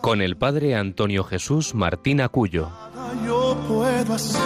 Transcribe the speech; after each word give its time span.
con 0.00 0.22
el 0.22 0.36
padre 0.36 0.74
Antonio 0.74 1.24
Jesús 1.24 1.74
Martín 1.74 2.20
Acuyo. 2.20 2.68
Yo 3.26 3.56
puedo 3.68 4.14
hacer, 4.14 4.40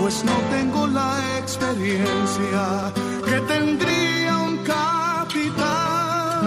pues 0.00 0.24
no 0.24 0.32
tengo 0.50 0.86
la 0.88 1.38
experiencia 1.38 2.92
que 3.24 3.40
tendría 3.52 4.38
un 4.38 4.58
capitán 4.58 6.46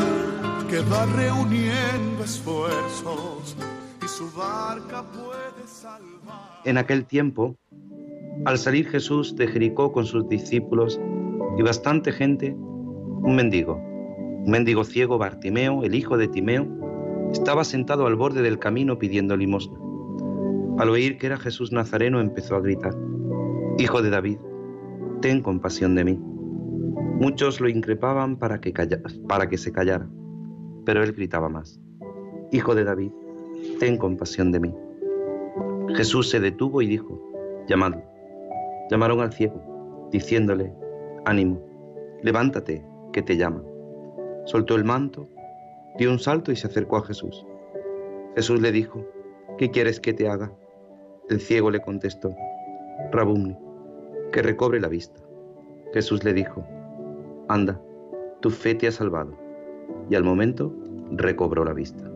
que 0.70 0.80
va 0.82 1.06
reuniendo 1.06 2.24
esfuerzos 2.24 3.56
y 4.04 4.08
su 4.08 4.30
barca 4.32 5.04
puede 5.04 5.68
salvar. 5.68 6.62
En 6.66 6.78
aquel 6.78 7.06
tiempo, 7.06 7.56
al 8.46 8.58
salir 8.58 8.90
Jesús 8.90 9.36
de 9.36 9.48
Jericó 9.48 9.92
con 9.94 10.06
sus 10.06 10.28
discípulos 10.28 11.00
y 11.58 11.62
bastante 11.62 12.12
gente, 12.12 12.56
un 12.56 13.36
mendigo, 13.36 13.76
un 13.76 14.52
mendigo 14.52 14.84
ciego 14.84 15.18
Bartimeo, 15.18 15.84
el 15.84 15.96
hijo 15.96 16.18
de 16.18 16.28
Timeo, 16.28 16.68
estaba 17.34 17.64
sentado 17.64 18.06
al 18.06 18.16
borde 18.16 18.44
del 18.44 18.60
camino 18.60 19.00
pidiendo 19.00 19.36
limosna. 19.36 19.78
Al 20.78 20.90
oír 20.90 21.18
que 21.18 21.26
era 21.26 21.38
Jesús 21.38 21.72
Nazareno 21.72 22.22
empezó 22.22 22.56
a 22.56 22.62
gritar, 22.62 22.96
Hijo 23.80 24.04
de 24.04 24.12
David, 24.12 24.38
ten 25.20 25.42
compasión 25.42 25.96
de 25.96 26.06
mí. 26.06 26.20
Muchos 27.20 27.60
lo 27.60 27.70
increpaban 27.70 28.38
para 28.38 28.62
que, 28.62 28.72
para 29.28 29.50
que 29.50 29.58
se 29.58 29.72
callara, 29.72 30.08
pero 30.86 31.04
él 31.04 31.14
gritaba 31.14 31.50
más, 31.50 31.80
Hijo 32.52 32.76
de 32.76 32.84
David, 32.84 33.12
ten 33.80 33.98
compasión 33.98 34.52
de 34.52 34.60
mí. 34.60 34.74
Jesús 35.96 36.30
se 36.30 36.40
detuvo 36.40 36.82
y 36.84 36.88
dijo, 36.88 37.20
llamadlo. 37.68 38.04
Llamaron 38.92 39.22
al 39.22 39.34
ciego, 39.34 40.08
diciéndole, 40.12 40.72
ánimo, 41.26 41.60
levántate, 42.22 42.86
que 43.12 43.24
te 43.24 43.38
llama. 43.38 43.64
Soltó 44.46 44.76
el 44.76 44.84
manto, 44.84 45.28
dio 45.98 46.12
un 46.12 46.20
salto 46.20 46.52
y 46.52 46.56
se 46.56 46.68
acercó 46.68 46.98
a 46.98 47.06
Jesús. 47.06 47.46
Jesús 48.36 48.62
le 48.62 48.72
dijo, 48.72 49.06
¿qué 49.58 49.70
quieres 49.70 50.00
que 50.00 50.14
te 50.14 50.28
haga? 50.28 50.52
El 51.30 51.40
ciego 51.40 51.72
le 51.72 51.82
contestó, 51.82 52.36
Rabumni, 53.12 53.56
que 54.32 54.42
recobre 54.42 54.80
la 54.80 54.88
vista. 54.88 55.22
Jesús 55.94 56.24
le 56.24 56.34
dijo, 56.34 56.66
anda, 57.48 57.80
tu 58.42 58.50
fe 58.50 58.76
te 58.76 58.88
ha 58.88 58.92
salvado. 58.92 59.38
Y 60.10 60.16
al 60.16 60.24
momento 60.24 60.74
recobró 61.12 61.64
la 61.64 61.74
vista. 61.74 62.10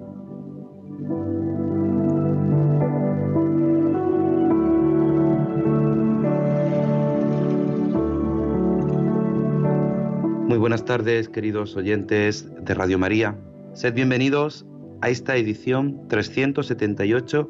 Muy 10.48 10.58
buenas 10.58 10.86
tardes, 10.86 11.30
queridos 11.30 11.76
oyentes 11.76 12.50
de 12.60 12.74
Radio 12.74 12.98
María. 12.98 13.38
Sed 13.78 13.94
bienvenidos 13.94 14.66
a 15.02 15.10
esta 15.10 15.36
edición 15.36 16.08
378, 16.08 17.48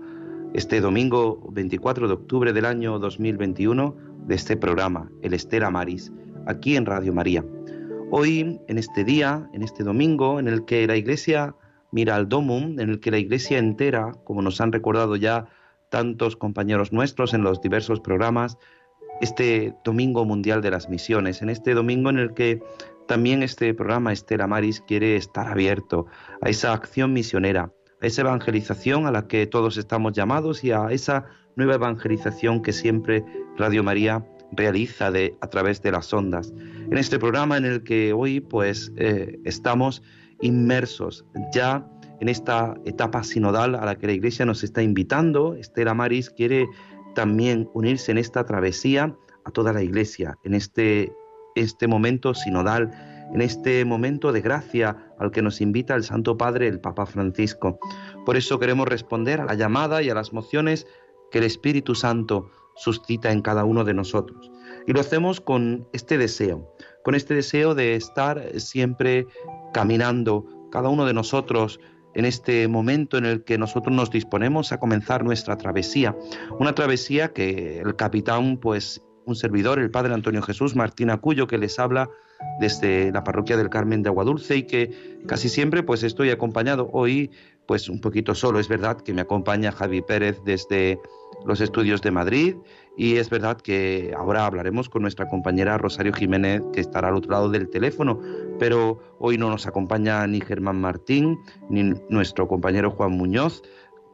este 0.54 0.82
domingo 0.82 1.40
24 1.54 2.06
de 2.10 2.14
octubre 2.16 2.52
del 2.52 2.66
año 2.66 3.00
2021, 3.00 3.96
de 4.26 4.36
este 4.36 4.58
programa, 4.58 5.10
El 5.22 5.34
Estera 5.34 5.70
Maris, 5.70 6.12
aquí 6.46 6.76
en 6.76 6.86
Radio 6.86 7.14
María. 7.14 7.46
Hoy, 8.12 8.60
en 8.68 8.78
este 8.78 9.06
día, 9.06 9.50
en 9.54 9.64
este 9.64 9.86
domingo, 9.86 10.38
en 10.38 10.50
el 10.50 10.66
que 10.66 10.86
la 10.86 10.98
Iglesia 10.98 11.56
mira 11.94 12.18
al 12.18 12.28
Domum, 12.28 12.78
en 12.78 12.90
el 12.90 13.00
que 13.00 13.12
la 13.12 13.20
Iglesia 13.20 13.58
entera, 13.58 14.12
como 14.26 14.42
nos 14.42 14.60
han 14.60 14.74
recordado 14.74 15.16
ya 15.16 15.48
tantos 15.88 16.36
compañeros 16.36 16.92
nuestros 16.92 17.34
en 17.34 17.44
los 17.44 17.62
diversos 17.62 18.02
programas, 18.02 18.58
este 19.22 19.74
Domingo 19.86 20.26
Mundial 20.26 20.62
de 20.62 20.72
las 20.72 20.90
Misiones, 20.90 21.42
en 21.42 21.50
este 21.50 21.74
domingo 21.74 22.10
en 22.10 22.20
el 22.20 22.34
que 22.34 22.60
también 23.08 23.42
este 23.42 23.74
programa 23.74 24.14
Estela 24.14 24.48
Maris 24.48 24.82
quiere 24.82 25.16
estar 25.16 25.48
abierto 25.48 26.08
a 26.42 26.50
esa 26.50 26.74
acción 26.74 27.14
misionera, 27.14 27.72
a 28.02 28.06
esa 28.06 28.22
evangelización 28.22 29.06
a 29.06 29.12
la 29.12 29.28
que 29.28 29.48
todos 29.48 29.78
estamos 29.78 30.14
llamados 30.14 30.64
y 30.64 30.72
a 30.72 30.88
esa 30.92 31.26
nueva 31.56 31.76
evangelización 31.76 32.62
que 32.62 32.74
siempre 32.74 33.24
Radio 33.58 33.84
María 33.84 34.26
realiza 34.52 35.08
a 35.08 35.48
través 35.48 35.82
de 35.82 35.92
las 35.92 36.14
ondas. 36.14 36.54
En 36.90 36.98
este 36.98 37.20
programa 37.20 37.58
en 37.58 37.66
el 37.66 37.84
que 37.84 38.14
hoy 38.14 38.40
pues 38.40 38.92
eh, 38.98 39.40
estamos 39.44 40.04
inmersos 40.42 41.26
ya 41.54 41.86
en 42.20 42.30
esta 42.30 42.76
etapa 42.86 43.24
sinodal 43.24 43.76
a 43.76 43.86
la 43.86 43.96
que 43.96 44.08
la 44.08 44.14
Iglesia 44.14 44.46
nos 44.46 44.64
está 44.64 44.82
invitando, 44.82 45.56
Estela 45.56 45.94
Maris 45.94 46.30
quiere 46.30 46.68
también 47.16 47.70
unirse 47.74 48.12
en 48.12 48.18
esta 48.18 48.46
travesía 48.46 49.16
a 49.44 49.52
toda 49.52 49.74
la 49.74 49.82
Iglesia, 49.82 50.38
en 50.44 50.54
este, 50.54 51.12
este 51.58 51.88
momento 51.88 52.34
sinodal, 52.34 52.92
en 53.34 53.42
este 53.42 53.84
momento 53.86 54.32
de 54.32 54.42
gracia 54.42 54.98
al 55.20 55.32
que 55.32 55.42
nos 55.42 55.62
invita 55.62 55.96
el 55.96 56.04
Santo 56.04 56.38
Padre, 56.38 56.68
el 56.68 56.80
Papa 56.80 57.06
Francisco. 57.06 57.80
Por 58.26 58.38
eso 58.38 58.60
queremos 58.60 58.88
responder 58.88 59.42
a 59.42 59.46
la 59.46 59.56
llamada 59.56 60.02
y 60.02 60.10
a 60.10 60.16
las 60.16 60.34
mociones 60.34 60.88
que 61.32 61.40
el 61.40 61.44
Espíritu 61.44 61.96
Santo 61.96 62.50
suscita 62.76 63.32
en 63.32 63.42
cada 63.42 63.66
uno 63.66 63.84
de 63.84 63.94
nosotros. 63.94 64.52
Y 64.86 64.94
lo 64.94 65.02
hacemos 65.02 65.42
con 65.42 65.88
este 65.92 66.18
deseo, 66.18 66.74
con 67.04 67.16
este 67.16 67.34
deseo 67.34 67.76
de 67.76 67.96
estar 67.96 68.60
siempre 68.60 69.28
caminando, 69.74 70.46
cada 70.72 70.90
uno 70.90 71.06
de 71.06 71.14
nosotros, 71.14 71.80
en 72.14 72.26
este 72.26 72.68
momento 72.68 73.18
en 73.18 73.26
el 73.26 73.44
que 73.44 73.58
nosotros 73.58 73.96
nos 73.96 74.10
disponemos 74.10 74.72
a 74.72 74.80
comenzar 74.80 75.24
nuestra 75.24 75.58
travesía. 75.58 76.16
Una 76.60 76.74
travesía 76.74 77.34
que 77.34 77.80
el 77.80 77.96
capitán, 77.96 78.58
pues 78.58 79.04
un 79.28 79.36
servidor, 79.36 79.78
el 79.78 79.92
padre 79.92 80.14
Antonio 80.14 80.42
Jesús 80.42 80.76
Martín 80.76 81.10
Acuyo, 81.10 81.48
que 81.48 81.58
les 81.58 81.78
habla 81.78 82.10
desde 82.60 83.12
la 83.12 83.24
parroquia 83.24 83.58
del 83.58 83.70
Carmen 83.70 84.02
de 84.02 84.10
Aguadulce 84.10 84.56
y 84.56 84.64
que 84.64 85.20
casi 85.28 85.50
siempre 85.50 85.84
pues 85.84 86.04
estoy 86.04 86.30
acompañado. 86.30 86.90
Hoy 86.94 87.30
pues 87.68 87.90
un 87.90 88.02
poquito 88.02 88.34
solo. 88.34 88.60
Es 88.60 88.68
verdad 88.68 89.02
que 89.02 89.14
me 89.14 89.22
acompaña 89.22 89.72
Javi 89.72 90.02
Pérez 90.02 90.42
desde 90.46 91.00
los 91.46 91.62
estudios 91.62 92.02
de 92.02 92.12
Madrid 92.12 92.56
y 92.96 93.18
es 93.18 93.30
verdad 93.30 93.58
que 93.58 94.14
ahora 94.18 94.46
hablaremos 94.46 94.90
con 94.90 95.04
nuestra 95.04 95.28
compañera 95.28 95.78
Rosario 95.78 96.14
Jiménez, 96.14 96.64
que 96.74 96.82
estará 96.82 97.10
al 97.10 97.16
otro 97.16 97.32
lado 97.32 97.50
del 97.50 97.70
teléfono, 97.70 98.20
pero 98.58 99.00
hoy 99.20 99.38
no 99.38 99.50
nos 99.50 99.68
acompaña 99.68 100.26
ni 100.26 100.42
Germán 100.42 100.82
Martín, 100.82 101.38
ni 101.70 101.94
nuestro 102.10 102.48
compañero 102.48 102.90
Juan 102.90 103.12
Muñoz, 103.12 103.62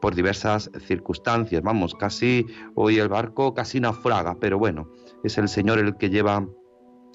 por 0.04 0.14
diversas 0.14 0.70
circunstancias. 0.86 1.62
Vamos, 1.62 1.94
casi 1.94 2.46
hoy 2.74 2.98
el 2.98 3.08
barco 3.08 3.54
casi 3.54 3.80
naufraga, 3.80 4.36
pero 4.38 4.58
bueno, 4.58 4.86
es 5.22 5.38
el 5.38 5.48
Señor 5.48 5.78
el 5.78 5.96
que 5.96 6.10
lleva 6.10 6.46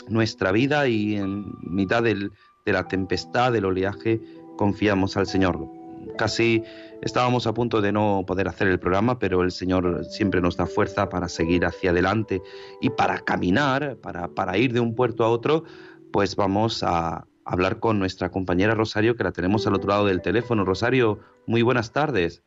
nuestra 0.08 0.52
vida 0.52 0.88
y 0.88 1.16
en 1.16 1.46
mitad 1.62 2.02
de 2.02 2.32
la 2.66 2.88
tempestad, 2.88 3.52
del 3.52 3.66
oleaje, 3.66 4.20
confiamos 4.58 5.18
al 5.18 5.28
Señor. 5.28 5.70
Casi 6.18 6.64
estábamos 7.04 7.46
a 7.46 7.54
punto 7.54 7.80
de 7.80 7.92
no 7.92 8.24
poder 8.26 8.48
hacer 8.48 8.68
el 8.68 8.80
programa, 8.80 9.20
pero 9.20 9.44
el 9.44 9.52
Señor 9.52 10.04
siempre 10.06 10.42
nos 10.42 10.58
da 10.58 10.66
fuerza 10.66 11.10
para 11.10 11.30
seguir 11.30 11.66
hacia 11.66 11.92
adelante 11.92 12.42
y 12.82 12.90
para 12.90 13.20
caminar, 13.20 13.98
para, 13.98 14.58
ir 14.58 14.74
de 14.74 14.80
un 14.80 14.96
puerto 14.96 15.24
a 15.24 15.30
otro, 15.30 15.64
pues 16.12 16.36
vamos 16.36 16.82
a 16.82 17.28
hablar 17.46 17.80
con 17.80 18.00
nuestra 18.00 18.32
compañera 18.32 18.74
Rosario, 18.74 19.16
que 19.16 19.26
la 19.26 19.32
tenemos 19.32 19.68
al 19.68 19.76
otro 19.76 19.90
lado 19.90 20.08
del 20.08 20.24
teléfono. 20.24 20.66
Rosario, 20.66 21.20
muy 21.46 21.62
buenas 21.62 21.92
tardes. 21.92 22.42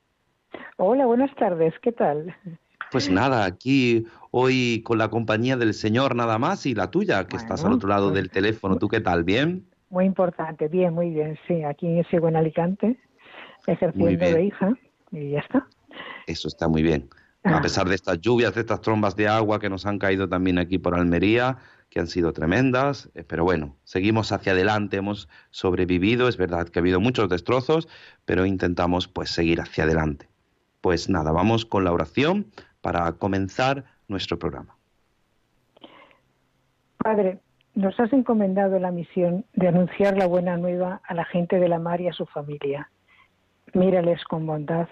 Hola, 0.76 1.06
buenas 1.06 1.34
tardes, 1.36 1.74
¿qué 1.82 1.92
tal? 1.92 2.34
Pues 2.90 3.08
nada, 3.08 3.44
aquí 3.44 4.04
hoy 4.30 4.82
con 4.84 4.98
la 4.98 5.08
compañía 5.08 5.56
del 5.56 5.72
Señor 5.72 6.14
nada 6.14 6.38
más 6.38 6.66
y 6.66 6.74
la 6.74 6.90
tuya, 6.90 7.26
que 7.26 7.36
estás 7.36 7.64
al 7.64 7.72
otro 7.72 7.88
lado 7.88 8.10
pues 8.10 8.16
del 8.16 8.30
teléfono. 8.30 8.76
¿Tú 8.76 8.88
qué 8.88 9.00
tal? 9.00 9.24
¿Bien? 9.24 9.64
Muy 9.88 10.04
importante, 10.04 10.68
bien, 10.68 10.92
muy 10.92 11.10
bien, 11.10 11.38
sí. 11.48 11.64
Aquí 11.64 12.02
sigo 12.10 12.28
en 12.28 12.36
Alicante, 12.36 12.98
ejerciendo 13.66 14.26
de 14.26 14.44
hija 14.44 14.72
y 15.10 15.30
ya 15.30 15.40
está. 15.40 15.66
Eso 16.26 16.48
está 16.48 16.68
muy 16.68 16.82
bien. 16.82 17.08
A 17.44 17.56
ah. 17.56 17.60
pesar 17.60 17.88
de 17.88 17.94
estas 17.94 18.20
lluvias, 18.20 18.54
de 18.54 18.60
estas 18.60 18.80
trombas 18.80 19.16
de 19.16 19.26
agua 19.26 19.58
que 19.58 19.68
nos 19.68 19.86
han 19.86 19.98
caído 19.98 20.28
también 20.28 20.58
aquí 20.58 20.78
por 20.78 20.94
Almería, 20.94 21.58
que 21.88 22.00
han 22.00 22.06
sido 22.06 22.32
tremendas, 22.32 23.10
eh, 23.14 23.24
pero 23.24 23.44
bueno, 23.44 23.76
seguimos 23.84 24.32
hacia 24.32 24.52
adelante, 24.52 24.96
hemos 24.96 25.28
sobrevivido, 25.50 26.28
es 26.28 26.36
verdad 26.36 26.68
que 26.68 26.78
ha 26.78 26.82
habido 26.82 27.00
muchos 27.00 27.28
destrozos, 27.28 27.88
pero 28.24 28.46
intentamos 28.46 29.08
pues 29.08 29.30
seguir 29.30 29.60
hacia 29.60 29.84
adelante. 29.84 30.31
Pues 30.82 31.08
nada, 31.08 31.30
vamos 31.30 31.64
con 31.64 31.84
la 31.84 31.92
oración 31.92 32.46
para 32.80 33.10
comenzar 33.12 33.84
nuestro 34.08 34.38
programa. 34.38 34.76
Padre, 36.98 37.38
nos 37.74 37.98
has 38.00 38.12
encomendado 38.12 38.78
la 38.80 38.90
misión 38.90 39.46
de 39.54 39.68
anunciar 39.68 40.18
la 40.18 40.26
buena 40.26 40.56
nueva 40.56 41.00
a 41.04 41.14
la 41.14 41.24
gente 41.24 41.60
de 41.60 41.68
la 41.68 41.78
mar 41.78 42.00
y 42.00 42.08
a 42.08 42.12
su 42.12 42.26
familia. 42.26 42.90
Mírales 43.72 44.22
con 44.24 44.44
bondad 44.44 44.88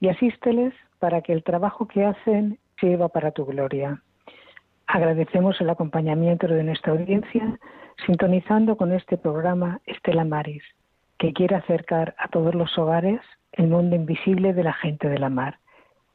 y 0.00 0.08
asísteles 0.08 0.72
para 0.98 1.20
que 1.20 1.34
el 1.34 1.44
trabajo 1.44 1.86
que 1.86 2.06
hacen 2.06 2.58
sirva 2.80 3.08
para 3.08 3.30
tu 3.30 3.44
gloria. 3.44 4.02
Agradecemos 4.86 5.60
el 5.60 5.68
acompañamiento 5.68 6.46
de 6.46 6.64
nuestra 6.64 6.92
audiencia, 6.92 7.58
sintonizando 8.06 8.76
con 8.76 8.92
este 8.92 9.18
programa 9.18 9.80
Estela 9.84 10.24
Maris, 10.24 10.62
que 11.18 11.34
quiere 11.34 11.56
acercar 11.56 12.14
a 12.18 12.28
todos 12.28 12.54
los 12.54 12.76
hogares 12.78 13.20
el 13.52 13.68
mundo 13.68 13.96
invisible 13.96 14.52
de 14.52 14.64
la 14.64 14.72
gente 14.72 15.08
de 15.08 15.18
la 15.18 15.28
mar, 15.28 15.58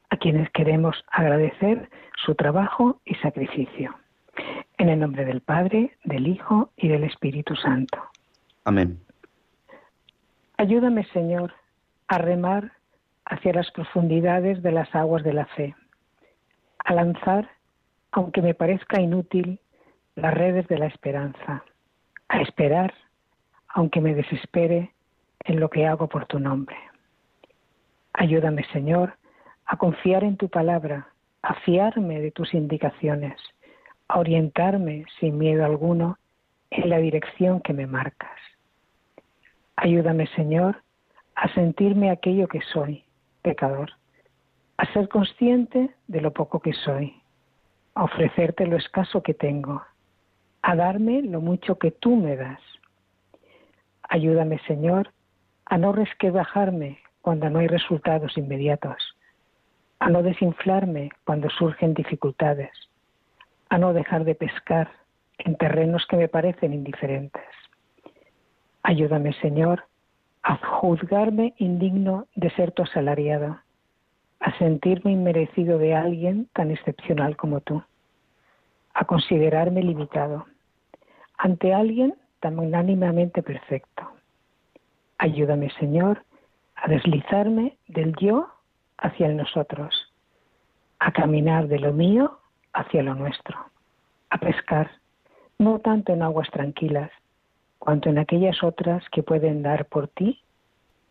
a 0.10 0.18
quienes 0.18 0.50
queremos 0.52 1.04
agradecer 1.12 1.90
su 2.26 2.36
trabajo 2.36 3.00
y 3.06 3.16
sacrificio. 3.16 3.96
En 4.78 4.90
el 4.90 5.00
nombre 5.00 5.26
del 5.26 5.42
Padre, 5.42 5.98
del 6.04 6.28
Hijo 6.28 6.72
y 6.76 6.88
del 6.88 7.04
Espíritu 7.04 7.56
Santo. 7.56 8.02
Amén. 8.66 9.00
Ayúdame, 10.58 11.06
Señor, 11.06 11.54
a 12.08 12.18
remar 12.18 12.74
hacia 13.26 13.54
las 13.54 13.72
profundidades 13.72 14.62
de 14.62 14.72
las 14.72 14.94
aguas 14.94 15.24
de 15.24 15.34
la 15.34 15.46
fe, 15.46 15.76
a 16.84 16.94
lanzar, 16.94 17.50
aunque 18.12 18.42
me 18.42 18.54
parezca 18.54 19.00
inútil, 19.00 19.60
las 20.16 20.34
redes 20.34 20.68
de 20.68 20.78
la 20.78 20.88
esperanza, 20.88 21.64
a 22.28 22.42
esperar, 22.42 22.94
aunque 23.70 24.02
me 24.02 24.14
desespere, 24.14 24.92
en 25.46 25.60
lo 25.60 25.70
que 25.70 25.88
hago 25.88 26.08
por 26.08 26.26
tu 26.26 26.40
nombre. 26.40 26.76
Ayúdame, 28.14 28.64
Señor, 28.74 29.14
a 29.66 29.78
confiar 29.78 30.24
en 30.24 30.38
tu 30.38 30.50
palabra, 30.50 31.08
a 31.42 31.54
fiarme 31.56 32.20
de 32.20 32.32
tus 32.32 32.54
indicaciones, 32.54 33.40
a 34.08 34.20
orientarme 34.20 35.06
sin 35.20 35.38
miedo 35.38 35.66
alguno 35.66 36.18
en 36.70 36.90
la 36.90 36.98
dirección 36.98 37.62
que 37.62 37.74
me 37.74 37.88
marcas. 37.88 38.38
Ayúdame, 39.78 40.28
Señor, 40.36 40.84
a 41.36 41.48
sentirme 41.54 42.12
aquello 42.12 42.48
que 42.48 42.62
soy, 42.62 43.06
pecador, 43.42 43.92
a 44.78 44.86
ser 44.94 45.08
consciente 45.08 45.92
de 46.08 46.22
lo 46.22 46.32
poco 46.32 46.60
que 46.60 46.74
soy, 46.74 47.16
a 47.96 48.04
ofrecerte 48.04 48.68
lo 48.68 48.78
escaso 48.78 49.24
que 49.24 49.34
tengo, 49.34 49.82
a 50.62 50.76
darme 50.76 51.22
lo 51.22 51.42
mucho 51.42 51.80
que 51.80 51.92
tú 51.92 52.16
me 52.16 52.36
das. 52.36 52.60
Ayúdame, 54.04 54.60
Señor, 54.68 55.12
a 55.66 55.78
no 55.78 55.94
resquebrajarme 55.94 57.00
cuando 57.22 57.50
no 57.50 57.60
hay 57.60 57.68
resultados 57.68 58.38
inmediatos, 58.38 59.16
a 60.00 60.10
no 60.10 60.24
desinflarme 60.24 61.12
cuando 61.26 61.50
surgen 61.50 61.94
dificultades, 61.94 62.72
a 63.70 63.78
no 63.78 63.94
dejar 63.94 64.24
de 64.24 64.36
pescar 64.36 64.92
en 65.38 65.56
terrenos 65.56 66.06
que 66.08 66.18
me 66.18 66.28
parecen 66.28 66.74
indiferentes. 66.74 67.44
Ayúdame, 68.84 69.34
Señor, 69.34 69.86
a 70.44 70.58
juzgarme 70.58 71.54
indigno 71.58 72.28
de 72.36 72.50
ser 72.52 72.72
tu 72.72 72.84
asalariado, 72.84 73.60
a 74.40 74.58
sentirme 74.58 75.12
inmerecido 75.12 75.78
de 75.78 75.96
alguien 75.96 76.48
tan 76.54 76.72
excepcional 76.72 77.38
como 77.38 77.62
tú, 77.62 77.84
a 78.94 79.06
considerarme 79.06 79.84
limitado 79.84 80.46
ante 81.38 81.74
alguien 81.74 82.16
tan 82.40 82.60
unánimamente 82.60 83.42
perfecto. 83.42 84.12
Ayúdame, 85.18 85.70
Señor, 85.80 86.24
a 86.82 86.88
deslizarme 86.88 87.78
del 87.88 88.16
yo 88.20 88.48
hacia 88.98 89.28
el 89.28 89.38
nosotros, 89.38 90.12
a 91.00 91.12
caminar 91.12 91.68
de 91.68 91.80
lo 91.80 91.94
mío 91.94 92.40
hacia 92.74 93.04
lo 93.04 93.14
nuestro, 93.16 93.58
a 94.30 94.38
pescar, 94.40 94.90
no 95.60 95.80
tanto 95.80 96.14
en 96.14 96.24
aguas 96.24 96.50
tranquilas, 96.52 97.12
cuanto 97.78 98.10
en 98.10 98.18
aquellas 98.18 98.64
otras 98.64 99.04
que 99.12 99.22
pueden 99.22 99.62
dar 99.62 99.86
por 99.86 100.08
ti 100.08 100.42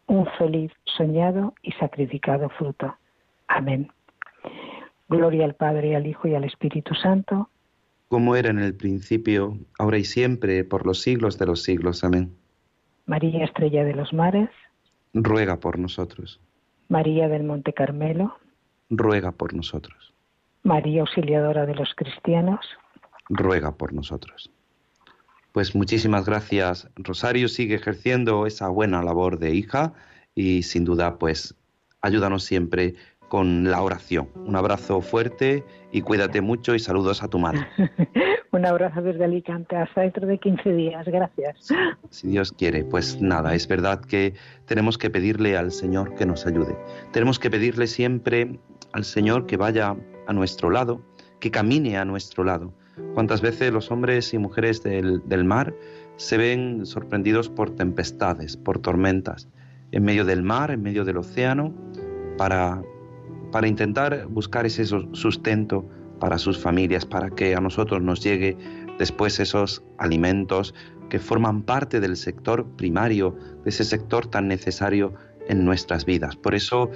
un 0.06 0.26
feliz, 0.38 0.72
soñado 0.84 1.54
y 1.62 1.70
sacrificado 1.72 2.48
fruto. 2.50 2.96
Amén. 3.46 3.92
Gloria 5.08 5.44
al 5.44 5.54
Padre, 5.54 5.94
al 5.94 6.06
Hijo 6.06 6.26
y 6.26 6.34
al 6.34 6.44
Espíritu 6.44 6.94
Santo. 6.94 7.48
Como 8.08 8.34
era 8.34 8.50
en 8.50 8.58
el 8.58 8.74
principio, 8.74 9.56
ahora 9.78 9.98
y 9.98 10.04
siempre, 10.04 10.64
por 10.64 10.84
los 10.84 11.00
siglos 11.00 11.38
de 11.38 11.46
los 11.46 11.62
siglos. 11.62 12.02
Amén. 12.02 12.34
María 13.06 13.44
Estrella 13.44 13.84
de 13.84 13.94
los 13.94 14.12
Mares. 14.12 14.50
Ruega 15.14 15.58
por 15.58 15.78
nosotros. 15.78 16.40
María 16.88 17.28
del 17.28 17.44
Monte 17.44 17.72
Carmelo. 17.72 18.36
Ruega 18.88 19.32
por 19.32 19.54
nosotros. 19.54 20.12
María 20.62 21.02
Auxiliadora 21.02 21.66
de 21.66 21.74
los 21.74 21.94
Cristianos. 21.94 22.60
Ruega 23.28 23.76
por 23.76 23.92
nosotros. 23.92 24.50
Pues 25.52 25.74
muchísimas 25.74 26.26
gracias. 26.26 26.88
Rosario 26.96 27.48
sigue 27.48 27.74
ejerciendo 27.74 28.46
esa 28.46 28.68
buena 28.68 29.02
labor 29.02 29.38
de 29.38 29.54
hija 29.54 29.94
y 30.34 30.62
sin 30.62 30.84
duda 30.84 31.18
pues 31.18 31.56
ayúdanos 32.00 32.44
siempre 32.44 32.94
con 33.30 33.70
la 33.70 33.80
oración. 33.80 34.28
Un 34.34 34.56
abrazo 34.56 35.00
fuerte 35.00 35.64
y 35.92 36.02
cuídate 36.02 36.40
mucho 36.40 36.74
y 36.74 36.80
saludos 36.80 37.22
a 37.22 37.28
tu 37.28 37.38
madre. 37.38 37.66
Un 38.52 38.66
abrazo 38.66 39.00
desde 39.00 39.24
Alicante 39.24 39.76
hasta 39.76 40.00
dentro 40.00 40.26
de 40.26 40.36
15 40.36 40.72
días. 40.72 41.06
Gracias. 41.06 41.68
Si 42.10 42.26
Dios 42.26 42.50
quiere, 42.50 42.84
pues 42.84 43.22
nada, 43.22 43.54
es 43.54 43.68
verdad 43.68 44.00
que 44.00 44.34
tenemos 44.66 44.98
que 44.98 45.08
pedirle 45.08 45.56
al 45.56 45.70
Señor 45.70 46.16
que 46.16 46.26
nos 46.26 46.44
ayude. 46.46 46.76
Tenemos 47.12 47.38
que 47.38 47.48
pedirle 47.48 47.86
siempre 47.86 48.58
al 48.92 49.04
Señor 49.04 49.46
que 49.46 49.56
vaya 49.56 49.96
a 50.26 50.32
nuestro 50.32 50.68
lado, 50.68 51.00
que 51.38 51.52
camine 51.52 51.96
a 51.96 52.04
nuestro 52.04 52.42
lado 52.42 52.74
cuántas 53.14 53.40
veces 53.40 53.72
los 53.72 53.90
hombres 53.90 54.34
y 54.34 54.38
mujeres 54.38 54.82
del, 54.82 55.44
mar 55.44 55.74
se 56.16 56.36
ven 56.36 56.84
sorprendidos 56.84 57.48
por 57.48 57.70
tempestades, 57.70 58.56
por 58.56 58.80
tormentas, 58.80 59.48
en 59.92 60.04
medio 60.04 60.24
del 60.24 60.42
mar, 60.42 60.70
en 60.70 60.82
medio 60.82 61.04
del 61.04 61.16
océano, 61.16 61.72
para, 62.36 62.82
para 63.52 63.68
intentar 63.68 64.26
buscar 64.28 64.66
ese 64.66 64.84
sustento 64.84 65.88
para 66.18 66.38
sus 66.38 66.58
familias, 66.58 67.06
para 67.06 67.30
que 67.30 67.54
a 67.54 67.60
nosotros 67.60 68.02
nos 68.02 68.22
llegue 68.22 68.56
después 68.98 69.40
esos 69.40 69.82
alimentos 69.98 70.74
que 71.08 71.18
forman 71.18 71.62
parte 71.62 72.00
del 72.00 72.16
sector 72.16 72.66
primario, 72.76 73.36
de 73.64 73.70
ese 73.70 73.84
sector 73.84 74.26
tan 74.26 74.48
necesario 74.48 75.14
en 75.48 75.64
nuestras 75.64 76.04
vidas. 76.04 76.36
Por 76.36 76.54
eso, 76.54 76.90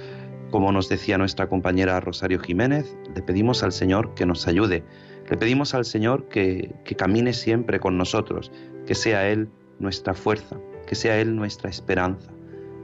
como 0.51 0.71
nos 0.71 0.87
decía 0.87 1.17
nuestra 1.17 1.49
compañera 1.49 1.99
Rosario 1.99 2.39
Jiménez, 2.39 2.95
le 3.13 3.21
pedimos 3.21 3.63
al 3.63 3.71
Señor 3.71 4.13
que 4.13 4.25
nos 4.25 4.47
ayude 4.47 4.83
le 5.29 5.37
pedimos 5.37 5.73
al 5.73 5.85
Señor 5.85 6.27
que, 6.27 6.75
camine 6.97 7.33
siempre 7.33 7.79
con 7.79 7.97
nosotros, 7.97 8.51
que 8.85 8.93
sea 8.93 9.27
Él 9.27 9.49
nuestra 9.79 10.13
fuerza, 10.13 10.57
que 10.85 10.95
sea 10.95 11.19
Él 11.19 11.35
nuestra 11.35 11.69
esperanza. 11.69 12.31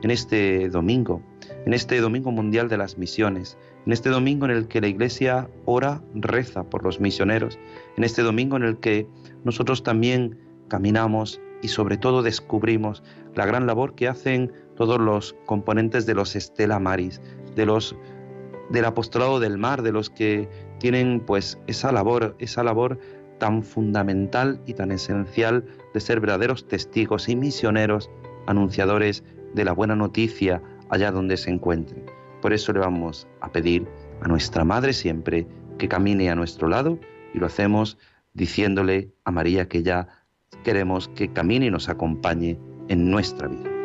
En 0.01 0.09
este 0.09 0.69
domingo, 0.69 1.21
en 1.65 1.73
este 1.73 1.99
domingo 1.99 2.31
mundial 2.31 2.69
de 2.69 2.77
las 2.77 2.97
misiones, 2.97 3.57
en 3.85 3.93
este 3.93 4.09
domingo 4.09 4.45
en 4.45 4.51
el 4.51 4.67
que 4.67 4.81
la 4.81 4.87
Iglesia 4.87 5.49
ora, 5.65 6.01
reza 6.13 6.63
por 6.63 6.83
los 6.83 6.99
misioneros, 6.99 7.59
en 7.97 8.03
este 8.03 8.21
domingo 8.21 8.57
en 8.57 8.63
el 8.63 8.77
que 8.77 9.07
nosotros 9.43 9.83
también 9.83 10.37
caminamos 10.67 11.41
y 11.61 11.67
sobre 11.67 11.97
todo 11.97 12.23
descubrimos 12.23 13.03
la 13.35 13.45
gran 13.45 13.67
labor 13.67 13.95
que 13.95 14.07
hacen 14.07 14.51
todos 14.75 14.99
los 14.99 15.35
componentes 15.45 16.05
de 16.05 16.15
los 16.15 16.35
Estela 16.35 16.79
Maris, 16.79 17.21
de 17.55 17.65
los 17.65 17.95
del 18.69 18.85
apostolado 18.85 19.39
del 19.39 19.57
mar, 19.57 19.81
de 19.81 19.91
los 19.91 20.09
que 20.09 20.49
tienen 20.79 21.19
pues 21.19 21.59
esa 21.67 21.91
labor, 21.91 22.35
esa 22.39 22.63
labor 22.63 22.99
tan 23.37 23.63
fundamental 23.63 24.61
y 24.65 24.73
tan 24.73 24.91
esencial 24.91 25.65
de 25.93 25.99
ser 25.99 26.19
verdaderos 26.19 26.67
testigos 26.67 27.27
y 27.27 27.35
misioneros, 27.35 28.09
anunciadores 28.47 29.23
de 29.53 29.65
la 29.65 29.73
buena 29.73 29.95
noticia 29.95 30.61
allá 30.91 31.11
donde 31.11 31.37
se 31.37 31.49
encuentren. 31.49 32.05
Por 32.41 32.53
eso 32.53 32.71
le 32.73 32.79
vamos 32.79 33.27
a 33.39 33.51
pedir 33.51 33.87
a 34.21 34.27
nuestra 34.27 34.63
Madre 34.63 34.93
siempre 34.93 35.47
que 35.79 35.87
camine 35.87 36.29
a 36.29 36.35
nuestro 36.35 36.67
lado 36.67 36.99
y 37.33 37.39
lo 37.39 37.47
hacemos 37.47 37.97
diciéndole 38.33 39.11
a 39.25 39.31
María 39.31 39.67
que 39.67 39.81
ya 39.81 40.07
queremos 40.63 41.07
que 41.09 41.33
camine 41.33 41.67
y 41.67 41.71
nos 41.71 41.89
acompañe 41.89 42.59
en 42.87 43.09
nuestra 43.09 43.47
vida. 43.47 43.80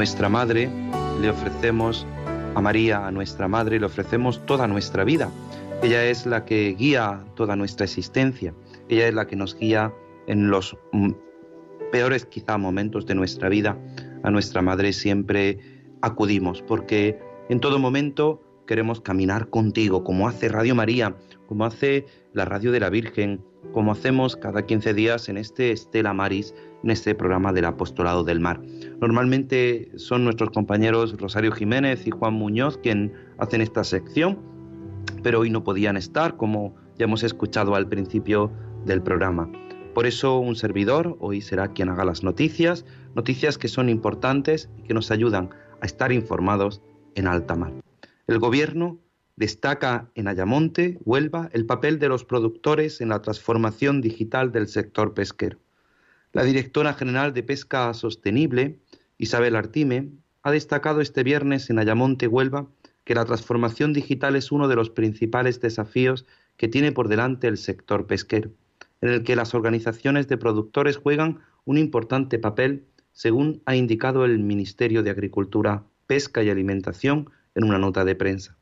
Nuestra 0.00 0.30
Madre 0.30 0.70
le 1.20 1.28
ofrecemos, 1.28 2.06
a 2.54 2.60
María, 2.62 3.06
a 3.06 3.10
nuestra 3.10 3.48
Madre, 3.48 3.78
le 3.78 3.84
ofrecemos 3.84 4.40
toda 4.46 4.66
nuestra 4.66 5.04
vida. 5.04 5.28
Ella 5.82 6.06
es 6.06 6.24
la 6.24 6.46
que 6.46 6.74
guía 6.74 7.22
toda 7.34 7.54
nuestra 7.54 7.84
existencia. 7.84 8.54
Ella 8.88 9.08
es 9.08 9.12
la 9.12 9.26
que 9.26 9.36
nos 9.36 9.58
guía 9.58 9.92
en 10.26 10.48
los 10.48 10.74
mm, 10.92 11.10
peores 11.92 12.24
quizá 12.24 12.56
momentos 12.56 13.04
de 13.04 13.14
nuestra 13.14 13.50
vida. 13.50 13.76
A 14.22 14.30
nuestra 14.30 14.62
Madre 14.62 14.94
siempre 14.94 15.58
acudimos 16.00 16.62
porque 16.62 17.18
en 17.50 17.60
todo 17.60 17.78
momento 17.78 18.40
queremos 18.66 19.02
caminar 19.02 19.50
contigo, 19.50 20.02
como 20.02 20.28
hace 20.28 20.48
Radio 20.48 20.74
María, 20.74 21.14
como 21.50 21.64
hace 21.64 22.06
la 22.32 22.44
Radio 22.44 22.70
de 22.70 22.78
la 22.78 22.90
Virgen, 22.90 23.44
como 23.72 23.90
hacemos 23.90 24.36
cada 24.36 24.66
15 24.66 24.94
días 24.94 25.28
en 25.28 25.36
este 25.36 25.72
Estela 25.72 26.14
Maris, 26.14 26.54
en 26.84 26.90
este 26.90 27.12
programa 27.12 27.52
del 27.52 27.64
Apostolado 27.64 28.22
del 28.22 28.38
Mar. 28.38 28.62
Normalmente 29.00 29.90
son 29.96 30.22
nuestros 30.22 30.50
compañeros 30.50 31.16
Rosario 31.18 31.50
Jiménez 31.50 32.06
y 32.06 32.12
Juan 32.12 32.34
Muñoz 32.34 32.78
quien 32.78 33.12
hacen 33.38 33.62
esta 33.62 33.82
sección, 33.82 34.38
pero 35.24 35.40
hoy 35.40 35.50
no 35.50 35.64
podían 35.64 35.96
estar, 35.96 36.36
como 36.36 36.76
ya 36.96 37.06
hemos 37.06 37.24
escuchado 37.24 37.74
al 37.74 37.88
principio 37.88 38.52
del 38.86 39.02
programa. 39.02 39.50
Por 39.92 40.06
eso 40.06 40.38
un 40.38 40.54
servidor 40.54 41.16
hoy 41.18 41.40
será 41.40 41.72
quien 41.72 41.88
haga 41.88 42.04
las 42.04 42.22
noticias, 42.22 42.86
noticias 43.16 43.58
que 43.58 43.66
son 43.66 43.88
importantes 43.88 44.70
y 44.78 44.82
que 44.82 44.94
nos 44.94 45.10
ayudan 45.10 45.50
a 45.80 45.86
estar 45.86 46.12
informados 46.12 46.80
en 47.16 47.26
alta 47.26 47.56
mar. 47.56 47.72
El 48.28 48.38
gobierno 48.38 49.00
destaca 49.40 50.10
en 50.16 50.28
Ayamonte, 50.28 50.98
Huelva, 51.06 51.48
el 51.54 51.64
papel 51.64 51.98
de 51.98 52.10
los 52.10 52.26
productores 52.26 53.00
en 53.00 53.08
la 53.08 53.22
transformación 53.22 54.02
digital 54.02 54.52
del 54.52 54.68
sector 54.68 55.14
pesquero. 55.14 55.58
La 56.34 56.44
directora 56.44 56.92
general 56.92 57.32
de 57.32 57.42
Pesca 57.42 57.94
Sostenible, 57.94 58.78
Isabel 59.16 59.56
Artime, 59.56 60.10
ha 60.42 60.50
destacado 60.50 61.00
este 61.00 61.22
viernes 61.22 61.70
en 61.70 61.78
Ayamonte, 61.78 62.26
Huelva, 62.26 62.68
que 63.04 63.14
la 63.14 63.24
transformación 63.24 63.94
digital 63.94 64.36
es 64.36 64.52
uno 64.52 64.68
de 64.68 64.76
los 64.76 64.90
principales 64.90 65.58
desafíos 65.58 66.26
que 66.58 66.68
tiene 66.68 66.92
por 66.92 67.08
delante 67.08 67.48
el 67.48 67.56
sector 67.56 68.06
pesquero, 68.06 68.50
en 69.00 69.08
el 69.08 69.22
que 69.22 69.36
las 69.36 69.54
organizaciones 69.54 70.28
de 70.28 70.36
productores 70.36 70.98
juegan 70.98 71.38
un 71.64 71.78
importante 71.78 72.38
papel, 72.38 72.84
según 73.12 73.62
ha 73.64 73.74
indicado 73.74 74.26
el 74.26 74.38
Ministerio 74.38 75.02
de 75.02 75.08
Agricultura, 75.08 75.84
Pesca 76.06 76.42
y 76.42 76.50
Alimentación 76.50 77.30
en 77.54 77.64
una 77.64 77.78
nota 77.78 78.04
de 78.04 78.14
prensa. 78.14 78.59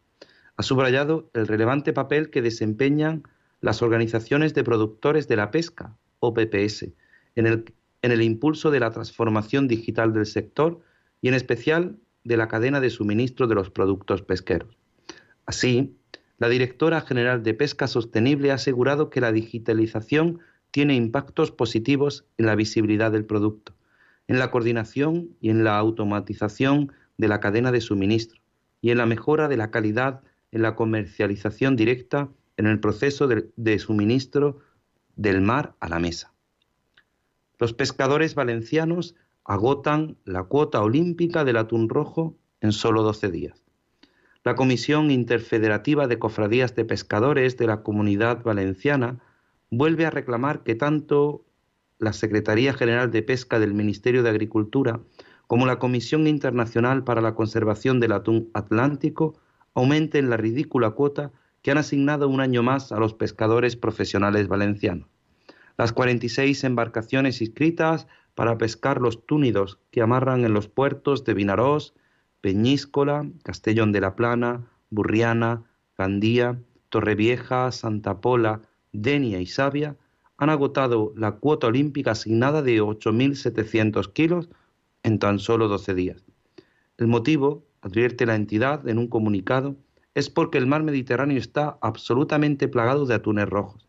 Ha 0.58 0.64
subrayado 0.64 1.30
el 1.34 1.46
relevante 1.46 1.92
papel 1.92 2.30
que 2.30 2.42
desempeñan 2.42 3.22
las 3.60 3.80
organizaciones 3.80 4.54
de 4.54 4.64
productores 4.64 5.28
de 5.28 5.36
la 5.36 5.52
pesca, 5.52 5.96
OPPS, 6.18 6.88
en 7.36 7.46
el, 7.46 7.72
en 8.02 8.10
el 8.10 8.22
impulso 8.22 8.72
de 8.72 8.80
la 8.80 8.90
transformación 8.90 9.68
digital 9.68 10.12
del 10.12 10.26
sector 10.26 10.80
y 11.22 11.28
en 11.28 11.34
especial 11.34 11.96
de 12.24 12.36
la 12.36 12.48
cadena 12.48 12.80
de 12.80 12.90
suministro 12.90 13.46
de 13.46 13.54
los 13.54 13.70
productos 13.70 14.22
pesqueros. 14.22 14.76
Así, 15.46 15.96
la 16.38 16.48
directora 16.48 17.02
general 17.02 17.44
de 17.44 17.54
Pesca 17.54 17.86
Sostenible 17.86 18.50
ha 18.50 18.54
asegurado 18.54 19.10
que 19.10 19.20
la 19.20 19.30
digitalización 19.30 20.40
tiene 20.72 20.96
impactos 20.96 21.52
positivos 21.52 22.26
en 22.36 22.46
la 22.46 22.56
visibilidad 22.56 23.12
del 23.12 23.24
producto, 23.24 23.76
en 24.26 24.40
la 24.40 24.50
coordinación 24.50 25.36
y 25.40 25.50
en 25.50 25.62
la 25.62 25.78
automatización 25.78 26.92
de 27.16 27.28
la 27.28 27.38
cadena 27.38 27.70
de 27.70 27.80
suministro 27.80 28.40
y 28.80 28.90
en 28.90 28.98
la 28.98 29.06
mejora 29.06 29.46
de 29.46 29.56
la 29.56 29.70
calidad 29.70 30.22
en 30.52 30.62
la 30.62 30.74
comercialización 30.74 31.76
directa 31.76 32.28
en 32.56 32.66
el 32.66 32.80
proceso 32.80 33.28
de, 33.28 33.78
suministro 33.78 34.58
del 35.16 35.40
mar 35.40 35.74
a 35.80 35.88
la 35.88 35.98
mesa. 35.98 36.32
Los 37.58 37.72
pescadores 37.72 38.34
valencianos 38.34 39.14
agotan 39.44 40.16
la 40.24 40.44
cuota 40.44 40.82
olímpica 40.82 41.44
del 41.44 41.56
atún 41.56 41.88
rojo 41.88 42.36
en 42.60 42.72
solo 42.72 43.02
12 43.02 43.30
días. 43.30 43.64
La 44.44 44.54
Comisión 44.54 45.10
Interfederativa 45.10 46.06
de 46.06 46.18
Cofradías 46.18 46.74
de 46.74 46.84
Pescadores 46.84 47.56
de 47.56 47.66
la 47.66 47.82
Comunidad 47.82 48.42
Valenciana 48.42 49.20
vuelve 49.70 50.06
a 50.06 50.10
reclamar 50.10 50.62
que 50.62 50.74
tanto 50.74 51.44
la 51.98 52.12
Secretaría 52.12 52.72
General 52.72 53.10
de 53.10 53.22
Pesca 53.22 53.58
del 53.58 53.74
Ministerio 53.74 54.22
de 54.22 54.30
Agricultura 54.30 55.00
como 55.46 55.66
la 55.66 55.78
Comisión 55.78 56.26
Internacional 56.26 57.04
para 57.04 57.20
la 57.20 57.34
Conservación 57.34 58.00
del 58.00 58.12
Atún 58.12 58.50
Atlántico 58.54 59.38
aumenten 59.78 60.30
la 60.30 60.36
ridícula 60.36 60.90
cuota 60.90 61.32
que 61.62 61.70
han 61.70 61.78
asignado 61.78 62.28
un 62.28 62.40
año 62.40 62.62
más 62.62 62.92
a 62.92 62.98
los 62.98 63.14
pescadores 63.14 63.76
profesionales 63.76 64.48
valencianos 64.48 65.08
las 65.78 65.92
46 65.92 66.64
embarcaciones 66.64 67.40
inscritas 67.40 68.08
para 68.34 68.58
pescar 68.58 69.00
los 69.00 69.24
túnidos 69.24 69.78
que 69.92 70.02
amarran 70.02 70.44
en 70.44 70.52
los 70.52 70.68
puertos 70.68 71.24
de 71.24 71.34
Vinarós, 71.34 71.94
Peñíscola, 72.40 73.26
Castellón 73.44 73.92
de 73.92 74.00
la 74.00 74.16
Plana, 74.16 74.66
Burriana, 74.90 75.62
Gandía, 75.96 76.58
Torrevieja, 76.88 77.70
Santa 77.70 78.20
Pola, 78.20 78.60
Denia 78.92 79.40
y 79.40 79.46
Sabia 79.46 79.96
han 80.36 80.50
agotado 80.50 81.12
la 81.16 81.32
cuota 81.32 81.68
olímpica 81.68 82.12
asignada 82.12 82.62
de 82.62 82.82
8.700 82.82 84.12
kilos 84.12 84.48
en 85.04 85.18
tan 85.18 85.38
solo 85.38 85.68
12 85.68 85.94
días. 85.94 86.24
El 86.96 87.06
motivo, 87.06 87.64
advierte 87.80 88.26
la 88.26 88.34
entidad 88.34 88.88
en 88.88 88.98
un 88.98 89.08
comunicado, 89.08 89.76
es 90.14 90.30
porque 90.30 90.58
el 90.58 90.66
mar 90.66 90.82
Mediterráneo 90.82 91.38
está 91.38 91.78
absolutamente 91.80 92.68
plagado 92.68 93.06
de 93.06 93.14
atunes 93.14 93.48
rojos. 93.48 93.86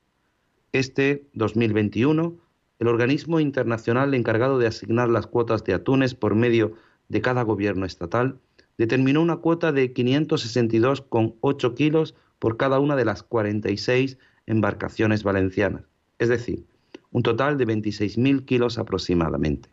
Este 0.71 1.27
2021, 1.33 2.37
el 2.79 2.87
organismo 2.87 3.39
internacional 3.39 4.13
encargado 4.13 4.59
de 4.59 4.67
asignar 4.67 5.09
las 5.09 5.25
cuotas 5.27 5.63
de 5.63 5.73
atunes 5.73 6.13
por 6.13 6.35
medio 6.35 6.73
de 7.07 7.21
cada 7.21 7.41
gobierno 7.41 7.85
estatal 7.85 8.39
determinó 8.77 9.21
una 9.21 9.37
cuota 9.37 9.71
de 9.71 9.93
562,8 9.93 11.73
kilos 11.73 12.15
por 12.37 12.57
cada 12.57 12.79
una 12.79 12.95
de 12.95 13.05
las 13.05 13.23
46 13.23 14.17
embarcaciones 14.45 15.23
valencianas, 15.23 15.83
es 16.17 16.29
decir, 16.29 16.65
un 17.11 17.23
total 17.23 17.57
de 17.57 17.67
26.000 17.67 18.45
kilos 18.45 18.77
aproximadamente. 18.77 19.69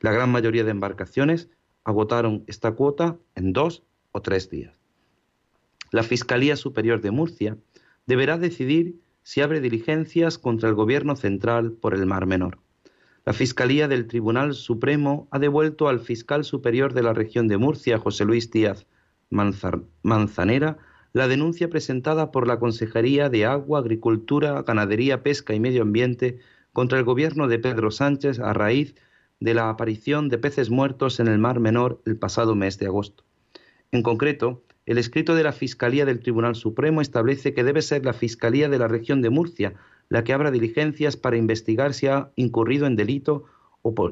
La 0.00 0.12
gran 0.12 0.30
mayoría 0.30 0.64
de 0.64 0.70
embarcaciones 0.70 1.48
agotaron 1.84 2.44
esta 2.46 2.72
cuota 2.72 3.16
en 3.34 3.52
dos 3.52 3.82
o 4.12 4.22
tres 4.22 4.50
días. 4.50 4.74
La 5.90 6.02
Fiscalía 6.02 6.56
Superior 6.56 7.00
de 7.00 7.10
Murcia 7.10 7.56
deberá 8.06 8.38
decidir 8.38 8.96
si 9.22 9.40
abre 9.40 9.60
diligencias 9.60 10.38
contra 10.38 10.68
el 10.68 10.74
Gobierno 10.74 11.16
central 11.16 11.72
por 11.72 11.94
el 11.94 12.06
Mar 12.06 12.26
Menor. 12.26 12.58
La 13.24 13.32
Fiscalía 13.32 13.88
del 13.88 14.06
Tribunal 14.06 14.54
Supremo 14.54 15.28
ha 15.30 15.38
devuelto 15.38 15.88
al 15.88 16.00
fiscal 16.00 16.44
superior 16.44 16.92
de 16.92 17.02
la 17.02 17.14
región 17.14 17.48
de 17.48 17.56
Murcia, 17.56 17.98
José 17.98 18.24
Luis 18.24 18.50
Díaz 18.50 18.86
Manzanera, 19.30 20.78
la 21.12 21.28
denuncia 21.28 21.70
presentada 21.70 22.30
por 22.30 22.46
la 22.46 22.58
Consejería 22.58 23.30
de 23.30 23.46
Agua, 23.46 23.78
Agricultura, 23.78 24.62
Ganadería, 24.62 25.22
Pesca 25.22 25.54
y 25.54 25.60
Medio 25.60 25.82
Ambiente 25.82 26.38
contra 26.72 26.98
el 26.98 27.04
gobierno 27.04 27.48
de 27.48 27.58
Pedro 27.58 27.90
Sánchez 27.90 28.40
a 28.40 28.52
raíz 28.52 28.94
de 29.44 29.52
la 29.52 29.68
aparición 29.68 30.30
de 30.30 30.38
peces 30.38 30.70
muertos 30.70 31.20
en 31.20 31.28
el 31.28 31.38
Mar 31.38 31.60
Menor 31.60 32.00
el 32.06 32.16
pasado 32.16 32.54
mes 32.54 32.78
de 32.78 32.86
agosto. 32.86 33.24
En 33.92 34.02
concreto, 34.02 34.62
el 34.86 34.96
escrito 34.96 35.34
de 35.34 35.42
la 35.42 35.52
Fiscalía 35.52 36.06
del 36.06 36.20
Tribunal 36.20 36.54
Supremo 36.54 37.02
establece 37.02 37.52
que 37.52 37.62
debe 37.62 37.82
ser 37.82 38.06
la 38.06 38.14
Fiscalía 38.14 38.70
de 38.70 38.78
la 38.78 38.88
región 38.88 39.20
de 39.20 39.28
Murcia 39.28 39.74
la 40.08 40.24
que 40.24 40.32
abra 40.32 40.50
diligencias 40.50 41.18
para 41.18 41.36
investigar 41.36 41.92
si 41.92 42.06
ha 42.06 42.30
incurrido 42.36 42.86
en 42.86 42.96
delito 42.96 43.44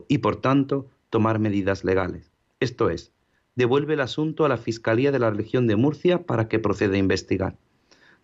y, 0.07 0.19
por 0.19 0.37
tanto, 0.37 0.91
tomar 1.09 1.39
medidas 1.39 1.83
legales. 1.83 2.31
Esto 2.61 2.91
es, 2.91 3.13
devuelve 3.55 3.95
el 3.95 4.01
asunto 4.01 4.45
a 4.45 4.51
la 4.51 4.59
Fiscalía 4.59 5.13
de 5.13 5.19
la 5.19 5.31
región 5.31 5.67
de 5.67 5.77
Murcia 5.77 6.27
para 6.27 6.47
que 6.47 6.59
proceda 6.59 6.97
a 6.97 6.99
investigar. 6.99 7.57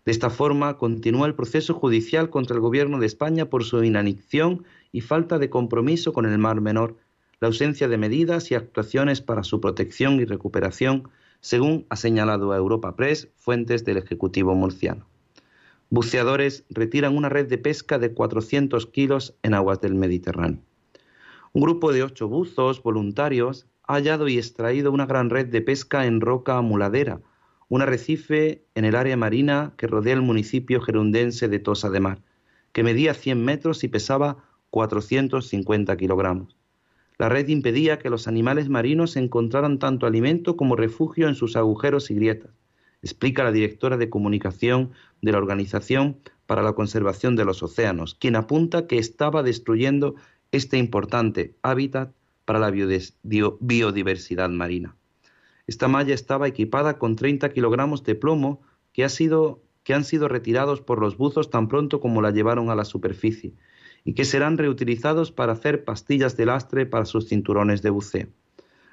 De 0.05 0.11
esta 0.11 0.29
forma, 0.29 0.77
continúa 0.77 1.27
el 1.27 1.35
proceso 1.35 1.73
judicial 1.73 2.29
contra 2.29 2.55
el 2.55 2.61
Gobierno 2.61 2.99
de 2.99 3.05
España 3.05 3.49
por 3.49 3.63
su 3.63 3.83
inanición 3.83 4.63
y 4.91 5.01
falta 5.01 5.37
de 5.37 5.49
compromiso 5.49 6.13
con 6.13 6.25
el 6.25 6.37
Mar 6.37 6.61
Menor, 6.61 6.97
la 7.39 7.47
ausencia 7.47 7.87
de 7.87 7.97
medidas 7.97 8.51
y 8.51 8.55
actuaciones 8.55 9.21
para 9.21 9.43
su 9.43 9.61
protección 9.61 10.19
y 10.19 10.25
recuperación, 10.25 11.09
según 11.41 11.85
ha 11.89 11.95
señalado 11.95 12.51
a 12.51 12.57
Europa 12.57 12.95
Press 12.95 13.29
fuentes 13.35 13.85
del 13.85 13.97
Ejecutivo 13.97 14.55
murciano. 14.55 15.05
Buceadores 15.89 16.65
retiran 16.69 17.15
una 17.15 17.29
red 17.29 17.47
de 17.47 17.57
pesca 17.57 17.97
de 17.97 18.13
400 18.13 18.85
kilos 18.87 19.35
en 19.41 19.53
aguas 19.53 19.81
del 19.81 19.95
Mediterráneo. 19.95 20.61
Un 21.51 21.63
grupo 21.63 21.91
de 21.91 22.03
ocho 22.03 22.27
buzos 22.27 22.83
voluntarios 22.83 23.65
ha 23.87 23.93
hallado 23.93 24.27
y 24.27 24.37
extraído 24.37 24.91
una 24.91 25.07
gran 25.07 25.31
red 25.31 25.47
de 25.47 25.61
pesca 25.61 26.05
en 26.05 26.21
roca 26.21 26.57
amuladera, 26.57 27.21
un 27.69 27.83
arrecife 27.83 28.65
en 28.75 28.83
el 28.83 28.95
área 28.95 29.15
marina 29.15 29.73
que 29.77 29.87
rodea 29.87 30.15
el 30.15 30.21
municipio 30.21 30.81
gerundense 30.81 31.47
de 31.47 31.59
Tosa 31.59 31.89
de 31.89 31.99
Mar, 31.99 32.19
que 32.73 32.83
medía 32.83 33.13
100 33.13 33.45
metros 33.45 33.83
y 33.83 33.87
pesaba 33.87 34.43
450 34.71 35.95
kilogramos. 35.95 36.57
La 37.19 37.29
red 37.29 37.47
impedía 37.47 37.99
que 37.99 38.09
los 38.09 38.27
animales 38.27 38.69
marinos 38.69 39.15
encontraran 39.17 39.77
tanto 39.77 40.07
alimento 40.07 40.57
como 40.57 40.75
refugio 40.75 41.27
en 41.27 41.35
sus 41.35 41.55
agujeros 41.55 42.09
y 42.11 42.15
grietas, 42.15 42.51
explica 43.01 43.43
la 43.43 43.51
directora 43.51 43.97
de 43.97 44.09
comunicación 44.09 44.91
de 45.21 45.31
la 45.31 45.37
Organización 45.37 46.17
para 46.47 46.63
la 46.63 46.73
Conservación 46.73 47.35
de 47.35 47.45
los 47.45 47.61
Océanos, 47.61 48.15
quien 48.15 48.35
apunta 48.35 48.87
que 48.87 48.97
estaba 48.97 49.43
destruyendo 49.43 50.15
este 50.51 50.77
importante 50.77 51.55
hábitat 51.61 52.11
para 52.45 52.59
la 52.59 52.71
biodiversidad 52.71 54.49
marina. 54.49 54.95
Esta 55.69 55.87
malla 55.87 56.15
estaba 56.15 56.47
equipada 56.47 56.97
con 56.97 57.15
30 57.15 57.53
kilogramos 57.53 58.03
de 58.03 58.15
plomo 58.15 58.59
que, 58.91 59.03
han 59.03 59.11
sido 60.03 60.27
retirados 60.27 60.81
por 60.81 60.99
los 60.99 61.15
buzos 61.15 61.51
tan 61.51 61.67
pronto 61.67 61.99
como 61.99 62.23
la 62.23 62.31
llevaron 62.31 62.71
a 62.71 62.75
la 62.75 62.85
superficie 62.85 63.53
y 64.03 64.15
que 64.15 64.25
serán 64.25 64.57
reutilizados 64.57 65.31
para 65.31 65.53
hacer 65.53 65.83
pastillas 65.83 66.35
de 66.35 66.47
lastre 66.47 66.87
para 66.87 67.05
sus 67.05 67.27
cinturones 67.27 67.83
de 67.83 67.91
buceo. 67.91 68.29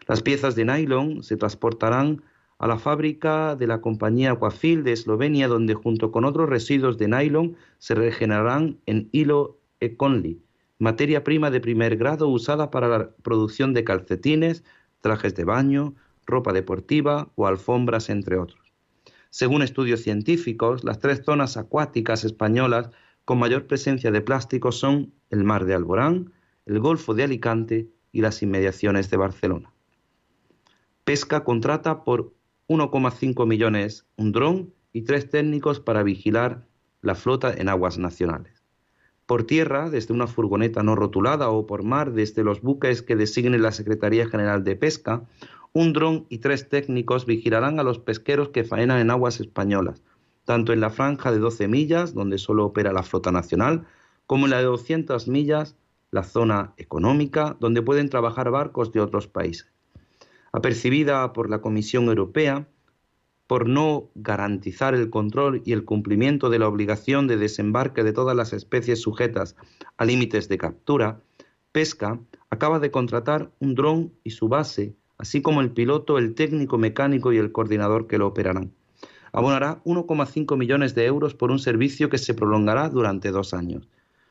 Las 0.06 0.20
piezas 0.20 0.54
de 0.54 0.66
nylon 0.66 1.22
se 1.22 1.38
transportarán 1.38 2.22
a 2.58 2.66
la 2.66 2.78
fábrica 2.78 3.56
de 3.56 3.68
la 3.68 3.80
compañía 3.80 4.32
Aquafil 4.32 4.84
de 4.84 4.92
Eslovenia, 4.92 5.48
donde 5.48 5.72
junto 5.72 6.12
con 6.12 6.26
otros 6.26 6.46
residuos 6.46 6.98
de 6.98 7.08
nylon 7.08 7.56
se 7.78 7.94
regenerarán 7.94 8.76
en 8.84 9.08
hilo 9.12 9.56
Econly, 9.80 10.42
materia 10.78 11.24
prima 11.24 11.50
de 11.50 11.62
primer 11.62 11.96
grado 11.96 12.28
usada 12.28 12.70
para 12.70 12.88
la 12.88 13.08
producción 13.22 13.72
de 13.72 13.82
calcetines, 13.82 14.62
trajes 15.00 15.34
de 15.34 15.44
baño, 15.44 15.94
ropa 16.26 16.52
deportiva 16.52 17.30
o 17.34 17.46
alfombras, 17.46 18.10
entre 18.10 18.38
otros. 18.38 18.72
Según 19.30 19.62
estudios 19.62 20.00
científicos, 20.00 20.84
las 20.84 20.98
tres 20.98 21.22
zonas 21.24 21.56
acuáticas 21.56 22.24
españolas 22.24 22.90
con 23.24 23.38
mayor 23.38 23.66
presencia 23.66 24.10
de 24.10 24.20
plástico 24.20 24.72
son 24.72 25.12
el 25.30 25.44
mar 25.44 25.64
de 25.64 25.74
Alborán, 25.74 26.32
el 26.64 26.80
Golfo 26.80 27.14
de 27.14 27.24
Alicante 27.24 27.88
y 28.12 28.20
las 28.20 28.42
inmediaciones 28.42 29.10
de 29.10 29.16
Barcelona. 29.16 29.72
Pesca 31.04 31.44
contrata 31.44 32.04
por 32.04 32.34
1,5 32.68 33.46
millones 33.46 34.06
un 34.16 34.32
dron 34.32 34.74
y 34.92 35.02
tres 35.02 35.28
técnicos 35.28 35.80
para 35.80 36.02
vigilar 36.02 36.66
la 37.02 37.14
flota 37.14 37.52
en 37.52 37.68
aguas 37.68 37.98
nacionales. 37.98 38.64
Por 39.26 39.44
tierra, 39.44 39.90
desde 39.90 40.14
una 40.14 40.28
furgoneta 40.28 40.82
no 40.82 40.94
rotulada 40.94 41.50
o 41.50 41.66
por 41.66 41.82
mar, 41.82 42.12
desde 42.12 42.44
los 42.44 42.62
buques 42.62 43.02
que 43.02 43.16
designe 43.16 43.58
la 43.58 43.72
Secretaría 43.72 44.28
General 44.28 44.64
de 44.64 44.76
Pesca, 44.76 45.24
un 45.78 45.92
dron 45.92 46.24
y 46.30 46.38
tres 46.38 46.70
técnicos 46.70 47.26
vigilarán 47.26 47.78
a 47.78 47.82
los 47.82 47.98
pesqueros 47.98 48.48
que 48.48 48.64
faenan 48.64 48.98
en 48.98 49.10
aguas 49.10 49.40
españolas, 49.40 50.02
tanto 50.46 50.72
en 50.72 50.80
la 50.80 50.88
franja 50.88 51.30
de 51.30 51.38
12 51.38 51.68
millas, 51.68 52.14
donde 52.14 52.38
solo 52.38 52.64
opera 52.64 52.94
la 52.94 53.02
flota 53.02 53.30
nacional, 53.30 53.86
como 54.26 54.46
en 54.46 54.52
la 54.52 54.58
de 54.60 54.64
200 54.64 55.28
millas, 55.28 55.76
la 56.10 56.22
zona 56.22 56.72
económica, 56.78 57.58
donde 57.60 57.82
pueden 57.82 58.08
trabajar 58.08 58.50
barcos 58.50 58.90
de 58.90 59.00
otros 59.00 59.26
países. 59.28 59.70
Apercibida 60.50 61.34
por 61.34 61.50
la 61.50 61.60
Comisión 61.60 62.06
Europea, 62.06 62.66
por 63.46 63.68
no 63.68 64.08
garantizar 64.14 64.94
el 64.94 65.10
control 65.10 65.60
y 65.66 65.72
el 65.74 65.84
cumplimiento 65.84 66.48
de 66.48 66.58
la 66.58 66.68
obligación 66.68 67.26
de 67.26 67.36
desembarque 67.36 68.02
de 68.02 68.14
todas 68.14 68.34
las 68.34 68.54
especies 68.54 69.02
sujetas 69.02 69.56
a 69.98 70.06
límites 70.06 70.48
de 70.48 70.56
captura, 70.56 71.20
Pesca 71.70 72.18
acaba 72.48 72.78
de 72.78 72.90
contratar 72.90 73.52
un 73.58 73.74
dron 73.74 74.14
y 74.24 74.30
su 74.30 74.48
base 74.48 74.96
así 75.18 75.42
como 75.42 75.60
el 75.60 75.70
piloto, 75.70 76.18
el 76.18 76.34
técnico 76.34 76.78
mecánico 76.78 77.32
y 77.32 77.38
el 77.38 77.52
coordinador 77.52 78.06
que 78.06 78.18
lo 78.18 78.26
operarán. 78.26 78.72
Abonará 79.32 79.82
1,5 79.84 80.56
millones 80.56 80.94
de 80.94 81.06
euros 81.06 81.34
por 81.34 81.50
un 81.50 81.58
servicio 81.58 82.08
que 82.08 82.18
se 82.18 82.34
prolongará 82.34 82.88
durante 82.88 83.30
dos 83.30 83.52
años. 83.54 83.88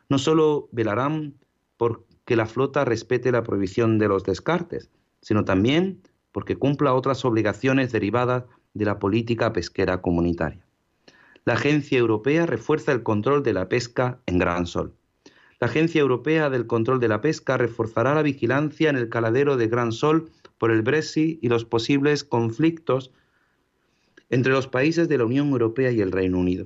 No 0.10 0.18
solo 0.18 0.68
velarán 0.72 1.36
por 1.78 2.06
que 2.26 2.36
la 2.36 2.48
flota 2.48 2.86
respete 2.86 3.32
la 3.32 3.44
prohibición 3.44 4.00
de 4.00 4.08
los 4.08 4.24
descartes, 4.24 4.90
sino 5.22 5.46
también 5.46 6.02
porque 6.32 6.56
cumpla 6.56 6.94
otras 6.94 7.24
obligaciones 7.24 7.92
derivadas 7.92 8.46
de 8.74 8.86
la 8.86 9.00
política 9.00 9.54
pesquera 9.54 10.02
comunitaria. 10.02 10.66
La 11.46 11.54
Agencia 11.54 12.00
Europea 12.00 12.48
refuerza 12.48 12.92
el 12.92 13.04
control 13.04 13.44
de 13.44 13.54
la 13.54 13.70
pesca 13.70 14.20
en 14.26 14.40
Gran 14.40 14.66
Sol. 14.66 14.94
La 15.60 15.68
Agencia 15.68 16.02
Europea 16.02 16.50
del 16.50 16.68
Control 16.68 17.00
de 17.00 17.08
la 17.08 17.22
Pesca 17.22 17.58
reforzará 17.58 18.14
la 18.14 18.24
vigilancia 18.24 18.90
en 18.90 18.98
el 18.98 19.08
caladero 19.08 19.56
de 19.56 19.68
Gran 19.68 19.92
Sol 19.94 20.30
por 20.58 20.72
el 20.72 20.82
Brexit 20.82 21.40
y 21.44 21.50
los 21.50 21.66
posibles 21.66 22.24
conflictos 22.24 23.12
entre 24.30 24.52
los 24.52 24.68
países 24.68 25.08
de 25.08 25.18
la 25.18 25.26
Unión 25.26 25.50
Europea 25.50 25.92
y 25.92 26.02
el 26.02 26.12
Reino 26.12 26.40
Unido. 26.40 26.66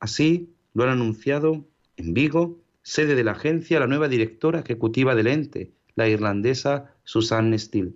Así 0.00 0.50
lo 0.74 0.84
han 0.84 0.90
anunciado 0.90 1.64
en 1.96 2.14
Vigo, 2.14 2.58
sede 2.82 3.14
de 3.14 3.24
la 3.24 3.32
agencia, 3.32 3.80
la 3.80 3.86
nueva 3.86 4.08
directora 4.08 4.60
ejecutiva 4.60 5.14
del 5.14 5.26
ente, 5.26 5.72
la 5.94 6.08
irlandesa 6.08 6.94
Susanne 7.04 7.58
Steele. 7.58 7.94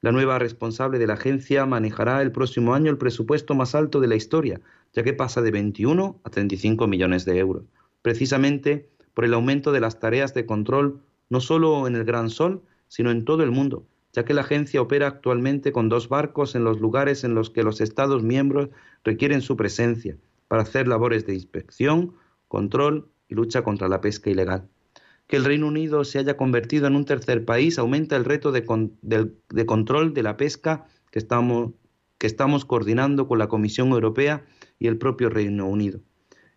La 0.00 0.12
nueva 0.12 0.38
responsable 0.38 0.98
de 0.98 1.08
la 1.08 1.14
agencia 1.14 1.66
manejará 1.66 2.22
el 2.22 2.30
próximo 2.30 2.74
año 2.74 2.90
el 2.90 2.98
presupuesto 2.98 3.54
más 3.54 3.74
alto 3.74 4.00
de 4.00 4.06
la 4.06 4.14
historia, 4.14 4.60
ya 4.92 5.02
que 5.02 5.12
pasa 5.12 5.42
de 5.42 5.50
21 5.50 6.20
a 6.22 6.30
35 6.30 6.86
millones 6.86 7.24
de 7.24 7.38
euros, 7.38 7.64
precisamente 8.02 8.88
por 9.12 9.24
el 9.24 9.34
aumento 9.34 9.72
de 9.72 9.80
las 9.80 9.98
tareas 9.98 10.34
de 10.34 10.46
control 10.46 11.00
no 11.30 11.40
solo 11.40 11.86
en 11.86 11.96
el 11.96 12.04
Gran 12.04 12.30
Sol, 12.30 12.62
sino 12.86 13.10
en 13.10 13.24
todo 13.24 13.42
el 13.42 13.50
mundo, 13.50 13.84
ya 14.12 14.24
que 14.24 14.34
la 14.34 14.42
agencia 14.42 14.80
opera 14.80 15.06
actualmente 15.06 15.72
con 15.72 15.88
dos 15.88 16.08
barcos 16.08 16.54
en 16.54 16.64
los 16.64 16.80
lugares 16.80 17.24
en 17.24 17.34
los 17.34 17.50
que 17.50 17.62
los 17.62 17.80
Estados 17.80 18.22
miembros 18.22 18.70
requieren 19.04 19.42
su 19.42 19.56
presencia 19.56 20.16
para 20.48 20.62
hacer 20.62 20.88
labores 20.88 21.26
de 21.26 21.34
inspección, 21.34 22.14
control 22.48 23.08
y 23.28 23.34
lucha 23.34 23.62
contra 23.62 23.88
la 23.88 24.00
pesca 24.00 24.30
ilegal. 24.30 24.68
Que 25.26 25.36
el 25.36 25.44
Reino 25.44 25.66
Unido 25.68 26.04
se 26.04 26.18
haya 26.18 26.38
convertido 26.38 26.86
en 26.86 26.96
un 26.96 27.04
tercer 27.04 27.44
país 27.44 27.78
aumenta 27.78 28.16
el 28.16 28.24
reto 28.24 28.50
de, 28.50 28.64
control 29.66 30.14
de 30.14 30.22
la 30.22 30.38
pesca 30.38 30.86
que 31.10 31.18
estamos, 31.18 31.72
que 32.16 32.26
estamos 32.26 32.64
coordinando 32.64 33.28
con 33.28 33.38
la 33.38 33.48
Comisión 33.48 33.88
Europea 33.90 34.46
y 34.78 34.86
el 34.86 34.96
propio 34.96 35.28
Reino 35.28 35.68
Unido. 35.68 36.00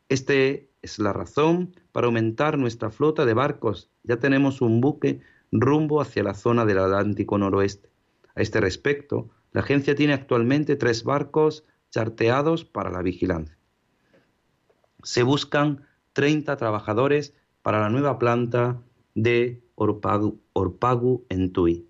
Esta 0.07 0.33
es 0.33 0.99
la 0.99 1.11
razón 1.11 1.75
para 1.91 2.07
aumentar 2.07 2.57
nuestra 2.57 2.91
flota 2.91 3.25
de 3.25 3.33
barcos. 3.33 3.89
Ya 4.03 4.17
tenemos 4.17 4.61
un 4.61 4.79
buque 4.79 5.19
rumbo 5.51 6.01
hacia 6.01 6.23
la 6.23 6.33
zona 6.33 6.65
del 6.65 6.79
Atlántico 6.79 7.37
noroeste. 7.37 7.89
A 8.35 8.41
este 8.41 8.61
respecto, 8.61 9.29
la 9.51 9.61
agencia 9.61 9.95
tiene 9.95 10.13
actualmente 10.13 10.75
tres 10.75 11.03
barcos 11.03 11.65
charteados 11.89 12.63
para 12.63 12.89
la 12.89 13.01
vigilancia. 13.01 13.57
Se 15.03 15.23
buscan 15.23 15.85
30 16.13 16.55
trabajadores 16.55 17.33
para 17.61 17.79
la 17.79 17.89
nueva 17.89 18.17
planta 18.17 18.81
de 19.13 19.61
Orpagu, 19.75 21.25
en 21.29 21.51
Tui. 21.51 21.87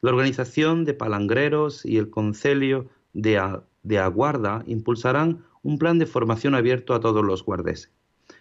La 0.00 0.10
organización 0.10 0.84
de 0.84 0.94
palangreros 0.94 1.84
y 1.84 1.96
el 1.96 2.10
Concelio 2.10 2.88
de, 3.14 3.40
de 3.82 3.98
Aguarda 3.98 4.62
impulsarán 4.66 5.44
un 5.62 5.78
plan 5.78 5.98
de 5.98 6.06
formación 6.06 6.54
abierto 6.54 6.94
a 6.94 7.00
todos 7.00 7.24
los 7.24 7.44
guardeses. 7.44 7.90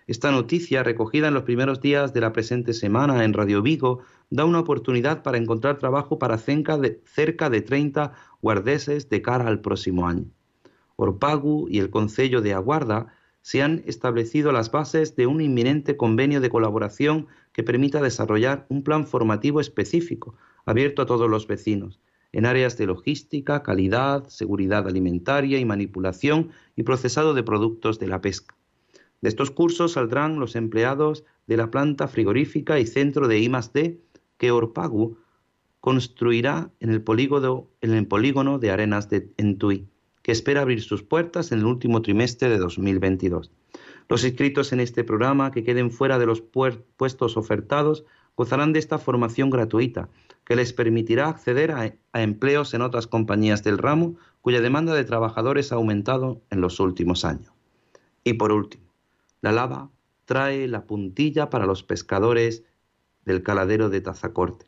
Esta 0.08 0.32
noticia, 0.32 0.84
recogida 0.84 1.28
en 1.28 1.34
los 1.34 1.44
primeros 1.44 1.82
días 1.82 2.14
de 2.14 2.22
la 2.22 2.32
presente 2.32 2.74
semana 2.74 3.26
en 3.26 3.34
Radio 3.34 3.62
Vigo, 3.62 4.00
da 4.30 4.46
una 4.46 4.62
oportunidad 4.62 5.22
para 5.22 5.38
encontrar 5.38 5.80
trabajo 5.80 6.18
para 6.18 6.38
cerca 6.38 6.78
de, 6.78 7.02
cerca 7.04 7.50
de 7.50 7.62
30 7.62 8.14
guardeses 8.42 9.10
de 9.10 9.22
cara 9.22 9.48
al 9.48 9.60
próximo 9.60 10.08
año. 10.08 10.24
Orpagu 10.96 11.68
y 11.70 11.80
el 11.80 11.90
Concello 11.90 12.40
de 12.40 12.54
Aguarda 12.54 13.08
se 13.42 13.62
han 13.62 13.84
establecido 13.86 14.54
las 14.54 14.72
bases 14.72 15.18
de 15.18 15.28
un 15.28 15.42
inminente 15.42 15.98
convenio 15.98 16.40
de 16.40 16.50
colaboración 16.50 17.28
que 17.52 17.64
permita 17.64 18.02
desarrollar 18.02 18.66
un 18.70 18.84
plan 18.84 19.06
formativo 19.08 19.60
específico, 19.60 20.36
abierto 20.66 21.02
a 21.02 21.06
todos 21.06 21.30
los 21.30 21.48
vecinos, 21.48 22.00
en 22.32 22.46
áreas 22.46 22.78
de 22.78 22.86
logística, 22.86 23.62
calidad, 23.62 24.26
seguridad 24.30 24.88
alimentaria 24.88 25.60
y 25.60 25.66
manipulación 25.66 26.52
y 26.78 26.84
procesado 26.84 27.34
de 27.34 27.44
productos 27.44 28.00
de 28.00 28.08
la 28.08 28.22
pesca. 28.22 28.56
De 29.22 29.30
estos 29.30 29.52
cursos 29.52 29.94
saldrán 29.94 30.40
los 30.40 30.56
empleados 30.56 31.24
de 31.48 31.58
la 31.58 31.72
planta 31.72 32.08
frigorífica 32.08 32.80
y 32.80 32.86
centro 32.86 33.28
de 33.28 33.40
I+D 33.40 34.00
que 34.38 34.52
Orpagu 34.52 35.18
construirá 35.80 36.70
en 36.80 36.90
el 36.90 37.02
polígono, 37.02 38.60
de 38.60 38.72
Arenas 38.72 39.10
de 39.10 39.32
Entui, 39.38 39.88
que 40.22 40.32
espera 40.32 40.62
abrir 40.62 40.82
sus 40.82 41.04
puertas 41.04 41.52
en 41.52 41.60
el 41.60 41.66
último 41.66 42.02
trimestre 42.02 42.50
de 42.50 42.58
2022. 42.58 43.52
Los 44.10 44.24
inscritos 44.24 44.74
en 44.74 44.80
este 44.80 45.04
programa 45.04 45.52
que 45.52 45.64
queden 45.64 45.92
fuera 45.92 46.20
de 46.20 46.26
los 46.26 46.42
puestos 46.42 47.38
ofertados 47.38 48.06
gozarán 48.36 48.74
de 48.74 48.80
esta 48.80 48.98
formación 48.98 49.50
gratuita, 49.50 50.10
que 50.46 50.56
les 50.56 50.74
permitirá 50.74 51.28
acceder 51.28 51.72
a, 51.72 51.94
a, 52.14 52.22
empleos 52.22 52.74
en 52.74 52.82
otras 52.82 53.08
compañías 53.08 53.64
del 53.64 53.78
ramo 53.78 54.16
cuya 54.42 54.62
demanda 54.62 54.94
de 54.94 55.04
trabajadores 55.04 55.72
ha 55.72 55.76
aumentado 55.76 56.42
en 56.52 56.62
los 56.62 56.80
últimos 56.80 57.26
años. 57.26 57.52
Y 58.24 58.34
por 58.34 58.52
último, 58.52 58.87
la 59.42 59.52
lava 59.52 59.92
trae 60.26 60.68
la 60.68 60.86
puntilla 60.86 61.50
para 61.50 61.66
los 61.66 61.84
pescadores 61.84 62.64
del 63.26 63.44
caladero 63.44 63.90
de 63.90 64.02
Tazacorte. 64.02 64.68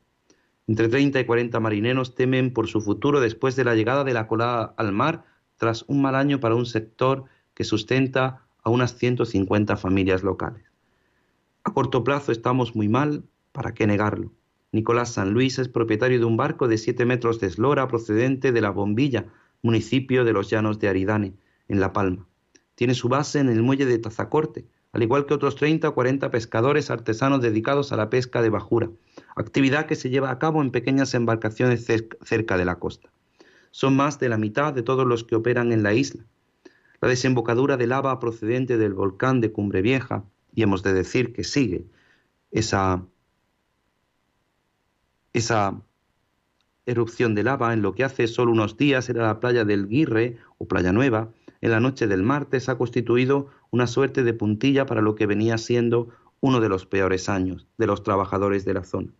Entre 0.67 0.87
30 0.87 1.19
y 1.19 1.25
40 1.25 1.59
marineros 1.59 2.13
temen 2.15 2.53
por 2.53 2.67
su 2.67 2.81
futuro 2.81 3.19
después 3.19 3.55
de 3.55 3.63
la 3.63 3.75
llegada 3.75 4.03
de 4.03 4.13
la 4.13 4.27
colada 4.27 4.73
al 4.77 4.91
mar 4.91 5.25
tras 5.57 5.83
un 5.87 6.01
mal 6.01 6.15
año 6.15 6.39
para 6.39 6.55
un 6.55 6.65
sector 6.65 7.25
que 7.53 7.63
sustenta 7.63 8.45
a 8.63 8.69
unas 8.69 8.95
150 8.95 9.75
familias 9.77 10.23
locales. 10.23 10.63
A 11.63 11.73
corto 11.73 12.03
plazo 12.03 12.31
estamos 12.31 12.75
muy 12.75 12.87
mal, 12.87 13.23
¿para 13.51 13.73
qué 13.73 13.87
negarlo? 13.87 14.31
Nicolás 14.71 15.13
San 15.13 15.31
Luis 15.31 15.57
es 15.59 15.67
propietario 15.67 16.19
de 16.19 16.25
un 16.25 16.37
barco 16.37 16.67
de 16.67 16.77
7 16.77 17.03
metros 17.05 17.39
de 17.39 17.47
eslora 17.47 17.87
procedente 17.87 18.51
de 18.51 18.61
La 18.61 18.69
Bombilla, 18.69 19.25
municipio 19.61 20.23
de 20.23 20.33
los 20.33 20.49
Llanos 20.49 20.79
de 20.79 20.87
Aridane, 20.87 21.33
en 21.67 21.79
La 21.79 21.91
Palma. 21.91 22.28
Tiene 22.79 22.95
su 22.95 23.09
base 23.09 23.39
en 23.39 23.49
el 23.49 23.61
muelle 23.61 23.85
de 23.85 23.97
Tazacorte, 23.97 24.65
al 24.93 25.03
igual 25.03 25.25
que 25.25 25.33
otros 25.33 25.57
30 25.57 25.89
o 25.89 25.93
40 25.93 26.31
pescadores 26.31 26.89
artesanos 26.89 27.41
dedicados 27.41 27.91
a 27.91 27.97
la 27.97 28.09
pesca 28.09 28.41
de 28.41 28.49
bajura, 28.49 28.89
actividad 29.35 29.85
que 29.85 29.97
se 29.97 30.09
lleva 30.09 30.31
a 30.31 30.39
cabo 30.39 30.61
en 30.61 30.71
pequeñas 30.71 31.13
embarcaciones 31.13 31.85
cerca 32.23 32.57
de 32.57 32.63
la 32.63 32.79
costa. 32.79 33.09
Son 33.71 33.97
más 33.97 34.17
de 34.17 34.29
la 34.29 34.37
mitad 34.37 34.71
de 34.71 34.81
todos 34.81 35.05
los 35.05 35.25
que 35.25 35.35
operan 35.35 35.73
en 35.73 35.83
la 35.83 35.93
isla. 35.93 36.23
La 37.01 37.09
desembocadura 37.09 37.75
de 37.75 37.87
lava 37.87 38.17
procedente 38.17 38.77
del 38.77 38.93
volcán 38.93 39.41
de 39.41 39.51
Cumbre 39.51 39.81
Vieja, 39.81 40.23
y 40.55 40.63
hemos 40.63 40.81
de 40.81 40.93
decir 40.93 41.33
que 41.33 41.43
sigue 41.43 41.83
esa, 42.51 43.03
esa 45.33 45.81
erupción 46.85 47.35
de 47.35 47.43
lava 47.43 47.73
en 47.73 47.81
lo 47.81 47.93
que 47.93 48.05
hace 48.05 48.25
solo 48.27 48.53
unos 48.53 48.77
días 48.77 49.09
era 49.09 49.27
la 49.27 49.41
playa 49.41 49.65
del 49.65 49.89
Guirre 49.89 50.37
o 50.57 50.65
Playa 50.65 50.93
Nueva, 50.93 51.33
en 51.61 51.71
la 51.71 51.79
noche 51.79 52.07
del 52.07 52.23
martes 52.23 52.69
ha 52.69 52.77
constituido 52.77 53.47
una 53.71 53.87
suerte 53.87 54.23
de 54.23 54.33
puntilla 54.33 54.85
para 54.85 55.01
lo 55.01 55.15
que 55.15 55.25
venía 55.25 55.57
siendo 55.57 56.09
uno 56.39 56.59
de 56.59 56.69
los 56.69 56.85
peores 56.85 57.29
años 57.29 57.67
de 57.77 57.87
los 57.87 58.03
trabajadores 58.03 58.65
de 58.65 58.73
la 58.73 58.83
zona. 58.83 59.13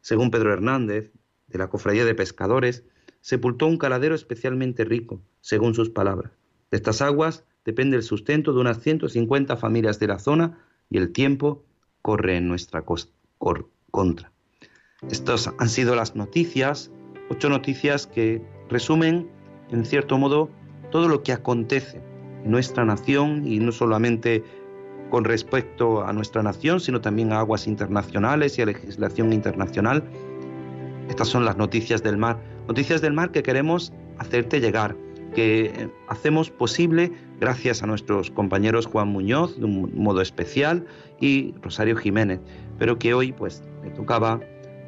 Según 0.00 0.30
Pedro 0.30 0.52
Hernández, 0.52 1.12
de 1.46 1.58
la 1.58 1.68
Cofradía 1.68 2.04
de 2.04 2.14
Pescadores, 2.14 2.84
sepultó 3.20 3.66
un 3.66 3.78
caladero 3.78 4.14
especialmente 4.14 4.84
rico, 4.84 5.22
según 5.40 5.74
sus 5.74 5.90
palabras. 5.90 6.32
De 6.70 6.76
estas 6.76 7.00
aguas 7.00 7.44
depende 7.64 7.96
el 7.96 8.02
sustento 8.02 8.52
de 8.52 8.60
unas 8.60 8.80
150 8.80 9.56
familias 9.56 9.98
de 9.98 10.08
la 10.08 10.18
zona 10.18 10.58
y 10.90 10.98
el 10.98 11.12
tiempo 11.12 11.64
corre 12.02 12.36
en 12.36 12.48
nuestra 12.48 12.84
contra. 13.90 14.32
Estas 15.10 15.50
han 15.58 15.68
sido 15.68 15.94
las 15.94 16.16
noticias, 16.16 16.90
ocho 17.30 17.48
noticias 17.48 18.06
que 18.06 18.42
resumen, 18.68 19.30
en 19.70 19.84
cierto 19.84 20.18
modo, 20.18 20.50
todo 20.94 21.08
lo 21.08 21.24
que 21.24 21.32
acontece 21.32 22.00
en 22.44 22.52
nuestra 22.52 22.84
nación 22.84 23.48
y 23.48 23.58
no 23.58 23.72
solamente 23.72 24.44
con 25.10 25.24
respecto 25.24 26.04
a 26.04 26.12
nuestra 26.12 26.40
nación, 26.40 26.78
sino 26.78 27.00
también 27.00 27.32
a 27.32 27.40
aguas 27.40 27.66
internacionales 27.66 28.56
y 28.56 28.62
a 28.62 28.66
legislación 28.66 29.32
internacional. 29.32 30.04
Estas 31.08 31.26
son 31.26 31.44
las 31.44 31.56
noticias 31.56 32.04
del 32.04 32.16
mar, 32.16 32.38
noticias 32.68 33.00
del 33.00 33.12
mar 33.12 33.32
que 33.32 33.42
queremos 33.42 33.92
hacerte 34.18 34.60
llegar, 34.60 34.96
que 35.34 35.90
hacemos 36.06 36.48
posible 36.50 37.10
gracias 37.40 37.82
a 37.82 37.88
nuestros 37.88 38.30
compañeros 38.30 38.86
Juan 38.86 39.08
Muñoz 39.08 39.58
de 39.58 39.64
un 39.64 39.90
modo 39.96 40.20
especial 40.20 40.86
y 41.20 41.54
Rosario 41.60 41.96
Jiménez, 41.96 42.38
pero 42.78 43.00
que 43.00 43.14
hoy 43.14 43.32
pues 43.32 43.64
me 43.82 43.90
tocaba 43.90 44.38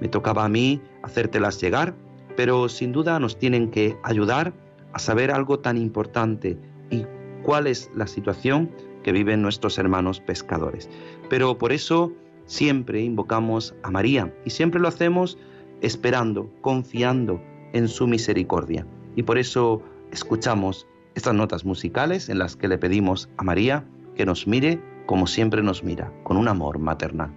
me 0.01 0.07
tocaba 0.07 0.45
a 0.45 0.49
mí 0.49 0.81
hacértelas 1.03 1.61
llegar, 1.61 1.97
pero 2.37 2.69
sin 2.69 2.93
duda 2.93 3.19
nos 3.19 3.37
tienen 3.37 3.73
que 3.73 3.97
ayudar 4.05 4.53
a 4.97 4.99
saber 4.99 5.31
algo 5.31 5.59
tan 5.59 5.77
importante 5.77 6.57
y 6.89 7.05
cuál 7.43 7.67
es 7.67 7.91
la 7.95 8.07
situación 8.07 8.71
que 9.03 9.13
viven 9.13 9.43
nuestros 9.43 9.77
hermanos 9.77 10.21
pescadores. 10.21 10.89
Pero 11.29 11.59
por 11.59 11.71
eso 11.71 12.15
siempre 12.47 13.03
invocamos 13.03 13.75
a 13.83 13.91
María 13.91 14.35
y 14.47 14.51
siempre 14.51 14.81
lo 14.81 14.89
hacemos 14.89 15.37
esperando, 15.83 16.51
confiando 16.63 17.43
en 17.75 17.89
su 17.89 18.07
misericordia. 18.07 18.87
Y 19.17 19.23
por 19.23 19.37
eso 19.37 19.83
escuchamos 20.13 20.87
estas 21.15 21.35
notas 21.35 21.67
musicales 21.67 22.31
en 22.31 22.39
las 22.39 22.57
que 22.57 22.67
le 22.67 22.79
pedimos 22.79 23.29
a 23.37 23.43
María 23.43 23.85
que 24.15 24.25
nos 24.25 24.47
mire 24.47 24.81
como 25.05 25.27
siempre 25.27 25.63
nos 25.63 25.85
mira, 25.85 26.11
con 26.23 26.39
un 26.39 26.49
amor 26.49 26.79
maternal. 26.79 27.35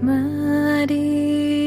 Mari 0.00 1.59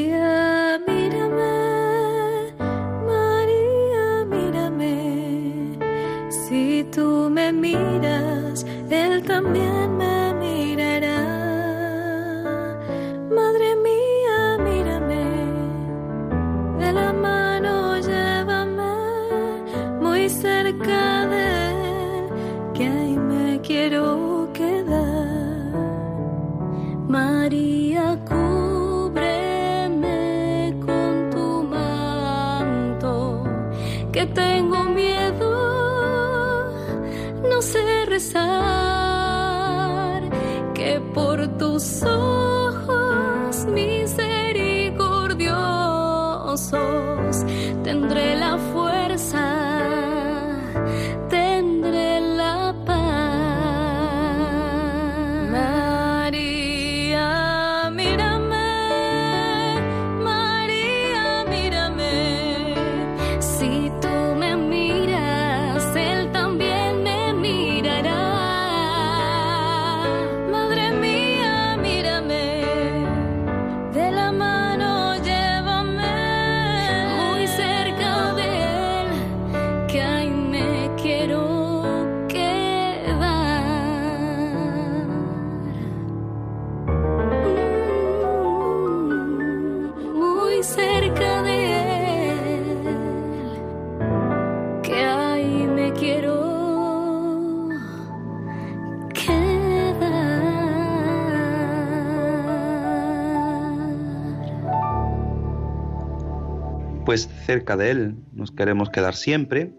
pues 107.04 107.28
cerca 107.44 107.76
de 107.76 107.90
Él 107.90 108.16
nos 108.32 108.50
queremos 108.50 108.90
quedar 108.90 109.14
siempre, 109.14 109.72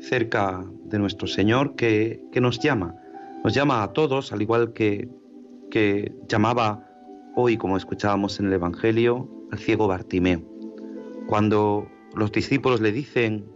cerca 0.00 0.64
de 0.84 0.98
nuestro 0.98 1.26
Señor 1.26 1.74
que, 1.74 2.20
nos 2.40 2.58
llama, 2.58 2.94
nos 3.42 3.54
llama 3.54 3.82
a 3.82 3.92
todos, 3.92 4.32
al 4.32 4.42
igual 4.42 4.72
que, 4.72 5.08
que 5.70 6.14
llamaba 6.28 6.86
hoy, 7.34 7.56
como 7.56 7.76
escuchábamos 7.76 8.40
en 8.40 8.46
el 8.46 8.54
Evangelio, 8.54 9.28
al 9.52 9.58
ciego 9.58 9.88
Bartimeo. 9.88 10.42
Cuando 11.26 11.88
los 12.14 12.30
discípulos 12.32 12.80
le 12.80 12.92
dicen, 12.92 13.46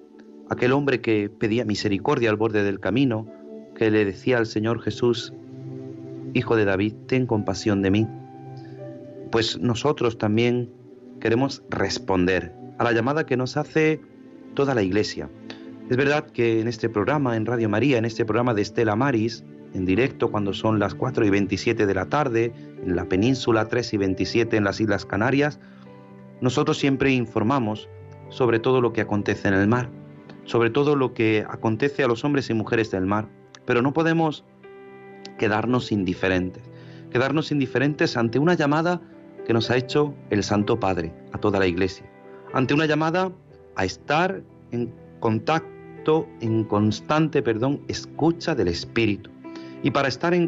aquel 0.48 0.72
hombre 0.72 1.00
que 1.00 1.28
pedía 1.28 1.64
misericordia 1.64 2.30
al 2.30 2.36
borde 2.36 2.62
del 2.62 2.80
camino, 2.80 3.26
que 3.74 3.90
le 3.90 4.04
decía 4.04 4.38
al 4.38 4.46
Señor 4.46 4.80
Jesús, 4.80 5.32
Hijo 6.32 6.54
de 6.54 6.64
David, 6.64 6.94
ten 7.06 7.26
compasión 7.26 7.82
de 7.82 7.90
mí. 7.90 8.06
Pues 9.32 9.58
nosotros 9.58 10.16
también 10.16 10.70
queremos 11.20 11.64
responder 11.70 12.59
a 12.80 12.84
la 12.84 12.92
llamada 12.92 13.26
que 13.26 13.36
nos 13.36 13.58
hace 13.58 14.00
toda 14.54 14.74
la 14.74 14.80
Iglesia. 14.80 15.28
Es 15.90 15.98
verdad 15.98 16.24
que 16.30 16.62
en 16.62 16.66
este 16.66 16.88
programa, 16.88 17.36
en 17.36 17.44
Radio 17.44 17.68
María, 17.68 17.98
en 17.98 18.06
este 18.06 18.24
programa 18.24 18.54
de 18.54 18.62
Estela 18.62 18.96
Maris, 18.96 19.44
en 19.74 19.84
directo 19.84 20.30
cuando 20.30 20.54
son 20.54 20.78
las 20.78 20.94
4 20.94 21.26
y 21.26 21.30
27 21.30 21.84
de 21.84 21.94
la 21.94 22.06
tarde, 22.06 22.54
en 22.82 22.96
la 22.96 23.04
península 23.04 23.68
3 23.68 23.92
y 23.92 23.96
27 23.98 24.56
en 24.56 24.64
las 24.64 24.80
Islas 24.80 25.04
Canarias, 25.04 25.60
nosotros 26.40 26.78
siempre 26.78 27.12
informamos 27.12 27.90
sobre 28.30 28.58
todo 28.60 28.80
lo 28.80 28.94
que 28.94 29.02
acontece 29.02 29.48
en 29.48 29.54
el 29.54 29.68
mar, 29.68 29.90
sobre 30.44 30.70
todo 30.70 30.96
lo 30.96 31.12
que 31.12 31.44
acontece 31.50 32.02
a 32.02 32.08
los 32.08 32.24
hombres 32.24 32.48
y 32.48 32.54
mujeres 32.54 32.90
del 32.90 33.04
mar, 33.04 33.28
pero 33.66 33.82
no 33.82 33.92
podemos 33.92 34.46
quedarnos 35.38 35.92
indiferentes, 35.92 36.62
quedarnos 37.10 37.52
indiferentes 37.52 38.16
ante 38.16 38.38
una 38.38 38.54
llamada 38.54 39.02
que 39.44 39.52
nos 39.52 39.70
ha 39.70 39.76
hecho 39.76 40.14
el 40.30 40.42
Santo 40.42 40.80
Padre 40.80 41.12
a 41.32 41.38
toda 41.38 41.58
la 41.58 41.66
Iglesia, 41.66 42.09
ante 42.52 42.74
una 42.74 42.86
llamada 42.86 43.32
a 43.76 43.84
estar 43.84 44.42
en 44.72 44.92
contacto, 45.20 46.26
en 46.40 46.64
constante, 46.64 47.42
perdón, 47.42 47.80
escucha 47.88 48.54
del 48.54 48.68
Espíritu. 48.68 49.30
Y 49.82 49.90
para 49.90 50.08
estar 50.08 50.34
en 50.34 50.46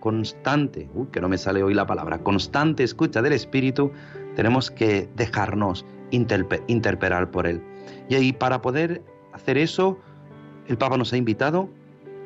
constante, 0.00 0.88
que 1.12 1.20
no 1.20 1.28
me 1.28 1.36
sale 1.36 1.62
hoy 1.62 1.74
la 1.74 1.86
palabra, 1.86 2.18
constante 2.18 2.82
escucha 2.82 3.20
del 3.20 3.34
Espíritu, 3.34 3.90
tenemos 4.36 4.70
que 4.70 5.08
dejarnos 5.16 5.84
interpelar 6.10 7.30
por 7.30 7.46
Él. 7.46 7.62
Y 8.08 8.14
ahí 8.14 8.32
para 8.32 8.62
poder 8.62 9.02
hacer 9.32 9.58
eso, 9.58 9.98
el 10.66 10.78
Papa 10.78 10.96
nos 10.96 11.12
ha 11.12 11.18
invitado 11.18 11.68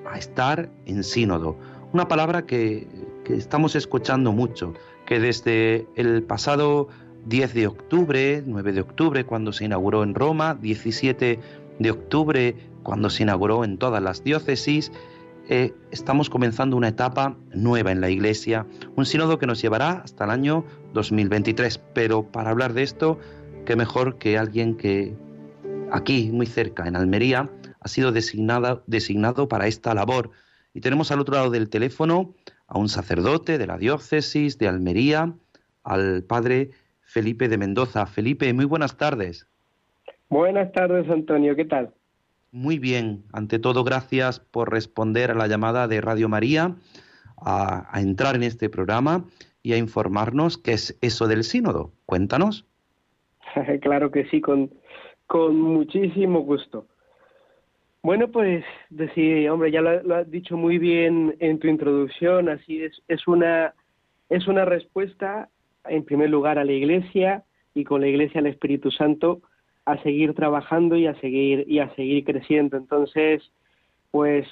a 0.09 0.16
estar 0.16 0.70
en 0.87 1.02
sínodo. 1.02 1.57
Una 1.92 2.07
palabra 2.07 2.46
que 2.46 2.87
estamos 3.28 3.74
escuchando 3.74 4.31
mucho, 4.31 4.74
que 5.07 5.18
desde 5.18 5.87
el 5.96 6.22
pasado 6.22 6.88
10 7.27 7.55
de 7.55 7.67
octubre, 7.67 8.43
9 8.45 8.73
de 8.73 8.81
octubre, 8.81 9.25
cuando 9.25 9.53
se 9.53 9.65
inauguró 9.65 10.03
en 10.03 10.15
Roma, 10.15 10.55
17 10.61 11.39
de 11.79 11.91
octubre, 11.91 12.57
cuando 12.83 13.11
se 13.11 13.23
inauguró 13.23 13.65
en 13.65 13.79
todas 13.79 14.03
las 14.03 14.25
diócesis, 14.25 14.93
eh, 15.49 15.75
estamos 15.91 16.31
comenzando 16.31 16.77
una 16.77 16.89
etapa 16.89 17.37
nueva 17.53 17.91
en 17.91 18.01
la 18.01 18.11
Iglesia, 18.11 18.67
un 18.97 19.05
sínodo 19.07 19.39
que 19.39 19.47
nos 19.47 19.61
llevará 19.61 20.03
hasta 20.05 20.25
el 20.25 20.31
año 20.31 20.65
2023. 20.95 21.79
Pero 21.95 22.31
para 22.31 22.51
hablar 22.51 22.73
de 22.73 22.83
esto, 22.83 23.19
qué 23.67 23.77
mejor 23.77 24.19
que 24.19 24.39
alguien 24.39 24.77
que 24.77 25.15
aquí, 25.91 26.31
muy 26.33 26.47
cerca, 26.47 26.87
en 26.87 26.97
Almería, 26.97 27.51
ha 27.81 27.89
sido 27.89 28.13
designado, 28.13 28.83
designado 28.87 29.49
para 29.49 29.67
esta 29.67 29.95
labor. 29.95 30.31
Y 30.75 30.81
tenemos 30.81 31.11
al 31.11 31.21
otro 31.21 31.35
lado 31.35 31.51
del 31.51 31.69
teléfono 31.69 32.35
a 32.67 32.79
un 32.79 32.89
sacerdote 32.89 33.59
de 33.59 33.67
la 33.67 33.79
diócesis 33.79 34.59
de 34.59 34.69
Almería, 34.69 35.35
al 35.83 36.23
padre 36.23 36.71
Felipe 37.12 37.48
de 37.48 37.59
Mendoza. 37.59 38.07
Felipe, 38.07 38.53
muy 38.55 38.64
buenas 38.64 38.96
tardes. 38.96 39.46
Buenas 40.31 40.72
tardes, 40.72 41.09
Antonio, 41.11 41.55
¿qué 41.55 41.66
tal? 41.66 41.90
Muy 42.53 42.79
bien, 42.79 43.25
ante 43.35 43.59
todo 43.59 43.85
gracias 43.85 44.40
por 44.40 44.70
responder 44.70 45.31
a 45.31 45.35
la 45.35 45.46
llamada 45.46 45.88
de 45.88 46.01
Radio 46.01 46.31
María, 46.31 46.75
a, 47.37 48.01
entrar 48.01 48.35
en 48.35 48.42
este 48.42 48.70
programa 48.70 49.27
y 49.62 49.75
a 49.75 49.77
informarnos 49.77 50.57
qué 50.57 50.72
es 50.72 50.98
eso 51.03 51.29
del 51.29 51.44
sínodo. 51.44 51.92
Cuéntanos. 52.07 52.66
claro 53.83 54.11
que 54.11 54.25
sí, 54.31 54.40
con, 54.40 54.70
con 55.27 55.61
muchísimo 55.61 56.40
gusto. 56.40 56.87
Bueno, 58.03 58.29
pues 58.29 58.64
decir, 58.88 59.51
hombre, 59.51 59.70
ya 59.70 59.83
lo, 59.83 60.14
has 60.14 60.31
dicho 60.31 60.57
muy 60.57 60.79
bien 60.79 61.37
en 61.40 61.59
tu 61.59 61.68
introducción, 61.68 62.48
así 62.48 62.83
es, 62.83 63.03
es 63.07 63.29
una, 63.29 63.75
es 64.31 64.48
una 64.48 64.64
respuesta, 64.64 65.51
en 65.85 66.05
primer 66.05 66.31
lugar, 66.31 66.59
a 66.59 66.64
la 66.64 66.73
Iglesia 66.73 67.45
y 67.75 67.85
con 67.85 68.01
la 68.01 68.09
Iglesia 68.09 68.40
al 68.40 68.47
Espíritu 68.47 68.90
Santo, 68.90 69.40
a 69.85 70.01
seguir 70.03 70.35
trabajando 70.35 70.97
y 70.97 71.07
a 71.07 71.14
seguir 71.21 71.64
y 71.68 71.81
a 71.81 71.95
seguir 71.95 72.25
creciendo. 72.25 72.77
Entonces, 72.77 73.42
pues 74.11 74.47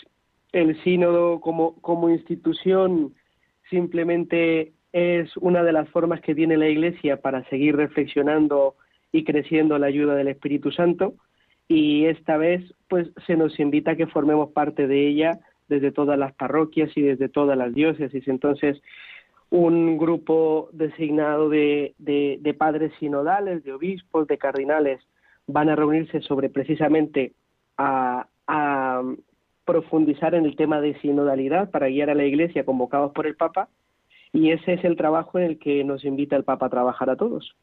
el 0.52 0.82
sínodo 0.82 1.40
como, 1.40 1.80
como 1.80 2.10
institución 2.10 3.14
simplemente 3.68 4.72
es 4.92 5.36
una 5.36 5.62
de 5.62 5.72
las 5.72 5.88
formas 5.90 6.20
que 6.20 6.34
tiene 6.34 6.56
la 6.56 6.68
Iglesia 6.68 7.20
para 7.20 7.48
seguir 7.48 7.76
reflexionando 7.76 8.74
y 9.12 9.24
creciendo 9.24 9.78
la 9.78 9.86
ayuda 9.86 10.14
del 10.14 10.28
Espíritu 10.28 10.72
Santo 10.72 11.14
y 11.70 12.06
esta 12.06 12.36
vez 12.36 12.74
pues 12.88 13.08
se 13.28 13.36
nos 13.36 13.60
invita 13.60 13.92
a 13.92 13.96
que 13.96 14.08
formemos 14.08 14.50
parte 14.50 14.88
de 14.88 15.06
ella 15.06 15.38
desde 15.68 15.92
todas 15.92 16.18
las 16.18 16.32
parroquias 16.32 16.90
y 16.96 17.00
desde 17.00 17.28
todas 17.28 17.56
las 17.56 17.72
diócesis. 17.72 18.26
Entonces, 18.26 18.82
un 19.50 19.98
grupo 19.98 20.70
designado 20.72 21.48
de, 21.48 21.94
de 21.98 22.54
padres 22.54 22.92
sinodales, 22.98 23.64
de 23.64 23.72
obispos, 23.72 24.26
de 24.26 24.38
cardinales, 24.38 25.00
van 25.52 25.68
a 25.68 25.76
reunirse 25.76 26.20
sobre 26.22 26.48
precisamente 26.48 27.34
a, 27.76 28.26
profundizar 29.64 30.34
en 30.34 30.46
el 30.46 30.56
tema 30.56 30.80
de 30.80 30.98
sinodalidad 31.00 31.70
para 31.70 31.86
guiar 31.86 32.10
a 32.10 32.14
la 32.16 32.24
Iglesia 32.24 32.64
convocados 32.64 33.12
por 33.12 33.28
el 33.28 33.36
Papa 33.36 33.68
y 34.32 34.50
ese 34.50 34.72
es 34.72 34.84
el 34.84 34.96
trabajo 34.96 35.38
en 35.38 35.44
el 35.44 35.58
que 35.60 35.84
nos 35.84 36.04
invita 36.04 36.34
el 36.34 36.42
Papa 36.42 36.66
a 36.66 36.70
trabajar 36.70 37.08
a 37.08 37.16
todos. 37.16 37.54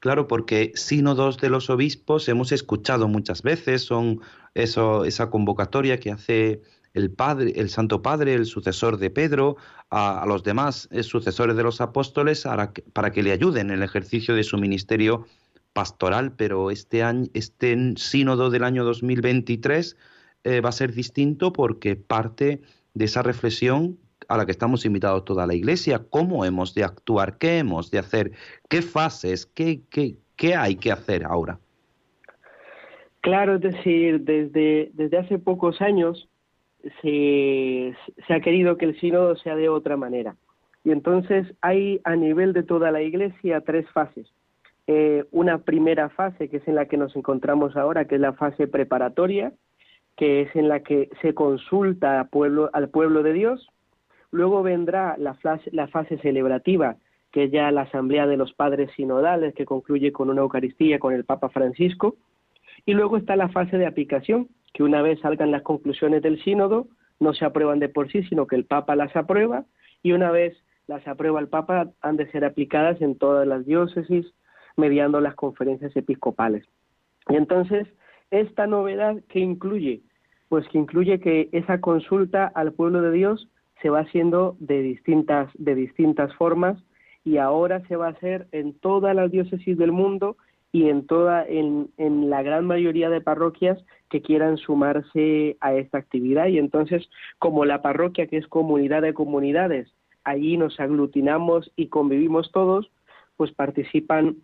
Claro, 0.00 0.28
porque 0.28 0.72
sínodos 0.74 1.38
de 1.38 1.48
los 1.48 1.70
obispos 1.70 2.28
hemos 2.28 2.52
escuchado 2.52 3.08
muchas 3.08 3.42
veces, 3.42 3.82
son 3.84 4.20
eso, 4.52 5.06
esa 5.06 5.30
convocatoria 5.30 5.98
que 5.98 6.10
hace 6.10 6.60
el 6.94 7.10
Padre, 7.10 7.52
el 7.56 7.68
Santo 7.68 8.02
Padre, 8.02 8.34
el 8.34 8.46
sucesor 8.46 8.98
de 8.98 9.10
Pedro, 9.10 9.56
a, 9.90 10.24
los 10.26 10.44
demás 10.44 10.88
eh, 10.92 11.02
sucesores 11.02 11.56
de 11.56 11.62
los 11.62 11.80
apóstoles 11.80 12.46
para 12.92 13.10
que, 13.12 13.22
le 13.22 13.32
ayuden 13.32 13.70
en 13.70 13.76
el 13.76 13.82
ejercicio 13.82 14.34
de 14.34 14.44
su 14.44 14.56
ministerio 14.56 15.26
pastoral, 15.72 16.32
pero 16.36 16.70
este 16.70 17.02
año, 17.02 17.26
este 17.34 17.76
sínodo 17.96 18.48
del 18.48 18.62
año 18.62 18.84
2023 18.84 19.96
eh, 20.44 20.60
va 20.60 20.68
a 20.68 20.72
ser 20.72 20.92
distinto 20.92 21.52
porque 21.52 21.96
parte 21.96 22.62
de 22.94 23.04
esa 23.04 23.22
reflexión 23.22 23.98
a 24.28 24.36
la 24.36 24.46
que 24.46 24.52
estamos 24.52 24.86
invitados 24.86 25.24
toda 25.24 25.46
la 25.46 25.54
Iglesia, 25.54 26.00
cómo 26.08 26.44
hemos 26.44 26.74
de 26.74 26.84
actuar, 26.84 27.38
qué 27.38 27.58
hemos 27.58 27.90
de 27.90 27.98
hacer, 27.98 28.32
qué 28.68 28.82
fases, 28.82 29.46
qué, 29.46 29.82
qué, 29.90 30.16
qué 30.36 30.54
hay 30.54 30.76
que 30.76 30.92
hacer 30.92 31.24
ahora. 31.24 31.58
Claro, 33.20 33.56
es 33.56 33.62
decir, 33.62 34.20
desde, 34.20 34.90
desde 34.94 35.18
hace 35.18 35.38
pocos 35.38 35.80
años 35.80 36.28
se, 37.02 37.94
se 38.26 38.34
ha 38.34 38.40
querido 38.40 38.76
que 38.76 38.86
el 38.86 39.00
sínodo 39.00 39.36
sea 39.36 39.56
de 39.56 39.68
otra 39.68 39.96
manera. 39.96 40.36
Y 40.84 40.90
entonces 40.90 41.46
hay 41.62 42.00
a 42.04 42.14
nivel 42.14 42.52
de 42.52 42.62
toda 42.62 42.90
la 42.90 43.02
Iglesia 43.02 43.62
tres 43.62 43.88
fases. 43.90 44.30
Eh, 44.86 45.24
una 45.30 45.58
primera 45.58 46.10
fase, 46.10 46.50
que 46.50 46.58
es 46.58 46.68
en 46.68 46.74
la 46.74 46.86
que 46.86 46.98
nos 46.98 47.16
encontramos 47.16 47.74
ahora, 47.74 48.04
que 48.04 48.16
es 48.16 48.20
la 48.20 48.34
fase 48.34 48.68
preparatoria, 48.68 49.52
que 50.14 50.42
es 50.42 50.54
en 50.54 50.68
la 50.68 50.80
que 50.80 51.08
se 51.22 51.32
consulta 51.32 52.20
al 52.20 52.28
pueblo, 52.28 52.68
al 52.74 52.90
pueblo 52.90 53.22
de 53.22 53.32
Dios. 53.32 53.66
Luego 54.30 54.62
vendrá 54.62 55.16
la 55.16 55.34
fase, 55.34 55.70
la 55.72 55.88
fase 55.88 56.18
celebrativa, 56.18 56.96
que 57.32 57.44
es 57.44 57.50
ya 57.50 57.70
la 57.70 57.82
Asamblea 57.82 58.26
de 58.26 58.36
los 58.36 58.52
Padres 58.52 58.90
Sinodales, 58.94 59.54
que 59.54 59.64
concluye 59.64 60.12
con 60.12 60.28
una 60.28 60.42
Eucaristía 60.42 60.98
con 60.98 61.14
el 61.14 61.24
Papa 61.24 61.48
Francisco. 61.48 62.16
Y 62.84 62.92
luego 62.92 63.16
está 63.16 63.36
la 63.36 63.48
fase 63.48 63.78
de 63.78 63.86
aplicación, 63.86 64.48
que 64.74 64.82
una 64.82 65.00
vez 65.00 65.20
salgan 65.20 65.52
las 65.52 65.62
conclusiones 65.62 66.20
del 66.20 66.42
sínodo, 66.42 66.88
no 67.20 67.32
se 67.32 67.44
aprueban 67.46 67.78
de 67.78 67.88
por 67.88 68.10
sí, 68.10 68.24
sino 68.24 68.46
que 68.46 68.56
el 68.56 68.66
Papa 68.66 68.96
las 68.96 69.16
aprueba, 69.16 69.64
y 70.02 70.12
una 70.12 70.30
vez 70.30 70.54
las 70.88 71.06
aprueba 71.08 71.40
el 71.40 71.48
Papa, 71.48 71.92
han 72.02 72.16
de 72.16 72.30
ser 72.32 72.44
aplicadas 72.44 73.00
en 73.00 73.16
todas 73.16 73.46
las 73.46 73.64
diócesis, 73.64 74.26
mediando 74.76 75.20
las 75.20 75.36
conferencias 75.36 75.96
episcopales. 75.96 76.66
Y 77.28 77.36
entonces, 77.36 77.86
esta 78.30 78.66
novedad 78.66 79.16
que 79.28 79.38
incluye, 79.38 80.02
pues 80.48 80.68
que 80.68 80.78
incluye 80.78 81.20
que 81.20 81.48
esa 81.52 81.80
consulta 81.80 82.46
al 82.46 82.72
pueblo 82.72 83.00
de 83.00 83.12
Dios 83.12 83.48
se 83.80 83.90
va 83.90 84.00
haciendo 84.00 84.56
de 84.58 84.82
distintas, 84.82 85.50
de 85.54 85.74
distintas 85.76 86.34
formas 86.34 86.82
y 87.24 87.38
ahora 87.38 87.86
se 87.86 87.96
va 87.96 88.08
a 88.08 88.10
hacer 88.10 88.48
en 88.50 88.78
todas 88.78 89.14
las 89.14 89.30
diócesis 89.30 89.78
del 89.78 89.92
mundo 89.92 90.36
y 90.74 90.88
en 90.88 91.06
toda 91.06 91.46
en, 91.46 91.88
en, 91.98 92.30
la 92.30 92.42
gran 92.42 92.66
mayoría 92.66 93.08
de 93.08 93.20
parroquias 93.20 93.78
que 94.10 94.22
quieran 94.22 94.56
sumarse 94.56 95.56
a 95.60 95.72
esta 95.72 95.98
actividad. 95.98 96.48
Y 96.48 96.58
entonces 96.58 97.08
como 97.38 97.64
la 97.64 97.80
parroquia 97.80 98.26
que 98.26 98.38
es 98.38 98.48
comunidad 98.48 99.02
de 99.02 99.14
comunidades 99.14 99.94
allí 100.24 100.56
nos 100.56 100.80
aglutinamos 100.80 101.70
y 101.76 101.86
convivimos 101.86 102.50
todos 102.50 102.90
pues 103.36 103.52
participan 103.52 104.38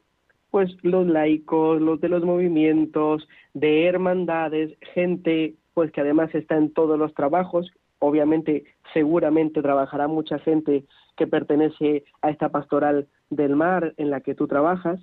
pues 0.52 0.70
los 0.82 1.04
laicos, 1.06 1.80
los 1.80 2.00
de 2.00 2.08
los 2.08 2.24
movimientos, 2.24 3.28
de 3.52 3.86
hermandades, 3.86 4.76
gente 4.94 5.56
pues 5.74 5.90
que 5.90 6.00
además 6.00 6.32
está 6.32 6.56
en 6.56 6.72
todos 6.72 6.96
los 6.96 7.12
trabajos, 7.14 7.72
obviamente 7.98 8.64
seguramente 8.92 9.62
trabajará 9.62 10.06
mucha 10.06 10.38
gente 10.38 10.84
que 11.16 11.26
pertenece 11.26 12.04
a 12.22 12.30
esta 12.30 12.50
pastoral 12.50 13.08
del 13.30 13.56
mar 13.56 13.94
en 13.96 14.10
la 14.10 14.20
que 14.20 14.36
tú 14.36 14.46
trabajas 14.46 15.00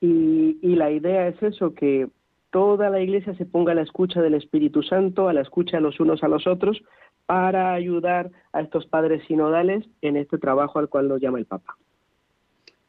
y, 0.00 0.58
y 0.62 0.76
la 0.76 0.90
idea 0.90 1.28
es 1.28 1.42
eso, 1.42 1.74
que 1.74 2.08
toda 2.50 2.90
la 2.90 3.00
iglesia 3.00 3.34
se 3.34 3.46
ponga 3.46 3.72
a 3.72 3.74
la 3.74 3.82
escucha 3.82 4.20
del 4.20 4.34
Espíritu 4.34 4.82
Santo, 4.82 5.28
a 5.28 5.32
la 5.32 5.40
escucha 5.40 5.78
de 5.78 5.82
los 5.82 5.98
unos 5.98 6.22
a 6.22 6.28
los 6.28 6.46
otros, 6.46 6.82
para 7.26 7.72
ayudar 7.72 8.30
a 8.52 8.60
estos 8.60 8.86
padres 8.86 9.22
sinodales 9.26 9.84
en 10.02 10.16
este 10.16 10.38
trabajo 10.38 10.78
al 10.78 10.88
cual 10.88 11.08
nos 11.08 11.20
llama 11.20 11.38
el 11.38 11.46
Papa. 11.46 11.76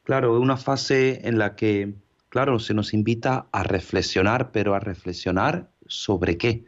Claro, 0.04 0.40
una 0.40 0.58
fase 0.58 1.28
en 1.28 1.40
la 1.40 1.56
que, 1.56 1.94
claro, 2.30 2.60
se 2.60 2.74
nos 2.74 2.94
invita 2.94 3.48
a 3.52 3.64
reflexionar, 3.64 4.52
pero 4.52 4.76
a 4.76 4.80
reflexionar 4.80 5.70
sobre 5.88 6.38
qué, 6.38 6.66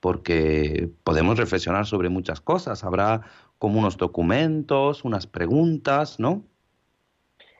porque 0.00 0.88
podemos 1.04 1.38
reflexionar 1.38 1.86
sobre 1.86 2.08
muchas 2.08 2.40
cosas, 2.40 2.82
habrá 2.82 3.22
como 3.58 3.78
unos 3.78 3.96
documentos, 3.96 5.04
unas 5.04 5.26
preguntas, 5.26 6.18
¿no? 6.18 6.42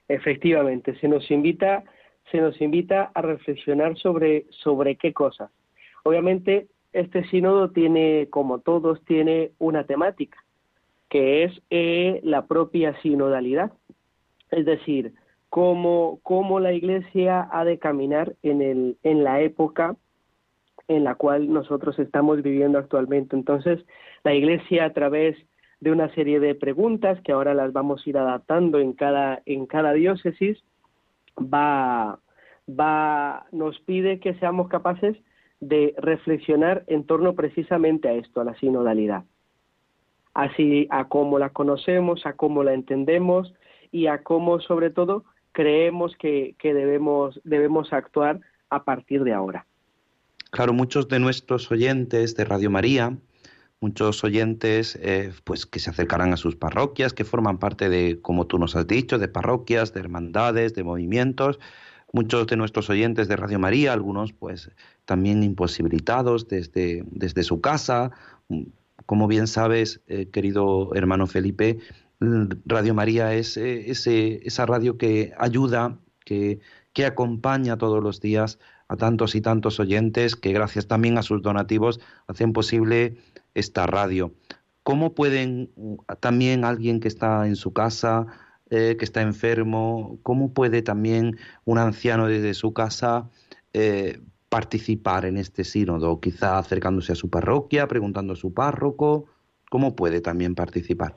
Efectivamente, 0.08 0.98
se 0.98 1.06
nos 1.06 1.30
invita, 1.30 1.84
se 2.30 2.40
nos 2.40 2.60
invita 2.60 3.10
a 3.14 3.22
reflexionar 3.22 3.96
sobre, 3.96 4.46
sobre 4.50 4.96
qué 4.96 5.12
cosas. 5.12 5.50
Obviamente, 6.04 6.68
este 6.92 7.24
sínodo 7.28 7.70
tiene, 7.70 8.28
como 8.30 8.60
todos, 8.60 9.04
tiene 9.04 9.52
una 9.58 9.84
temática, 9.84 10.38
que 11.08 11.44
es 11.44 11.62
eh, 11.70 12.20
la 12.24 12.46
propia 12.46 13.00
sinodalidad. 13.02 13.72
Es 14.50 14.64
decir, 14.64 15.14
cómo, 15.48 16.20
cómo 16.22 16.60
la 16.60 16.72
Iglesia 16.72 17.48
ha 17.52 17.64
de 17.64 17.78
caminar 17.78 18.34
en, 18.42 18.62
el, 18.62 18.96
en 19.02 19.24
la 19.24 19.40
época 19.40 19.96
en 20.88 21.04
la 21.04 21.14
cual 21.14 21.52
nosotros 21.52 21.98
estamos 22.00 22.42
viviendo 22.42 22.78
actualmente. 22.78 23.36
Entonces, 23.36 23.84
la 24.24 24.34
Iglesia 24.34 24.86
a 24.86 24.92
través 24.92 25.36
de 25.78 25.92
una 25.92 26.12
serie 26.14 26.40
de 26.40 26.54
preguntas 26.54 27.20
que 27.22 27.32
ahora 27.32 27.54
las 27.54 27.72
vamos 27.72 28.04
a 28.04 28.10
ir 28.10 28.18
adaptando 28.18 28.80
en 28.80 28.92
cada, 28.92 29.40
en 29.46 29.66
cada 29.66 29.92
diócesis, 29.92 30.62
va, 31.40 32.18
va, 32.68 33.46
nos 33.53 33.79
pide 33.81 34.20
que 34.20 34.35
seamos 34.35 34.68
capaces 34.68 35.16
de 35.61 35.94
reflexionar 35.98 36.85
en 36.87 37.05
torno 37.05 37.35
precisamente 37.35 38.09
a 38.09 38.14
esto, 38.14 38.40
a 38.40 38.44
la 38.44 38.59
sinodalidad. 38.59 39.24
Así 40.33 40.87
a 40.90 41.09
cómo 41.09 41.38
la 41.38 41.50
conocemos, 41.50 42.24
a 42.24 42.35
cómo 42.35 42.62
la 42.62 42.72
entendemos 42.72 43.53
y 43.90 44.07
a 44.07 44.22
cómo 44.22 44.61
sobre 44.61 44.90
todo 44.90 45.24
creemos 45.53 46.14
que, 46.16 46.55
que 46.59 46.72
debemos, 46.72 47.40
debemos 47.44 47.92
actuar 47.92 48.40
a 48.70 48.85
partir 48.85 49.24
de 49.24 49.33
ahora. 49.33 49.66
Claro, 50.50 50.72
muchos 50.72 51.09
de 51.09 51.18
nuestros 51.18 51.70
oyentes 51.70 52.37
de 52.37 52.44
Radio 52.44 52.70
María, 52.70 53.16
muchos 53.80 54.22
oyentes 54.24 54.98
eh, 55.00 55.32
pues 55.44 55.66
que 55.66 55.80
se 55.80 55.90
acercarán 55.90 56.32
a 56.32 56.36
sus 56.36 56.54
parroquias, 56.54 57.12
que 57.14 57.24
forman 57.24 57.58
parte 57.58 57.88
de, 57.88 58.20
como 58.20 58.46
tú 58.46 58.58
nos 58.58 58.76
has 58.76 58.86
dicho, 58.86 59.18
de 59.18 59.28
parroquias, 59.28 59.94
de 59.94 60.00
hermandades, 60.00 60.74
de 60.74 60.84
movimientos. 60.84 61.58
Muchos 62.12 62.46
de 62.46 62.56
nuestros 62.56 62.90
oyentes 62.90 63.28
de 63.28 63.36
Radio 63.36 63.58
María, 63.58 63.92
algunos 63.92 64.32
pues 64.32 64.70
también 65.06 65.42
imposibilitados 65.42 66.48
desde, 66.48 67.04
desde 67.10 67.42
su 67.42 67.60
casa. 67.60 68.10
Como 69.06 69.28
bien 69.28 69.46
sabes, 69.46 70.00
eh, 70.08 70.28
querido 70.30 70.94
hermano 70.94 71.26
Felipe, 71.26 71.78
Radio 72.66 72.92
María 72.92 73.32
es 73.34 73.56
eh, 73.56 73.90
ese, 73.90 74.46
esa 74.46 74.66
radio 74.66 74.98
que 74.98 75.32
ayuda, 75.38 75.98
que, 76.24 76.60
que 76.92 77.06
acompaña 77.06 77.78
todos 77.78 78.02
los 78.02 78.20
días 78.20 78.58
a 78.88 78.96
tantos 78.96 79.36
y 79.36 79.40
tantos 79.40 79.80
oyentes 79.80 80.36
que 80.36 80.52
gracias 80.52 80.86
también 80.86 81.16
a 81.16 81.22
sus 81.22 81.40
donativos 81.42 82.00
hacen 82.26 82.52
posible 82.52 83.16
esta 83.54 83.86
radio. 83.86 84.32
¿Cómo 84.82 85.14
pueden 85.14 85.70
también 86.20 86.64
alguien 86.64 87.00
que 87.00 87.08
está 87.08 87.46
en 87.46 87.56
su 87.56 87.72
casa, 87.72 88.27
eh, 88.70 88.96
que 88.98 89.04
está 89.04 89.20
enfermo, 89.22 90.18
cómo 90.22 90.52
puede 90.52 90.83
también 90.83 91.37
un 91.64 91.79
anciano 91.79 92.27
desde 92.27 92.54
su 92.54 92.72
casa 92.72 93.29
eh, 93.72 94.20
participar 94.48 95.27
en 95.27 95.37
este 95.37 95.64
sínodo? 95.64 96.20
Quizá 96.20 96.58
acercándose 96.58 97.12
a 97.12 97.16
su 97.16 97.29
parroquia, 97.29 97.87
preguntando 97.87 98.33
a 98.33 98.37
su 98.37 98.54
párroco, 98.54 99.27
¿cómo 99.70 99.94
puede 99.94 100.20
también 100.20 100.54
participar? 100.54 101.14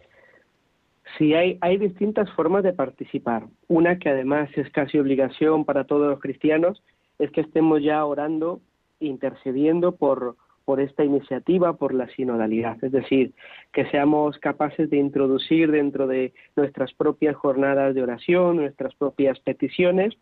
Sí, 1.18 1.34
hay, 1.34 1.58
hay 1.62 1.78
distintas 1.78 2.30
formas 2.32 2.64
de 2.64 2.74
participar. 2.74 3.48
Una 3.68 4.00
que 4.00 4.10
además 4.10 4.50
es 4.56 4.70
casi 4.72 4.98
obligación 4.98 5.64
para 5.64 5.86
todos 5.86 6.10
los 6.10 6.20
cristianos 6.20 6.82
es 7.20 7.32
que 7.32 7.42
estemos 7.42 7.82
ya 7.84 8.04
orando, 8.04 8.62
intercediendo 9.00 9.96
por, 9.96 10.36
por 10.66 10.80
esta 10.80 11.04
iniciativa, 11.04 11.74
por 11.74 11.94
la 11.94 12.08
sinodalidad, 12.10 12.82
es 12.84 12.92
decir, 12.92 13.34
que 13.72 13.86
seamos 13.88 14.38
capaces 14.40 14.90
de 14.90 14.98
introducir 14.98 15.72
dentro 15.72 16.08
de 16.08 16.34
nuestras 16.56 16.94
propias 16.94 17.36
jornadas 17.36 17.94
de 17.96 18.04
oración, 18.04 18.58
nuestras 18.58 18.96
propias 18.96 19.40
peticiones, 19.40 20.16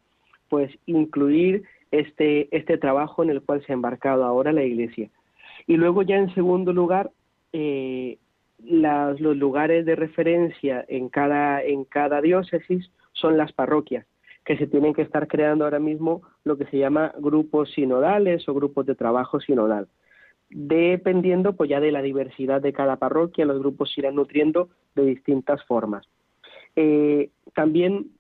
pues 0.50 0.72
incluir 0.86 1.64
este, 1.92 2.56
este 2.56 2.78
trabajo 2.78 3.24
en 3.24 3.30
el 3.30 3.42
cual 3.42 3.64
se 3.66 3.72
ha 3.72 3.76
embarcado 3.76 4.24
ahora 4.24 4.52
la 4.52 4.64
Iglesia. 4.64 5.10
Y 5.68 5.78
luego 5.78 6.02
ya 6.02 6.18
en 6.18 6.34
segundo 6.34 6.74
lugar, 6.74 7.12
eh, 7.54 8.18
los 8.64 9.20
lugares 9.20 9.86
de 9.86 9.96
referencia 9.96 10.86
en 10.88 11.10
cada, 11.10 11.64
en 11.64 11.84
cada 11.84 12.22
diócesis 12.22 12.92
son 13.14 13.38
las 13.38 13.52
parroquias 13.54 14.06
que 14.46 14.58
se 14.58 14.68
tienen 14.68 14.94
que 14.94 15.04
estar 15.04 15.28
creando 15.28 15.66
ahora 15.66 15.80
mismo 15.80 16.22
lo 16.44 16.58
que 16.58 16.66
se 16.66 16.78
llama 16.78 17.14
grupos 17.20 17.72
sinodales 17.74 18.48
o 18.50 18.54
grupos 18.54 18.86
de 18.86 18.96
trabajo 18.96 19.40
sinodal. 19.40 19.88
Dependiendo 20.52 21.54
pues 21.54 21.70
ya 21.70 21.80
de 21.80 21.92
la 21.92 22.02
diversidad 22.02 22.62
de 22.62 22.74
cada 22.74 22.98
parroquia, 22.98 23.46
los 23.46 23.60
grupos 23.60 23.92
se 23.94 24.02
irán 24.02 24.16
nutriendo 24.16 24.70
de 24.96 25.06
distintas 25.06 25.64
formas. 25.66 26.06
Eh, 26.76 27.30
también 27.54 28.12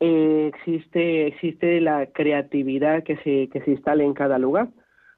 eh, 0.00 0.50
existe, 0.54 1.26
existe 1.26 1.80
la 1.80 2.06
creatividad 2.06 3.02
que 3.02 3.16
se, 3.18 3.48
que 3.48 3.60
se 3.62 3.70
instale 3.72 4.04
en 4.04 4.14
cada 4.14 4.38
lugar, 4.38 4.68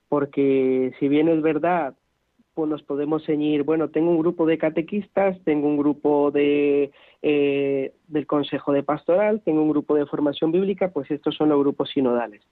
porque 0.09 0.93
si 0.99 1.09
bien 1.09 1.28
es 1.28 1.41
verdad 1.41 1.95
pues 2.55 2.70
nos 2.70 2.82
podemos 2.82 3.24
ceñir, 3.24 3.64
bueno, 3.64 3.89
tengo 3.89 4.11
un 4.11 4.18
grupo 4.18 4.47
de 4.47 4.59
catequistas, 4.59 5.37
tengo 5.45 5.66
un 5.66 5.76
grupo 5.76 6.30
de, 6.30 6.93
eh, 7.20 7.93
del 8.07 8.26
Consejo 8.26 8.72
de 8.72 8.85
Pastoral, 8.85 9.43
tengo 9.45 9.62
un 9.62 9.70
grupo 9.70 9.97
de 9.97 10.07
formación 10.07 10.53
bíblica, 10.53 10.91
pues 10.91 11.11
estos 11.11 11.35
son 11.35 11.49
los 11.49 11.59
grupos 11.59 11.91
sinodales. 11.91 12.43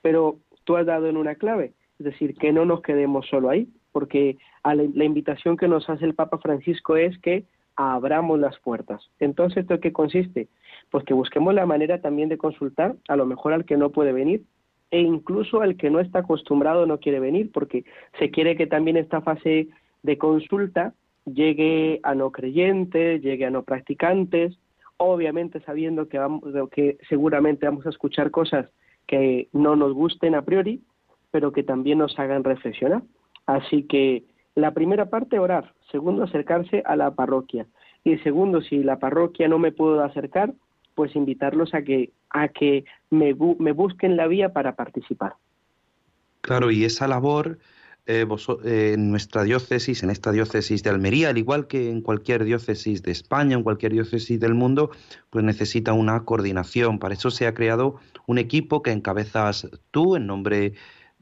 Pero 0.00 0.38
tú 0.64 0.76
has 0.76 0.86
dado 0.86 1.08
en 1.08 1.18
una 1.18 1.34
clave, 1.34 1.74
es 2.00 2.04
decir, 2.04 2.34
que 2.34 2.50
no 2.50 2.64
nos 2.64 2.80
quedemos 2.80 3.26
solo 3.26 3.50
ahí, 3.50 3.68
porque 3.92 4.38
la, 4.64 5.04
invitación 5.04 5.58
que 5.58 5.68
nos 5.68 5.88
hace 5.90 6.06
el 6.06 6.14
Papa 6.14 6.38
Francisco 6.38 6.96
es 6.96 7.16
que 7.18 7.44
abramos 7.76 8.40
las 8.40 8.58
puertas. 8.58 9.10
Entonces, 9.20 9.58
¿esto 9.58 9.80
qué 9.80 9.92
consiste? 9.92 10.48
Pues 10.90 11.04
que 11.04 11.12
busquemos 11.12 11.52
la 11.52 11.66
manera 11.66 12.00
también 12.00 12.30
de 12.30 12.38
consultar, 12.38 12.96
a 13.06 13.16
lo 13.16 13.26
mejor 13.26 13.52
al 13.52 13.66
que 13.66 13.76
no 13.76 13.90
puede 13.90 14.12
venir, 14.12 14.44
e 14.90 15.00
incluso 15.00 15.62
el 15.62 15.76
que 15.76 15.90
no 15.90 16.00
está 16.00 16.20
acostumbrado 16.20 16.86
no 16.86 16.98
quiere 16.98 17.20
venir 17.20 17.52
porque 17.52 17.84
se 18.18 18.30
quiere 18.30 18.56
que 18.56 18.66
también 18.66 18.96
esta 18.96 19.20
fase 19.20 19.68
de 20.02 20.18
consulta 20.18 20.94
llegue 21.26 22.00
a 22.02 22.14
no 22.14 22.32
creyentes, 22.32 23.22
llegue 23.22 23.44
a 23.44 23.50
no 23.50 23.62
practicantes, 23.62 24.58
obviamente 24.96 25.60
sabiendo 25.60 26.08
que, 26.08 26.18
vamos, 26.18 26.42
que 26.72 26.96
seguramente 27.10 27.66
vamos 27.66 27.84
a 27.84 27.90
escuchar 27.90 28.30
cosas 28.30 28.68
que 29.06 29.48
no 29.52 29.76
nos 29.76 29.92
gusten 29.92 30.34
a 30.34 30.42
priori, 30.42 30.82
pero 31.30 31.52
que 31.52 31.62
también 31.62 31.98
nos 31.98 32.18
hagan 32.18 32.44
reflexionar. 32.44 33.02
Así 33.46 33.84
que 33.84 34.24
la 34.54 34.72
primera 34.72 35.06
parte, 35.06 35.38
orar. 35.38 35.74
Segundo, 35.90 36.24
acercarse 36.24 36.82
a 36.84 36.96
la 36.96 37.12
parroquia. 37.12 37.66
Y 38.04 38.16
segundo, 38.18 38.62
si 38.62 38.82
la 38.82 38.98
parroquia 38.98 39.48
no 39.48 39.58
me 39.58 39.72
puedo 39.72 40.02
acercar, 40.02 40.52
pues 40.94 41.14
invitarlos 41.16 41.74
a 41.74 41.82
que, 41.82 42.10
a 42.30 42.48
que 42.48 42.84
me, 43.10 43.34
me 43.58 43.72
busquen 43.72 44.16
la 44.16 44.26
vía 44.26 44.52
para 44.52 44.74
participar. 44.74 45.34
Claro, 46.40 46.70
y 46.70 46.84
esa 46.84 47.06
labor 47.06 47.58
eh, 48.06 48.26
eh, 48.64 48.92
en 48.94 49.10
nuestra 49.10 49.44
diócesis, 49.44 50.02
en 50.02 50.10
esta 50.10 50.32
diócesis 50.32 50.82
de 50.82 50.90
Almería, 50.90 51.28
al 51.28 51.38
igual 51.38 51.66
que 51.66 51.90
en 51.90 52.00
cualquier 52.00 52.44
diócesis 52.44 53.02
de 53.02 53.12
España, 53.12 53.56
en 53.56 53.62
cualquier 53.62 53.92
diócesis 53.92 54.40
del 54.40 54.54
mundo, 54.54 54.90
pues 55.28 55.44
necesita 55.44 55.92
una 55.92 56.24
coordinación. 56.24 56.98
Para 56.98 57.14
eso 57.14 57.30
se 57.30 57.46
ha 57.46 57.54
creado 57.54 58.00
un 58.26 58.38
equipo 58.38 58.82
que 58.82 58.90
encabezas 58.90 59.68
tú 59.90 60.16
en 60.16 60.26
nombre 60.26 60.72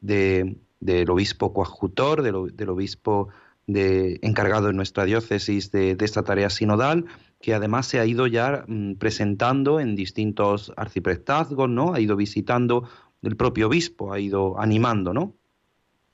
de, 0.01 0.57
del 0.81 1.11
obispo 1.11 1.53
coadjutor, 1.53 2.23
del, 2.23 2.69
obispo 2.69 3.29
de, 3.67 4.19
encargado 4.23 4.71
en 4.71 4.77
nuestra 4.77 5.05
diócesis 5.05 5.71
de, 5.73 5.97
esta 6.01 6.23
tarea 6.23 6.51
sinodal, 6.51 7.07
que 7.41 7.55
además 7.55 7.87
se 7.87 8.01
ha 8.01 8.07
ido 8.07 8.27
ya 8.27 8.65
mm, 8.67 8.95
presentando 8.95 9.81
en 9.81 9.97
distintos 9.97 10.73
arciprestazgos, 10.77 11.69
¿no? 11.69 11.95
Ha 11.95 12.01
ido 12.01 12.17
visitando 12.17 12.89
el 13.23 13.37
propio 13.37 13.69
obispo, 13.69 14.13
ha 14.13 14.21
ido 14.21 14.59
animando, 14.61 15.13
¿no? 15.13 15.35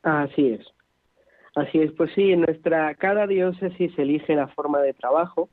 Así 0.03 0.49
es. 0.49 0.67
Así 1.55 1.79
es, 1.79 1.93
pues 1.93 2.11
sí, 2.15 2.33
en 2.33 2.41
nuestra 2.41 2.95
cada 2.97 3.29
diócesis 3.29 3.97
elige 3.97 4.35
la 4.35 4.49
forma 4.49 4.81
de 4.81 4.93
trabajo 4.93 5.49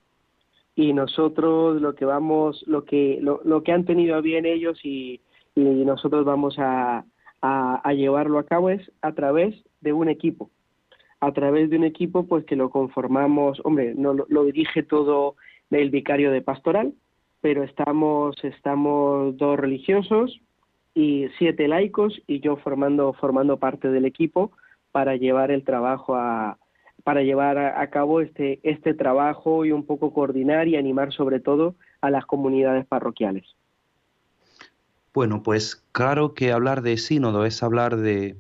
y 0.76 0.94
nosotros 0.94 1.80
lo 1.80 1.94
que 1.94 2.06
vamos, 2.06 2.64
lo 2.66 2.86
que 2.86 3.20
lo, 3.22 3.42
lo 3.44 3.62
que 3.62 3.72
han 3.72 3.86
tenido 3.86 4.20
bien 4.22 4.48
ellos 4.48 4.80
y 4.84 5.22
nosotros 5.56 6.26
vamos 6.26 6.56
a, 6.58 7.06
a, 7.42 7.82
a, 7.84 7.94
llevarlo 7.94 8.40
a 8.40 8.46
cabo 8.46 8.70
es 8.70 8.92
a 9.02 9.14
través 9.14 9.56
de 9.82 9.94
un 9.94 10.10
equipo, 10.10 10.50
a 11.20 11.32
través 11.32 11.70
de 11.70 11.78
un 11.78 11.84
equipo 11.84 12.26
pues 12.26 12.46
que 12.46 12.56
lo 12.56 12.70
conformamos, 12.70 13.62
hombre, 13.64 13.94
no 13.96 14.14
lo, 14.14 14.44
dirige 14.46 14.84
todo 14.84 15.36
del 15.70 15.90
vicario 15.90 16.32
de 16.32 16.42
pastoral, 16.42 16.94
pero 17.42 17.64
estamos, 17.64 18.36
estamos 18.44 19.38
dos 19.38 19.60
religiosos 19.60 20.40
y 20.94 21.28
siete 21.38 21.68
laicos 21.68 22.22
y 22.28 22.40
yo 22.40 22.58
formando, 22.58 23.14
formando 23.14 23.58
parte 23.58 23.90
del 23.90 24.06
equipo 24.06 24.52
para 24.92 25.16
llevar 25.16 25.52
el 25.52 25.64
trabajo 25.64 26.16
a, 26.16 26.58
para 27.04 27.24
llevar 27.24 27.58
a, 27.58 27.90
cabo 27.90 28.22
este, 28.22 28.60
este 28.64 28.94
trabajo 28.94 29.66
y 29.66 29.72
un 29.72 29.86
poco 29.86 30.14
coordinar 30.14 30.68
y 30.68 30.76
animar 30.76 31.14
sobre 31.14 31.40
todo 31.40 31.76
a 32.02 32.10
las 32.10 32.26
comunidades 32.26 32.86
parroquiales. 32.86 33.46
Bueno, 35.14 35.44
pues 35.44 35.76
claro 35.92 36.34
que 36.34 36.52
hablar 36.52 36.82
de 36.82 36.98
sínodo 36.98 37.46
es 37.46 37.64
hablar 37.64 37.98
de, 37.98 38.38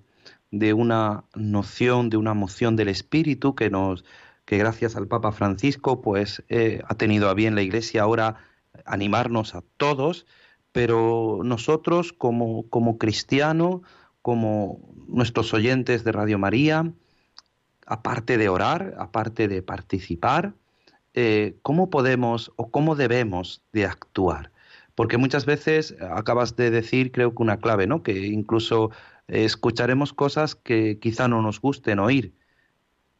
de 0.51 0.73
una 0.73 1.25
noción, 1.35 2.09
de 2.09 2.17
una 2.17 2.33
moción 2.33 2.75
del 2.75 2.87
espíritu 2.87 3.55
que 3.55 3.69
nos, 3.69 4.05
que 4.45 4.57
gracias 4.57 4.95
al 4.95 5.07
Papa 5.07 5.31
Francisco 5.31 6.01
pues 6.01 6.43
eh, 6.49 6.81
ha 6.87 6.95
tenido 6.95 7.29
a 7.29 7.33
bien 7.33 7.55
la 7.55 7.61
Iglesia 7.61 8.03
ahora 8.03 8.37
animarnos 8.85 9.55
a 9.55 9.63
todos, 9.77 10.25
pero 10.71 11.41
nosotros 11.43 12.13
como, 12.13 12.69
como 12.69 12.97
cristianos, 12.97 13.81
como 14.21 14.79
nuestros 15.07 15.53
oyentes 15.53 16.03
de 16.03 16.11
Radio 16.11 16.39
María, 16.39 16.93
aparte 17.85 18.37
de 18.37 18.49
orar, 18.49 18.95
aparte 18.97 19.47
de 19.47 19.61
participar, 19.61 20.53
eh, 21.13 21.57
cómo 21.63 21.89
podemos 21.89 22.53
o 22.55 22.71
cómo 22.71 22.95
debemos 22.95 23.61
de 23.73 23.85
actuar. 23.85 24.51
Porque 24.95 25.17
muchas 25.17 25.45
veces 25.45 25.95
acabas 26.01 26.55
de 26.55 26.69
decir, 26.69 27.11
creo 27.11 27.33
que 27.33 27.43
una 27.43 27.57
clave, 27.57 27.87
¿no? 27.87 28.03
Que 28.03 28.27
incluso 28.27 28.91
escucharemos 29.27 30.13
cosas 30.13 30.55
que 30.55 30.99
quizá 30.99 31.27
no 31.27 31.41
nos 31.41 31.61
gusten 31.61 31.99
oír. 31.99 32.33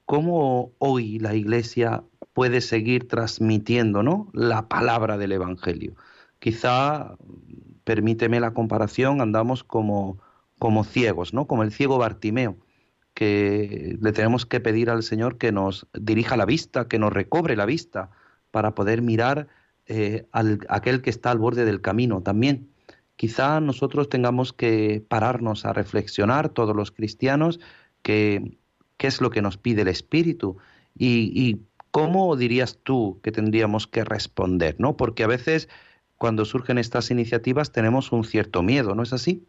¿Cómo 0.05 0.73
hoy 0.77 1.19
la 1.19 1.35
Iglesia 1.35 2.03
puede 2.33 2.61
seguir 2.61 3.07
transmitiendo 3.07 4.03
¿no? 4.03 4.29
la 4.33 4.67
palabra 4.67 5.17
del 5.17 5.31
Evangelio? 5.31 5.95
Quizá, 6.39 7.15
permíteme 7.85 8.39
la 8.39 8.53
comparación, 8.53 9.21
andamos 9.21 9.63
como, 9.63 10.19
como 10.59 10.83
ciegos, 10.83 11.33
¿no? 11.33 11.47
como 11.47 11.63
el 11.63 11.71
ciego 11.71 11.97
Bartimeo, 11.97 12.57
que 13.13 13.97
le 14.01 14.11
tenemos 14.11 14.45
que 14.45 14.59
pedir 14.59 14.89
al 14.89 15.03
Señor 15.03 15.37
que 15.37 15.51
nos 15.51 15.87
dirija 15.93 16.35
la 16.35 16.45
vista, 16.45 16.87
que 16.87 16.99
nos 16.99 17.13
recobre 17.13 17.55
la 17.55 17.65
vista, 17.65 18.09
para 18.51 18.75
poder 18.75 19.01
mirar 19.01 19.47
eh, 19.87 20.25
al, 20.31 20.59
aquel 20.69 21.01
que 21.01 21.09
está 21.09 21.31
al 21.31 21.37
borde 21.39 21.65
del 21.65 21.81
camino 21.81 22.21
también. 22.21 22.69
Quizá 23.15 23.59
nosotros 23.59 24.09
tengamos 24.09 24.53
que 24.53 25.03
pararnos 25.07 25.65
a 25.65 25.73
reflexionar, 25.73 26.49
todos 26.49 26.75
los 26.75 26.91
cristianos, 26.91 27.59
que, 28.01 28.57
qué 28.97 29.07
es 29.07 29.21
lo 29.21 29.29
que 29.29 29.41
nos 29.41 29.57
pide 29.57 29.81
el 29.83 29.87
Espíritu 29.87 30.57
y, 30.97 31.59
cómo 31.91 32.37
dirías 32.37 32.79
tú 32.83 33.19
que 33.21 33.33
tendríamos 33.33 33.85
que 33.85 34.05
responder, 34.05 34.75
¿no? 34.79 34.95
Porque 34.95 35.25
a 35.25 35.27
veces 35.27 35.67
cuando 36.17 36.45
surgen 36.45 36.77
estas 36.77 37.11
iniciativas 37.11 37.73
tenemos 37.73 38.13
un 38.13 38.23
cierto 38.23 38.63
miedo, 38.63 38.95
¿no 38.95 39.03
es 39.03 39.11
así? 39.11 39.43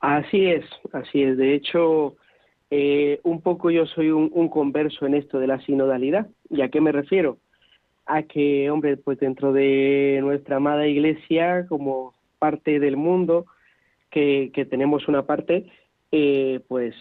Así 0.00 0.44
es, 0.44 0.66
así 0.92 1.22
es. 1.22 1.38
De 1.38 1.54
hecho, 1.54 2.16
eh, 2.70 3.18
un 3.22 3.40
poco 3.40 3.70
yo 3.70 3.86
soy 3.86 4.10
un, 4.10 4.30
un, 4.34 4.50
converso 4.50 5.06
en 5.06 5.14
esto 5.14 5.38
de 5.38 5.46
la 5.46 5.58
sinodalidad. 5.60 6.26
¿Y 6.50 6.60
a 6.60 6.68
qué 6.68 6.82
me 6.82 6.92
refiero? 6.92 7.38
A 8.06 8.22
que, 8.22 8.70
hombre, 8.70 8.96
pues 8.96 9.18
dentro 9.18 9.52
de 9.52 10.20
nuestra 10.22 10.56
amada 10.56 10.86
iglesia, 10.86 11.66
como 11.68 12.14
parte 12.38 12.78
del 12.78 12.96
mundo, 12.96 13.46
que, 14.10 14.50
que 14.54 14.64
tenemos 14.64 15.08
una 15.08 15.26
parte, 15.26 15.66
eh, 16.12 16.60
pues 16.68 16.94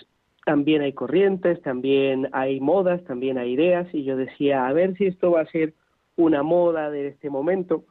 también 0.45 0.81
hay 0.81 0.93
corrientes, 0.93 1.61
también 1.61 2.29
hay 2.31 2.59
modas, 2.59 3.03
también 3.05 3.37
hay 3.37 3.53
ideas, 3.53 3.87
y 3.93 4.03
yo 4.03 4.15
decía, 4.15 4.67
a 4.67 4.73
ver 4.73 4.95
si 4.95 5.05
esto 5.05 5.31
va 5.31 5.41
a 5.41 5.47
ser 5.47 5.73
una 6.15 6.43
moda 6.43 6.89
de 6.89 7.07
este 7.07 7.29
momento, 7.29 7.83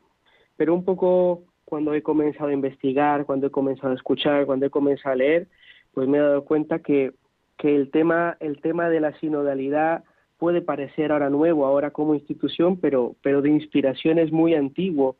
pero 0.57 0.73
un 0.75 0.85
poco 0.85 1.43
cuando 1.65 1.95
he 1.95 2.03
comenzado 2.03 2.51
a 2.51 2.53
investigar, 2.53 3.27
cuando 3.27 3.49
he 3.49 3.51
comenzado 3.51 3.93
a 3.93 3.97
escuchar, 3.97 4.47
cuando 4.47 4.67
he 4.67 4.71
comenzado 4.71 5.13
a 5.13 5.17
leer, 5.17 5.49
pues 5.93 6.09
me 6.09 6.19
he 6.19 6.21
dado 6.21 6.45
cuenta 6.45 6.79
que, 6.79 7.13
que 7.57 7.75
el 7.75 7.91
tema, 7.91 8.37
el 8.41 8.61
tema 8.61 8.89
de 8.89 9.01
la 9.01 9.19
sinodalidad 9.19 10.05
puede 10.45 10.61
parecer 10.61 11.11
ahora 11.11 11.31
nuevo, 11.31 11.65
ahora 11.65 11.91
como 11.91 12.15
institución, 12.15 12.79
pero, 12.79 13.17
pero 13.23 13.41
de 13.41 13.49
inspiración 13.49 14.19
es 14.19 14.31
muy 14.31 14.55
antiguo 14.55 15.17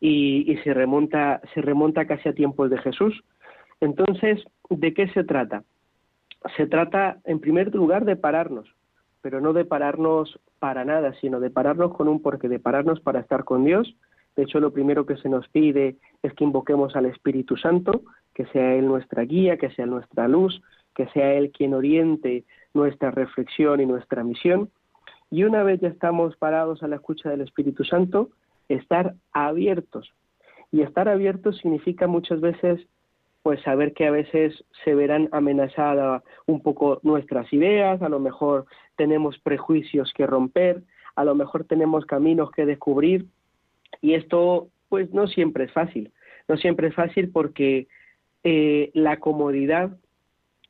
y, 0.00 0.52
y 0.52 0.58
se 0.58 0.74
remonta, 0.74 1.40
se 1.54 1.62
remonta 1.62 2.06
casi 2.06 2.28
a 2.28 2.34
tiempos 2.34 2.68
de 2.68 2.76
Jesús. 2.76 3.24
Entonces, 3.80 4.44
¿de 4.68 4.92
qué 4.92 5.08
se 5.14 5.24
trata? 5.24 5.64
Se 6.58 6.66
trata, 6.66 7.20
en 7.24 7.40
primer 7.40 7.74
lugar, 7.74 8.04
de 8.04 8.16
pararnos, 8.16 8.68
pero 9.22 9.40
no 9.40 9.54
de 9.54 9.64
pararnos 9.64 10.38
para 10.58 10.84
nada, 10.84 11.14
sino 11.22 11.40
de 11.40 11.48
pararnos 11.48 11.94
con 11.94 12.06
un 12.06 12.20
porqué, 12.20 12.46
de 12.50 12.58
pararnos 12.58 13.00
para 13.00 13.20
estar 13.20 13.44
con 13.44 13.64
Dios. 13.64 13.96
De 14.36 14.42
hecho, 14.42 14.60
lo 14.60 14.74
primero 14.74 15.06
que 15.06 15.16
se 15.16 15.30
nos 15.30 15.48
pide 15.48 15.96
es 16.22 16.34
que 16.34 16.44
invoquemos 16.44 16.96
al 16.96 17.06
Espíritu 17.06 17.56
Santo, 17.56 18.02
que 18.34 18.44
sea 18.48 18.74
Él 18.74 18.88
nuestra 18.88 19.22
guía, 19.22 19.56
que 19.56 19.70
sea 19.70 19.86
nuestra 19.86 20.28
luz, 20.28 20.60
que 20.94 21.06
sea 21.14 21.32
Él 21.32 21.50
quien 21.50 21.72
oriente 21.72 22.44
nuestra 22.76 23.10
reflexión 23.10 23.80
y 23.80 23.86
nuestra 23.86 24.22
misión. 24.22 24.70
Y 25.30 25.42
una 25.42 25.64
vez 25.64 25.80
ya 25.80 25.88
estamos 25.88 26.36
parados 26.36 26.82
a 26.82 26.88
la 26.88 26.96
escucha 26.96 27.30
del 27.30 27.40
Espíritu 27.40 27.82
Santo, 27.84 28.30
estar 28.68 29.14
abiertos. 29.32 30.12
Y 30.70 30.82
estar 30.82 31.08
abiertos 31.08 31.58
significa 31.58 32.06
muchas 32.06 32.40
veces 32.40 32.86
pues 33.42 33.62
saber 33.62 33.92
que 33.92 34.06
a 34.06 34.10
veces 34.10 34.64
se 34.84 34.96
verán 34.96 35.28
amenazadas 35.30 36.24
un 36.46 36.62
poco 36.62 36.98
nuestras 37.04 37.52
ideas, 37.52 38.02
a 38.02 38.08
lo 38.08 38.18
mejor 38.18 38.66
tenemos 38.96 39.38
prejuicios 39.38 40.12
que 40.14 40.26
romper, 40.26 40.82
a 41.14 41.24
lo 41.24 41.36
mejor 41.36 41.62
tenemos 41.62 42.04
caminos 42.06 42.50
que 42.50 42.66
descubrir 42.66 43.26
y 44.02 44.14
esto 44.14 44.66
pues 44.88 45.14
no 45.14 45.28
siempre 45.28 45.62
es 45.66 45.72
fácil, 45.72 46.12
no 46.48 46.56
siempre 46.56 46.88
es 46.88 46.94
fácil 46.96 47.30
porque 47.30 47.86
eh, 48.42 48.90
la 48.94 49.18
comodidad 49.20 49.96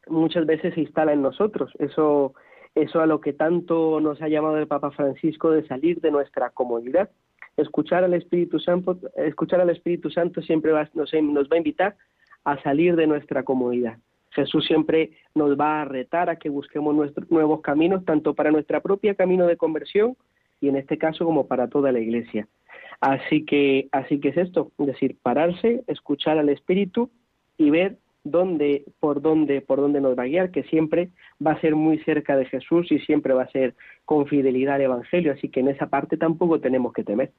muchas 0.08 0.46
veces 0.46 0.74
se 0.74 0.80
instala 0.80 1.12
en 1.12 1.22
nosotros, 1.22 1.72
eso 1.78 2.34
eso 2.74 3.00
a 3.00 3.06
lo 3.06 3.22
que 3.22 3.32
tanto 3.32 4.00
nos 4.00 4.20
ha 4.20 4.28
llamado 4.28 4.58
el 4.58 4.66
Papa 4.66 4.90
Francisco 4.90 5.50
de 5.50 5.66
salir 5.66 6.00
de 6.02 6.10
nuestra 6.10 6.50
comodidad 6.50 7.08
escuchar 7.56 8.04
al 8.04 8.14
Espíritu 8.14 8.58
Santo, 8.58 8.98
escuchar 9.16 9.60
al 9.60 9.70
Espíritu 9.70 10.10
Santo 10.10 10.42
siempre 10.42 10.72
va, 10.72 10.88
nos, 10.94 11.12
nos 11.14 11.48
va 11.48 11.54
a 11.54 11.58
invitar 11.58 11.96
a 12.44 12.60
salir 12.62 12.96
de 12.96 13.06
nuestra 13.06 13.42
comodidad. 13.42 13.98
Jesús 14.30 14.66
siempre 14.66 15.12
nos 15.34 15.58
va 15.58 15.82
a 15.82 15.84
retar 15.86 16.28
a 16.28 16.36
que 16.36 16.50
busquemos 16.50 16.94
nuestros 16.94 17.30
nuevos 17.30 17.62
caminos, 17.62 18.04
tanto 18.04 18.34
para 18.34 18.50
nuestra 18.50 18.80
propia 18.80 19.14
camino 19.14 19.46
de 19.46 19.56
conversión 19.56 20.16
y 20.60 20.68
en 20.68 20.76
este 20.76 20.98
caso 20.98 21.24
como 21.24 21.46
para 21.46 21.68
toda 21.68 21.92
la 21.92 22.00
Iglesia. 22.00 22.46
Así 23.00 23.44
que, 23.44 23.88
así 23.92 24.20
que 24.20 24.28
es 24.28 24.36
esto, 24.36 24.72
es 24.78 24.86
decir, 24.86 25.16
pararse, 25.22 25.82
escuchar 25.86 26.38
al 26.38 26.50
Espíritu 26.50 27.10
y 27.56 27.70
ver 27.70 27.96
dónde, 28.30 28.84
por 29.00 29.22
dónde, 29.22 29.60
por 29.60 29.80
dónde 29.80 30.00
nos 30.00 30.18
va 30.18 30.24
a 30.24 30.26
guiar, 30.26 30.50
que 30.50 30.62
siempre 30.64 31.10
va 31.44 31.52
a 31.52 31.60
ser 31.60 31.74
muy 31.74 31.98
cerca 32.00 32.36
de 32.36 32.46
Jesús 32.46 32.90
y 32.90 32.98
siempre 33.00 33.34
va 33.34 33.42
a 33.42 33.50
ser 33.50 33.74
con 34.04 34.26
fidelidad 34.26 34.76
al 34.76 34.82
Evangelio, 34.82 35.32
así 35.32 35.48
que 35.48 35.60
en 35.60 35.68
esa 35.68 35.86
parte 35.86 36.16
tampoco 36.16 36.60
tenemos 36.60 36.92
que 36.92 37.04
temer. 37.04 37.32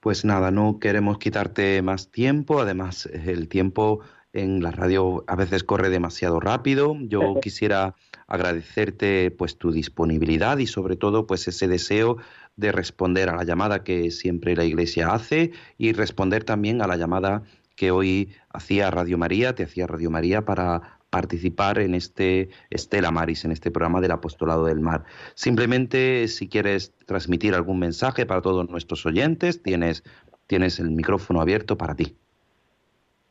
Pues 0.00 0.24
nada, 0.24 0.50
no 0.50 0.78
queremos 0.80 1.18
quitarte 1.18 1.80
más 1.82 2.10
tiempo, 2.10 2.60
además 2.60 3.06
el 3.06 3.48
tiempo 3.48 4.00
en 4.32 4.62
la 4.62 4.70
radio 4.70 5.24
a 5.26 5.36
veces 5.36 5.62
corre 5.62 5.90
demasiado 5.90 6.40
rápido. 6.40 6.96
Yo 7.02 7.34
quisiera 7.40 7.94
agradecerte 8.26 9.30
pues 9.30 9.58
tu 9.58 9.70
disponibilidad 9.70 10.58
y 10.58 10.66
sobre 10.66 10.96
todo 10.96 11.26
pues 11.26 11.46
ese 11.48 11.68
deseo 11.68 12.16
de 12.56 12.72
responder 12.72 13.28
a 13.28 13.36
la 13.36 13.44
llamada 13.44 13.84
que 13.84 14.10
siempre 14.10 14.56
la 14.56 14.64
Iglesia 14.64 15.12
hace 15.12 15.52
y 15.78 15.92
responder 15.92 16.44
también 16.44 16.82
a 16.82 16.86
la 16.86 16.96
llamada 16.96 17.42
que 17.82 17.90
hoy 17.90 18.28
hacía 18.50 18.92
Radio 18.92 19.18
María, 19.18 19.56
te 19.56 19.64
hacía 19.64 19.88
Radio 19.88 20.08
María 20.08 20.42
para 20.42 21.00
participar 21.10 21.80
en 21.80 21.96
este 21.96 22.50
Estela 22.70 23.10
Maris, 23.10 23.44
en 23.44 23.50
este 23.50 23.72
programa 23.72 24.00
del 24.00 24.12
Apostolado 24.12 24.66
del 24.66 24.78
Mar. 24.78 25.02
Simplemente, 25.34 26.28
si 26.28 26.48
quieres 26.48 26.94
transmitir 27.06 27.54
algún 27.54 27.80
mensaje 27.80 28.24
para 28.24 28.40
todos 28.40 28.70
nuestros 28.70 29.04
oyentes, 29.04 29.64
tienes, 29.64 30.04
tienes 30.46 30.78
el 30.78 30.92
micrófono 30.92 31.40
abierto 31.40 31.76
para 31.76 31.96
ti. 31.96 32.14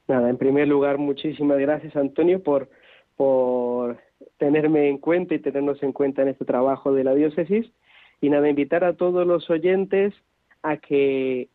Nada, 0.09 0.29
en 0.29 0.35
primer 0.35 0.67
lugar, 0.67 0.97
muchísimas 0.97 1.57
gracias, 1.57 1.95
Antonio, 1.95 2.43
por, 2.43 2.69
por 3.15 3.99
tenerme 4.37 4.89
en 4.89 4.97
cuenta 4.97 5.33
y 5.33 5.39
tenernos 5.39 5.81
en 5.81 5.93
cuenta 5.93 6.23
en 6.23 6.27
este 6.27 6.43
trabajo 6.43 6.91
de 6.91 7.05
la 7.05 7.15
diócesis. 7.15 7.71
Y 8.19 8.29
nada, 8.29 8.49
invitar 8.49 8.83
a 8.83 8.97
todos 8.97 9.25
los 9.25 9.49
oyentes 9.49 10.13
a 10.61 10.75
que 10.75 11.47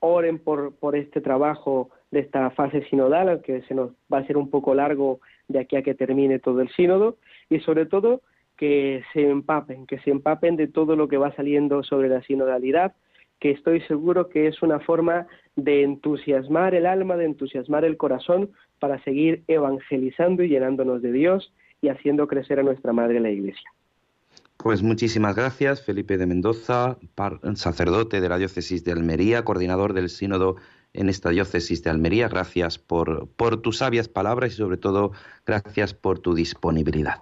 oren 0.00 0.40
por, 0.40 0.74
por 0.74 0.96
este 0.96 1.20
trabajo 1.20 1.90
de 2.10 2.20
esta 2.20 2.50
fase 2.50 2.82
sinodal, 2.88 3.40
que 3.42 3.62
se 3.62 3.74
nos 3.74 3.92
va 4.12 4.18
a 4.18 4.26
ser 4.26 4.36
un 4.36 4.50
poco 4.50 4.74
largo 4.74 5.20
de 5.48 5.60
aquí 5.60 5.76
a 5.76 5.82
que 5.82 5.94
termine 5.94 6.38
todo 6.38 6.60
el 6.60 6.68
sínodo, 6.70 7.16
y 7.48 7.60
sobre 7.60 7.86
todo 7.86 8.22
que 8.56 9.02
se 9.12 9.28
empapen, 9.28 9.86
que 9.86 9.98
se 10.00 10.10
empapen 10.10 10.56
de 10.56 10.68
todo 10.68 10.96
lo 10.96 11.08
que 11.08 11.16
va 11.16 11.34
saliendo 11.34 11.82
sobre 11.82 12.08
la 12.08 12.22
sinodalidad, 12.22 12.94
que 13.38 13.52
estoy 13.52 13.80
seguro 13.82 14.28
que 14.28 14.48
es 14.48 14.60
una 14.62 14.80
forma 14.80 15.26
de 15.56 15.82
entusiasmar 15.82 16.74
el 16.74 16.84
alma, 16.84 17.16
de 17.16 17.24
entusiasmar 17.24 17.84
el 17.84 17.96
corazón 17.96 18.50
para 18.78 19.02
seguir 19.02 19.42
evangelizando 19.48 20.42
y 20.42 20.48
llenándonos 20.48 21.00
de 21.00 21.12
Dios 21.12 21.52
y 21.80 21.88
haciendo 21.88 22.26
crecer 22.26 22.60
a 22.60 22.62
nuestra 22.62 22.92
Madre 22.92 23.18
la 23.18 23.30
Iglesia. 23.30 23.70
Pues 24.58 24.82
muchísimas 24.82 25.34
gracias, 25.34 25.82
Felipe 25.82 26.18
de 26.18 26.26
Mendoza, 26.26 26.98
sacerdote 27.54 28.20
de 28.20 28.28
la 28.28 28.36
diócesis 28.36 28.84
de 28.84 28.92
Almería, 28.92 29.42
coordinador 29.42 29.94
del 29.94 30.10
sínodo 30.10 30.56
en 30.92 31.08
esta 31.08 31.30
diócesis 31.30 31.82
de 31.82 31.90
Almería. 31.90 32.28
Gracias 32.28 32.78
por, 32.78 33.28
por, 33.36 33.58
tus 33.58 33.78
sabias 33.78 34.08
palabras 34.08 34.52
y 34.52 34.56
sobre 34.56 34.76
todo 34.76 35.12
gracias 35.46 35.94
por 35.94 36.18
tu 36.18 36.34
disponibilidad. 36.34 37.18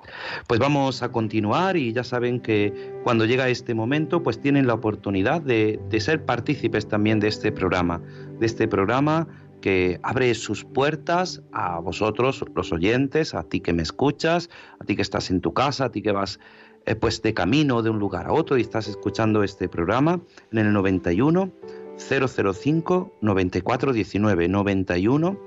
Pues 0.46 0.60
vamos 0.60 1.02
a 1.02 1.10
continuar 1.10 1.76
y 1.76 1.92
ya 1.92 2.04
saben 2.04 2.40
que 2.40 2.92
cuando 3.04 3.24
llega 3.24 3.48
este 3.48 3.74
momento 3.74 4.22
pues 4.22 4.40
tienen 4.40 4.66
la 4.66 4.74
oportunidad 4.74 5.40
de, 5.42 5.80
de 5.88 6.00
ser 6.00 6.24
partícipes 6.24 6.88
también 6.88 7.20
de 7.20 7.28
este 7.28 7.52
programa, 7.52 8.00
de 8.38 8.46
este 8.46 8.68
programa 8.68 9.26
que 9.60 9.98
abre 10.02 10.34
sus 10.34 10.64
puertas 10.64 11.42
a 11.52 11.80
vosotros, 11.80 12.44
los 12.54 12.72
oyentes, 12.72 13.34
a 13.34 13.42
ti 13.42 13.60
que 13.60 13.72
me 13.72 13.82
escuchas, 13.82 14.50
a 14.78 14.84
ti 14.84 14.94
que 14.94 15.02
estás 15.02 15.30
en 15.30 15.40
tu 15.40 15.52
casa, 15.52 15.86
a 15.86 15.90
ti 15.90 16.00
que 16.00 16.12
vas 16.12 16.38
eh, 16.86 16.94
pues 16.94 17.20
de 17.22 17.34
camino 17.34 17.82
de 17.82 17.90
un 17.90 17.98
lugar 17.98 18.26
a 18.26 18.32
otro 18.32 18.56
y 18.56 18.62
estás 18.62 18.88
escuchando 18.88 19.42
este 19.42 19.68
programa 19.68 20.20
en 20.52 20.58
el 20.58 20.72
91 20.72 21.52
005 21.98 23.12
9419 23.20 24.48
91 24.48 25.38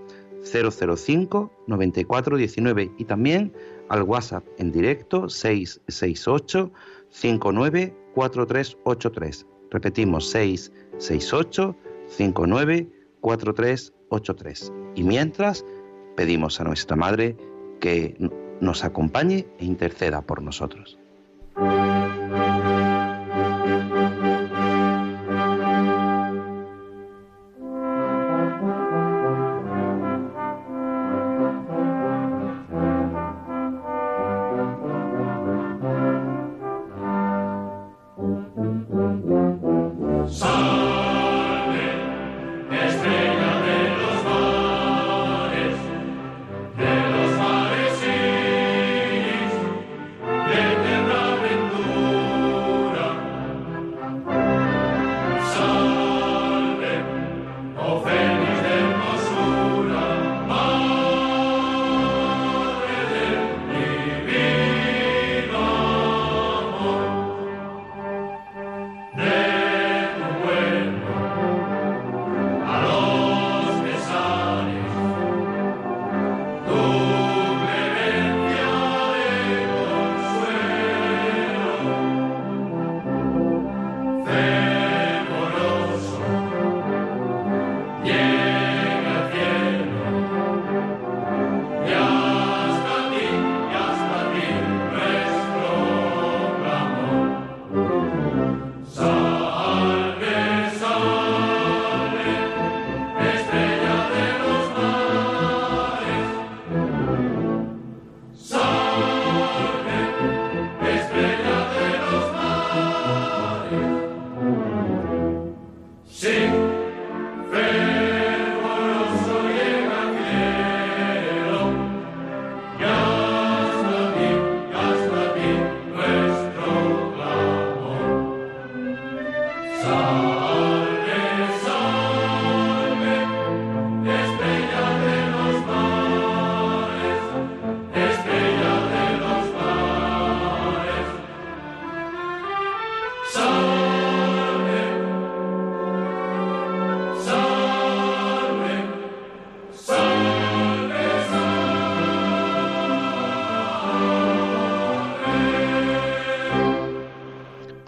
005 0.43 1.51
9419 1.67 2.91
y 2.97 3.05
también 3.05 3.53
al 3.89 4.03
WhatsApp 4.03 4.45
en 4.57 4.71
directo 4.71 5.29
668 5.29 6.71
59 7.09 7.95
4383. 8.13 9.45
Repetimos 9.69 10.29
668 10.29 11.75
59 12.07 12.89
4383. 13.21 14.73
Y 14.95 15.03
mientras 15.03 15.65
pedimos 16.15 16.59
a 16.59 16.63
nuestra 16.63 16.95
Madre 16.95 17.37
que 17.79 18.15
nos 18.59 18.83
acompañe 18.83 19.47
e 19.59 19.65
interceda 19.65 20.21
por 20.21 20.41
nosotros. 20.41 21.00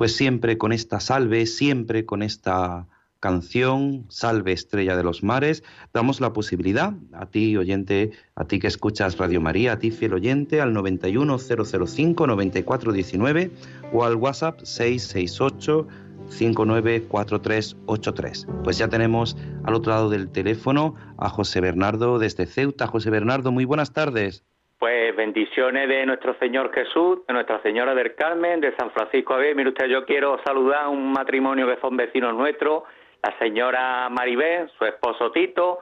Pues 0.04 0.18
siempre 0.18 0.58
con 0.58 0.74
esta 0.74 1.00
salve, 1.00 1.46
siempre 1.46 2.06
con 2.06 2.24
esta 2.24 2.90
canción, 3.22 4.04
Salve 4.10 4.52
Estrella 4.52 4.98
de 4.98 5.04
los 5.04 5.24
Mares, 5.24 5.64
damos 5.94 6.20
la 6.20 6.34
posibilidad 6.34 6.92
a 7.14 7.28
ti, 7.28 7.56
oyente, 7.56 8.12
a 8.36 8.44
ti 8.44 8.60
que 8.60 8.68
escuchas 8.68 9.18
Radio 9.18 9.40
María, 9.40 9.72
a 9.72 9.80
ti, 9.80 9.92
fiel 9.92 10.16
oyente, 10.16 10.60
al 10.60 10.76
91005-9419 10.76 13.52
o 13.94 14.04
al 14.04 14.16
WhatsApp 14.16 14.60
668 14.64 15.88
594383. 16.28 18.48
Pues 18.66 18.78
ya 18.78 18.90
tenemos 18.90 19.38
al 19.64 19.74
otro 19.74 19.94
lado 19.94 20.10
del 20.10 20.28
teléfono 20.28 20.96
a 21.18 21.30
José 21.30 21.62
Bernardo 21.62 22.20
desde 22.20 22.46
Ceuta. 22.46 22.88
José 22.88 23.10
Bernardo, 23.10 23.54
muy 23.54 23.64
buenas 23.64 23.94
tardes. 23.94 24.44
Pues 24.84 25.16
bendiciones 25.16 25.88
de 25.88 26.06
nuestro 26.06 26.38
Señor 26.40 26.70
Jesús, 26.74 27.26
de 27.26 27.34
Nuestra 27.34 27.62
Señora 27.62 27.96
del 27.96 28.16
Carmen, 28.16 28.60
de 28.60 28.76
San 28.76 28.92
Francisco 28.92 29.38
ver, 29.38 29.56
Mire 29.56 29.70
usted, 29.70 29.86
yo 29.86 30.04
quiero 30.06 30.42
saludar 30.44 30.84
a 30.84 30.90
un 30.90 31.14
matrimonio 31.14 31.66
que 31.68 31.80
son 31.80 31.96
vecinos 31.96 32.36
nuestros, 32.36 32.84
la 33.24 33.34
señora 33.40 34.10
Maribel, 34.10 34.70
su 34.78 34.84
esposo 34.84 35.32
Tito. 35.32 35.80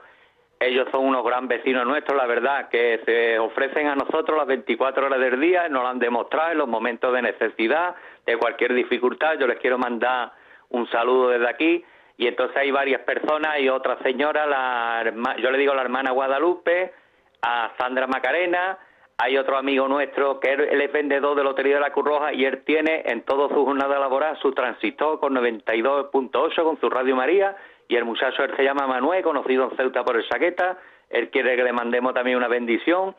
Ellos 0.60 0.86
son 0.92 1.04
unos 1.04 1.24
gran 1.24 1.48
vecinos 1.48 1.84
nuestros, 1.84 2.16
la 2.16 2.28
verdad, 2.28 2.68
que 2.68 3.00
se 3.04 3.40
ofrecen 3.40 3.88
a 3.88 3.96
nosotros 3.96 4.38
las 4.38 4.46
24 4.46 5.06
horas 5.06 5.18
del 5.18 5.40
día, 5.40 5.68
nos 5.68 5.82
lo 5.82 5.88
han 5.88 5.98
demostrado 5.98 6.52
en 6.52 6.58
los 6.58 6.68
momentos 6.68 7.12
de 7.12 7.22
necesidad, 7.22 7.96
de 8.24 8.36
cualquier 8.36 8.72
dificultad. 8.72 9.36
Yo 9.36 9.48
les 9.48 9.58
quiero 9.58 9.78
mandar 9.78 10.30
un 10.68 10.88
saludo 10.92 11.30
desde 11.30 11.48
aquí. 11.48 11.84
Y 12.18 12.28
entonces 12.28 12.56
hay 12.56 12.70
varias 12.70 13.00
personas 13.00 13.58
y 13.58 13.68
otra 13.68 13.98
señora, 14.04 14.46
la, 14.46 15.12
yo 15.38 15.50
le 15.50 15.58
digo 15.58 15.74
la 15.74 15.82
hermana 15.82 16.12
Guadalupe, 16.12 16.92
a 17.42 17.72
Sandra 17.76 18.06
Macarena, 18.06 18.78
hay 19.22 19.36
otro 19.36 19.56
amigo 19.56 19.86
nuestro 19.86 20.40
que 20.40 20.52
él, 20.52 20.82
es 20.82 20.92
vendedor 20.92 21.36
de 21.36 21.44
Lotería 21.44 21.76
de 21.76 21.80
la 21.80 21.92
Cruz 21.92 22.06
Roja 22.06 22.32
y 22.32 22.44
él 22.44 22.64
tiene 22.64 23.04
en 23.06 23.22
toda 23.22 23.48
su 23.54 23.64
jornada 23.64 23.96
laboral 24.00 24.36
su 24.42 24.50
transistor 24.50 25.20
con 25.20 25.32
92.8 25.34 26.64
con 26.64 26.80
su 26.80 26.90
Radio 26.90 27.14
María 27.14 27.56
y 27.86 27.94
el 27.94 28.04
muchacho 28.04 28.42
él 28.42 28.52
se 28.56 28.64
llama 28.64 28.88
Manuel, 28.88 29.22
conocido 29.22 29.70
en 29.70 29.76
Ceuta 29.76 30.02
por 30.04 30.16
el 30.16 30.26
Saqueta, 30.28 30.76
él 31.08 31.30
quiere 31.30 31.54
que 31.54 31.62
le 31.62 31.72
mandemos 31.72 32.14
también 32.14 32.36
una 32.36 32.48
bendición. 32.48 33.14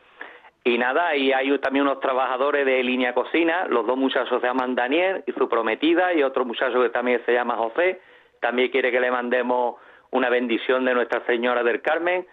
Y 0.65 0.77
nada, 0.77 1.15
y 1.15 1.31
hay 1.31 1.57
también 1.59 1.85
unos 1.85 1.99
trabajadores 1.99 2.65
de 2.65 2.83
línea 2.83 3.13
cocina, 3.13 3.65
los 3.67 3.85
dos 3.85 3.97
muchachos 3.97 4.41
se 4.41 4.47
llaman 4.47 4.75
Daniel 4.75 5.23
y 5.25 5.31
su 5.33 5.47
prometida 5.47 6.13
y 6.13 6.23
otro 6.23 6.43
muchacho 6.43 6.81
que 6.81 6.89
también 6.89 7.21
se 7.25 7.33
llama 7.33 7.55
José, 7.55 8.01
también 8.41 8.69
quiere 8.71 8.91
que 8.91 8.99
le 8.99 9.11
mandemos 9.11 9.75
una 10.11 10.29
bendición 10.29 10.83
de 10.85 10.93
Nuestra 10.93 11.25
Señora 11.25 11.63
del 11.63 11.81
Carmen 11.81 12.25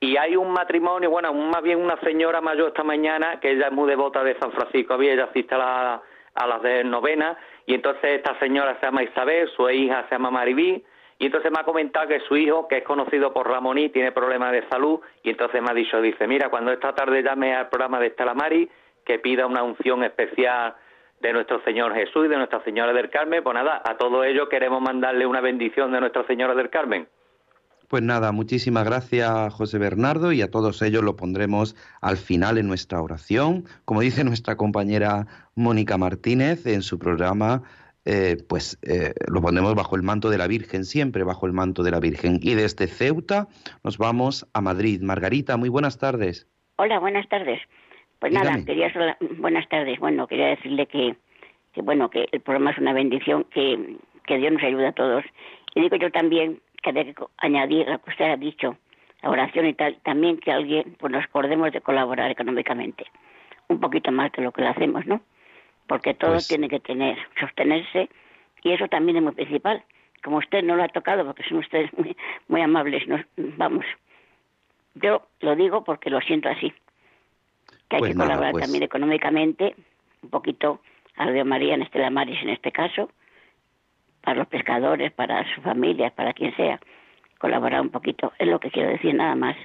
y 0.00 0.16
hay 0.16 0.36
un 0.36 0.52
matrimonio, 0.52 1.10
bueno, 1.10 1.32
más 1.32 1.62
bien 1.62 1.80
una 1.80 1.98
señora 2.00 2.40
mayor 2.40 2.68
esta 2.68 2.84
mañana, 2.84 3.40
que 3.40 3.50
ella 3.50 3.66
es 3.66 3.72
muy 3.72 3.88
devota 3.88 4.22
de 4.22 4.38
San 4.38 4.52
Francisco, 4.52 4.94
había 4.94 5.12
ella 5.12 5.24
asiste 5.24 5.54
a, 5.54 6.00
las 6.34 6.62
de 6.62 6.84
novena, 6.84 7.36
y 7.66 7.74
entonces 7.74 8.04
esta 8.04 8.38
señora 8.38 8.78
se 8.78 8.86
llama 8.86 9.02
Isabel, 9.02 9.48
su 9.56 9.68
hija 9.68 10.06
se 10.08 10.14
llama 10.14 10.30
Maribí, 10.30 10.84
y 11.18 11.26
entonces 11.26 11.50
me 11.50 11.58
ha 11.60 11.64
comentado 11.64 12.06
que 12.06 12.20
su 12.20 12.36
hijo, 12.36 12.68
que 12.68 12.78
es 12.78 12.84
conocido 12.84 13.32
por 13.32 13.48
Ramoní, 13.48 13.88
tiene 13.88 14.12
problemas 14.12 14.52
de 14.52 14.68
salud, 14.68 15.00
y 15.24 15.30
entonces 15.30 15.60
me 15.60 15.70
ha 15.70 15.74
dicho, 15.74 16.00
dice, 16.00 16.28
mira, 16.28 16.48
cuando 16.48 16.70
esta 16.70 16.94
tarde 16.94 17.24
llame 17.24 17.56
al 17.56 17.68
programa 17.68 17.98
de 17.98 18.06
Estela 18.06 18.34
Mari, 18.34 18.70
que 19.04 19.18
pida 19.18 19.46
una 19.46 19.64
unción 19.64 20.04
especial 20.04 20.76
de 21.20 21.32
nuestro 21.32 21.60
Señor 21.64 21.92
Jesús 21.94 22.26
y 22.26 22.28
de 22.28 22.36
Nuestra 22.36 22.62
Señora 22.62 22.92
del 22.92 23.10
Carmen, 23.10 23.42
pues 23.42 23.54
nada, 23.54 23.82
a 23.84 23.96
todo 23.96 24.22
ello 24.22 24.48
queremos 24.48 24.80
mandarle 24.80 25.26
una 25.26 25.40
bendición 25.40 25.90
de 25.90 25.98
Nuestra 25.98 26.24
Señora 26.28 26.54
del 26.54 26.70
Carmen. 26.70 27.08
Pues 27.88 28.02
nada, 28.02 28.32
muchísimas 28.32 28.84
gracias 28.84 29.54
José 29.54 29.78
Bernardo 29.78 30.32
y 30.32 30.42
a 30.42 30.50
todos 30.50 30.82
ellos 30.82 31.02
lo 31.02 31.16
pondremos 31.16 31.74
al 32.02 32.18
final 32.18 32.58
en 32.58 32.68
nuestra 32.68 33.00
oración. 33.00 33.64
Como 33.86 34.02
dice 34.02 34.24
nuestra 34.24 34.56
compañera 34.56 35.26
Mónica 35.54 35.96
Martínez 35.96 36.66
en 36.66 36.82
su 36.82 36.98
programa, 36.98 37.62
eh, 38.04 38.36
pues 38.46 38.78
eh, 38.82 39.14
lo 39.26 39.40
pondremos 39.40 39.74
bajo 39.74 39.96
el 39.96 40.02
manto 40.02 40.28
de 40.28 40.36
la 40.36 40.46
Virgen, 40.46 40.84
siempre 40.84 41.24
bajo 41.24 41.46
el 41.46 41.54
manto 41.54 41.82
de 41.82 41.90
la 41.90 41.98
Virgen. 41.98 42.38
Y 42.42 42.54
desde 42.54 42.88
Ceuta 42.88 43.48
nos 43.82 43.96
vamos 43.96 44.46
a 44.52 44.60
Madrid. 44.60 45.00
Margarita, 45.00 45.56
muy 45.56 45.70
buenas 45.70 45.98
tardes. 45.98 46.46
Hola, 46.76 46.98
buenas 46.98 47.26
tardes. 47.30 47.58
Pues 48.18 48.34
nada, 48.34 48.62
quería 48.66 48.92
buenas 49.38 49.66
tardes. 49.70 49.98
Bueno, 49.98 50.26
quería 50.26 50.48
decirle 50.48 50.86
que, 50.86 51.16
que 51.72 51.80
bueno 51.80 52.10
que 52.10 52.28
el 52.32 52.40
programa 52.42 52.72
es 52.72 52.78
una 52.78 52.92
bendición, 52.92 53.44
que, 53.44 53.96
que 54.26 54.36
Dios 54.36 54.52
nos 54.52 54.62
ayuda 54.62 54.90
a 54.90 54.92
todos. 54.92 55.24
Y 55.74 55.80
digo 55.80 55.96
yo 55.96 56.10
también 56.10 56.60
que 56.82 56.92
que 56.92 57.14
añadir 57.38 57.88
lo 57.88 57.98
que 58.00 58.10
usted 58.10 58.30
ha 58.30 58.36
dicho 58.36 58.76
la 59.22 59.30
oración 59.30 59.66
y 59.66 59.74
tal, 59.74 59.96
también 60.04 60.38
que 60.38 60.52
alguien, 60.52 60.96
pues 60.98 61.12
nos 61.12 61.24
acordemos 61.24 61.72
de 61.72 61.80
colaborar 61.80 62.30
económicamente, 62.30 63.06
un 63.68 63.80
poquito 63.80 64.12
más 64.12 64.30
que 64.30 64.42
lo 64.42 64.52
que 64.52 64.62
lo 64.62 64.68
hacemos, 64.68 65.06
¿no? 65.06 65.20
Porque 65.86 66.14
todo 66.14 66.32
pues 66.32 66.48
tiene 66.48 66.68
que 66.68 66.80
tener, 66.80 67.18
sostenerse, 67.40 68.08
y 68.62 68.72
eso 68.72 68.88
también 68.88 69.16
es 69.16 69.22
muy 69.22 69.32
principal. 69.32 69.82
Como 70.22 70.38
usted 70.38 70.62
no 70.62 70.76
lo 70.76 70.82
ha 70.82 70.88
tocado, 70.88 71.24
porque 71.24 71.44
son 71.44 71.58
ustedes 71.58 71.90
muy, 71.96 72.16
muy 72.48 72.60
amables, 72.60 73.06
nos, 73.06 73.22
vamos. 73.36 73.84
Yo 74.94 75.22
lo 75.40 75.56
digo 75.56 75.84
porque 75.84 76.10
lo 76.10 76.20
siento 76.20 76.48
así. 76.48 76.72
Que 77.88 77.96
hay 77.96 78.00
pues 78.00 78.12
que 78.12 78.18
colaborar 78.18 78.52
pues 78.52 78.64
también 78.64 78.82
económicamente, 78.82 79.74
un 80.22 80.30
poquito 80.30 80.80
a 81.16 81.26
Radio 81.26 81.44
María, 81.44 81.74
en 81.74 81.82
Estela 81.82 82.10
Maris 82.10 82.40
en 82.42 82.50
este 82.50 82.72
caso, 82.72 83.10
para 84.28 84.40
los 84.40 84.48
pescadores, 84.48 85.10
para 85.10 85.42
sus 85.54 85.64
familias, 85.64 86.12
para 86.12 86.34
quien 86.34 86.54
sea 86.54 86.78
colaborar 87.38 87.80
un 87.80 87.88
poquito, 87.88 88.30
es 88.38 88.46
lo 88.46 88.60
que 88.60 88.70
quiero 88.70 88.90
decir 88.90 89.14
nada 89.14 89.34
más. 89.34 89.56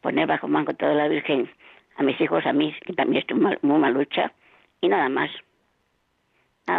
Poner 0.00 0.28
bajo 0.28 0.46
mango 0.46 0.74
toda 0.74 0.94
la 0.94 1.08
Virgen 1.08 1.50
a 1.96 2.04
mis 2.04 2.20
hijos, 2.20 2.46
a 2.46 2.52
mí, 2.52 2.72
que 2.86 2.92
también 2.92 3.22
estoy 3.22 3.36
muy, 3.36 3.58
muy 3.62 3.80
mal 3.80 3.92
lucha, 3.92 4.32
y 4.80 4.86
nada 4.86 5.08
más. 5.08 5.28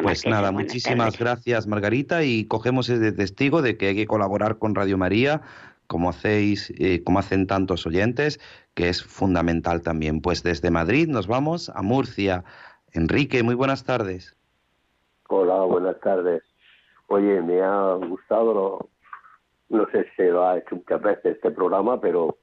pues 0.04 0.26
nada, 0.26 0.54
muchísimas 0.54 1.20
gracias 1.20 1.68
Margarita 1.68 2.24
y 2.24 2.48
cogemos 2.48 2.88
ese 2.88 3.12
testigo 3.12 3.62
de 3.62 3.76
que 3.76 3.88
hay 3.88 3.96
que 3.98 4.08
colaborar 4.08 4.58
con 4.58 4.74
Radio 4.74 4.98
María, 4.98 5.42
como 5.88 6.12
hacéis, 6.12 6.74
eh, 6.80 7.04
como 7.04 7.20
hacen 7.20 7.46
tantos 7.46 7.86
oyentes, 7.86 8.40
que 8.74 8.88
es 8.88 9.04
fundamental 9.04 9.82
también. 9.82 10.22
Pues 10.22 10.44
desde 10.44 10.72
Madrid 10.72 11.10
nos 11.10 11.28
vamos 11.28 11.70
a 11.76 11.82
Murcia. 11.82 12.46
Enrique, 12.94 13.44
muy 13.44 13.56
buenas 13.56 13.84
tardes. 13.84 14.38
Hola, 15.28 15.60
buenas 15.66 16.00
tardes. 16.00 16.42
Oye, 17.08 17.42
me 17.42 17.62
ha 17.62 17.94
gustado 17.96 18.90
no 19.70 19.86
sé 19.92 20.06
si 20.16 20.24
lo 20.24 20.48
ha 20.48 20.58
hecho 20.58 20.76
muchas 20.76 21.02
veces 21.02 21.36
este 21.36 21.52
programa, 21.52 22.00
pero 22.00 22.38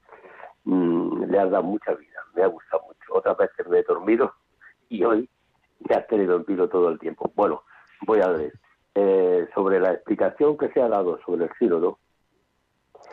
mm, 0.65 1.25
le 1.25 1.39
ha 1.39 1.47
dado 1.47 1.63
mucha 1.63 1.93
vida, 1.95 2.19
me 2.35 2.43
ha 2.43 2.47
gustado 2.47 2.83
mucho. 2.87 3.15
Otras 3.15 3.37
veces 3.37 3.67
me 3.69 3.79
he 3.79 3.83
dormido 3.83 4.33
y 4.89 5.05
hoy 5.05 5.29
me 5.89 5.95
ha 5.95 6.07
tenido 6.07 6.37
en 6.37 6.45
pilo 6.45 6.69
todo 6.69 6.89
el 6.91 6.99
tiempo. 6.99 7.31
Bueno, 7.35 7.63
voy 8.03 8.21
a 8.21 8.29
ver. 8.29 8.53
Eh, 8.95 9.49
sobre 9.55 9.81
la 9.81 9.93
explicación 9.93 10.59
que 10.59 10.69
se 10.71 10.83
ha 10.83 10.89
dado 10.89 11.19
sobre 11.25 11.47
el 11.47 11.51
sínodo, 11.59 11.99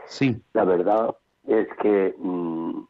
sí. 0.07 0.41
la 0.51 0.65
verdad 0.65 1.15
es 1.47 1.69
que 1.81 2.15
mm, 2.17 2.81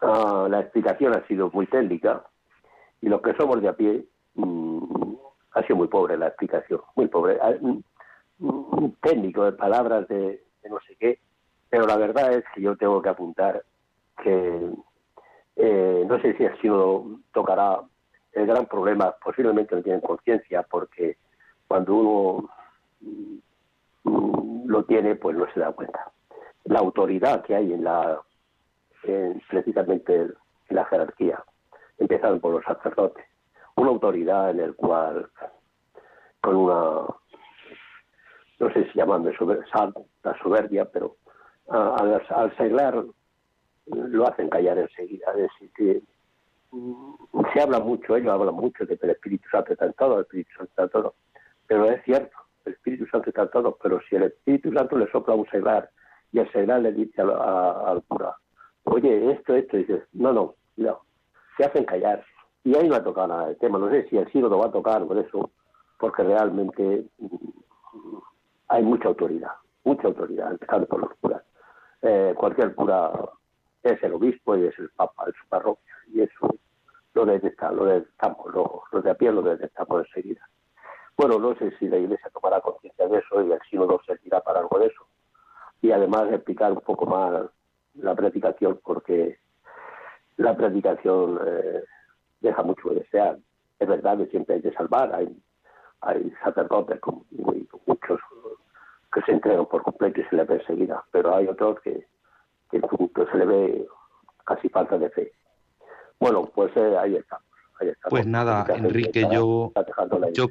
ah, 0.00 0.46
la 0.48 0.60
explicación 0.60 1.14
ha 1.14 1.26
sido 1.26 1.50
muy 1.52 1.66
técnica 1.66 2.24
y 3.02 3.10
los 3.10 3.20
que 3.20 3.34
somos 3.34 3.60
de 3.60 3.68
a 3.68 3.74
pie 3.74 4.06
mm, 4.34 4.69
ha 5.60 5.66
sido 5.66 5.76
muy 5.76 5.88
pobre 5.88 6.16
la 6.16 6.28
explicación, 6.28 6.80
muy 6.96 7.06
pobre. 7.06 7.38
Ah, 7.40 7.52
un 8.40 8.96
técnico 9.02 9.44
de 9.44 9.52
palabras 9.52 10.08
de, 10.08 10.42
no 10.68 10.78
sé 10.86 10.96
qué, 10.96 11.18
pero 11.68 11.86
la 11.86 11.96
verdad 11.96 12.32
es 12.32 12.44
que 12.54 12.62
yo 12.62 12.76
tengo 12.76 13.00
que 13.02 13.08
apuntar 13.08 13.62
que 14.22 14.70
eh, 15.56 16.04
no 16.06 16.20
sé 16.20 16.36
si 16.36 16.44
ha 16.44 16.56
sido 16.60 17.04
tocará 17.32 17.80
el 18.32 18.46
gran 18.46 18.66
problema, 18.66 19.14
posiblemente 19.22 19.74
no 19.74 19.82
tienen 19.82 20.00
conciencia, 20.00 20.62
porque 20.62 21.16
cuando 21.66 21.94
uno 21.94 22.50
mm, 23.00 24.68
lo 24.68 24.84
tiene, 24.84 25.16
pues 25.16 25.36
no 25.36 25.46
se 25.52 25.60
da 25.60 25.72
cuenta. 25.72 26.10
La 26.64 26.78
autoridad 26.78 27.42
que 27.42 27.56
hay 27.56 27.72
en 27.72 27.84
la, 27.84 28.20
precisamente 29.48 30.14
en 30.14 30.76
la 30.76 30.84
jerarquía, 30.86 31.42
empezando 31.98 32.40
por 32.40 32.52
los 32.52 32.64
sacerdotes, 32.64 33.24
una 33.76 33.90
autoridad 33.90 34.50
en 34.50 34.60
el 34.60 34.74
cual, 34.74 35.28
con 36.40 36.56
una 36.56 37.06
no 38.60 38.70
sé 38.74 38.84
si 38.84 38.98
llamarme 38.98 39.32
la 40.22 40.38
soberbia, 40.42 40.84
pero 40.84 41.16
al, 41.68 42.22
al 42.28 42.56
seglar 42.56 43.02
lo 43.86 44.28
hacen 44.28 44.50
callar 44.50 44.78
enseguida. 44.78 45.32
Es 45.32 45.42
decir, 45.42 45.70
que 45.74 46.02
mm, 46.70 47.14
se 47.52 47.60
habla 47.60 47.80
mucho, 47.80 48.16
ellos 48.16 48.32
hablan 48.32 48.54
mucho 48.54 48.84
de 48.84 48.98
que 48.98 49.06
el 49.06 49.12
Espíritu 49.12 49.48
Santo 49.50 49.72
está 49.72 49.86
en 49.86 49.94
todo, 49.94 50.16
el 50.16 50.22
Espíritu 50.22 50.50
Santo 50.56 50.70
está 50.70 50.82
en 50.82 50.90
todo, 50.90 51.14
pero 51.66 51.84
es 51.86 52.04
cierto, 52.04 52.36
el 52.66 52.74
Espíritu 52.74 53.06
Santo 53.06 53.30
está 53.30 53.42
en 53.42 53.50
todo, 53.50 53.78
pero 53.82 54.00
si 54.08 54.16
el 54.16 54.24
Espíritu 54.24 54.72
Santo 54.72 54.98
le 54.98 55.10
sopla 55.10 55.34
a 55.34 55.38
un 55.38 55.48
seglar 55.48 55.90
y 56.32 56.38
el 56.38 56.52
seglar 56.52 56.82
le 56.82 56.92
dice 56.92 57.22
al 57.22 58.02
cura, 58.08 58.36
oye, 58.84 59.32
esto, 59.32 59.54
esto, 59.54 59.78
y 59.78 59.80
dices, 59.80 60.02
no, 60.12 60.32
no, 60.32 60.54
no, 60.76 61.00
se 61.56 61.64
hacen 61.64 61.84
callar. 61.84 62.24
Y 62.64 62.76
ahí 62.76 62.88
no 62.88 62.96
ha 62.96 63.02
tocado 63.02 63.28
nada 63.28 63.48
el 63.50 63.56
tema, 63.56 63.78
no 63.78 63.90
sé 63.90 64.06
si 64.08 64.18
el 64.18 64.28
lo 64.34 64.58
va 64.58 64.66
a 64.66 64.72
tocar 64.72 65.06
por 65.06 65.18
eso, 65.18 65.50
porque 65.98 66.22
realmente 66.22 67.06
mm, 67.18 68.18
hay 68.68 68.82
mucha 68.82 69.08
autoridad, 69.08 69.52
mucha 69.84 70.08
autoridad, 70.08 70.50
empezando 70.50 70.86
por 70.86 71.00
los 71.00 71.14
curas. 71.20 71.42
Eh, 72.02 72.34
cualquier 72.36 72.74
cura 72.74 73.12
es 73.82 74.02
el 74.02 74.14
obispo 74.14 74.56
y 74.56 74.66
es 74.66 74.78
el 74.78 74.90
papa 74.90 75.26
de 75.26 75.32
su 75.32 75.48
parroquia, 75.48 75.94
y 76.12 76.20
eso 76.20 76.54
lo 77.14 77.24
detectamos, 77.26 77.76
lo 77.76 77.84
detectamos, 77.86 78.46
lo, 78.92 79.00
de 79.00 79.10
a 79.10 79.14
pie 79.14 79.32
lo 79.32 79.42
detectamos 79.42 80.06
enseguida. 80.06 80.48
Bueno, 81.16 81.38
no 81.38 81.54
sé 81.56 81.72
si 81.78 81.88
la 81.88 81.98
Iglesia 81.98 82.30
tomará 82.30 82.60
conciencia 82.60 83.06
de 83.06 83.18
eso 83.18 83.42
y 83.42 83.52
el 83.52 83.60
sínodo 83.68 84.00
servirá 84.06 84.40
para 84.40 84.60
algo 84.60 84.78
de 84.78 84.86
eso. 84.86 85.06
Y 85.82 85.92
además 85.92 86.32
explicar 86.32 86.72
un 86.72 86.80
poco 86.80 87.06
más 87.06 87.42
la 87.94 88.14
predicación, 88.14 88.80
porque 88.82 89.38
la 90.36 90.56
predicación 90.56 91.38
eh, 91.46 91.84
deja 92.40 92.62
mucho 92.62 92.88
que 92.88 92.96
desear. 92.96 93.38
Es 93.78 93.88
verdad 93.88 94.18
que 94.18 94.26
siempre 94.26 94.56
hay 94.56 94.62
que 94.62 94.72
salvar, 94.72 95.14
hay, 95.14 95.34
hay 96.02 96.32
sacerdotes 96.44 97.00
como, 97.00 97.24
muchos 97.86 98.20
que 99.12 99.22
se 99.22 99.32
entregan 99.32 99.66
por 99.66 99.82
completo 99.82 100.20
y 100.20 100.24
se 100.24 100.36
le 100.36 100.44
ve 100.44 100.56
enseguida, 100.56 101.04
pero 101.10 101.34
hay 101.34 101.48
otros 101.48 101.80
que, 101.80 102.06
que, 102.70 102.80
se 102.80 103.38
le 103.38 103.46
ve 103.46 103.86
casi 104.44 104.68
falta 104.68 104.98
de 104.98 105.10
fe. 105.10 105.32
Bueno, 106.18 106.50
pues 106.54 106.70
eh, 106.76 106.96
ahí 106.98 107.16
estamos. 107.16 107.46
Pues 108.10 108.26
nada, 108.26 108.66
Enrique, 108.76 109.26
yo, 109.32 109.72
yo, 110.34 110.48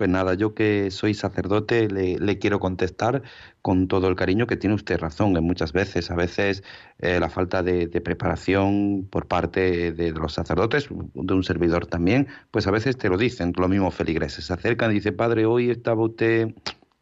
pues 0.00 0.08
nada, 0.08 0.32
yo 0.32 0.54
que 0.54 0.90
soy 0.90 1.12
sacerdote 1.12 1.86
le, 1.86 2.38
quiero 2.38 2.58
contestar 2.58 3.22
con 3.60 3.86
todo 3.86 4.08
el 4.08 4.16
cariño 4.16 4.46
que 4.46 4.56
tiene 4.56 4.74
usted 4.74 4.98
razón 4.98 5.36
en 5.36 5.44
muchas 5.44 5.74
veces. 5.74 6.10
A 6.10 6.14
veces 6.14 6.62
eh, 7.00 7.20
la 7.20 7.28
falta 7.28 7.62
de, 7.62 7.86
preparación 8.00 9.06
por 9.10 9.28
parte 9.28 9.92
de, 9.92 10.12
los 10.12 10.32
sacerdotes, 10.32 10.88
de 10.88 11.34
un 11.34 11.44
servidor 11.44 11.86
también, 11.86 12.28
pues 12.50 12.66
a 12.66 12.70
veces 12.70 12.96
te 12.96 13.10
lo 13.10 13.18
dicen, 13.18 13.52
lo 13.54 13.68
mismo 13.68 13.90
feligreses. 13.90 14.46
Se 14.46 14.54
acercan 14.54 14.90
y 14.90 14.94
dicen, 14.94 15.14
padre, 15.14 15.44
hoy 15.44 15.68
estaba 15.68 16.02
usted 16.02 16.54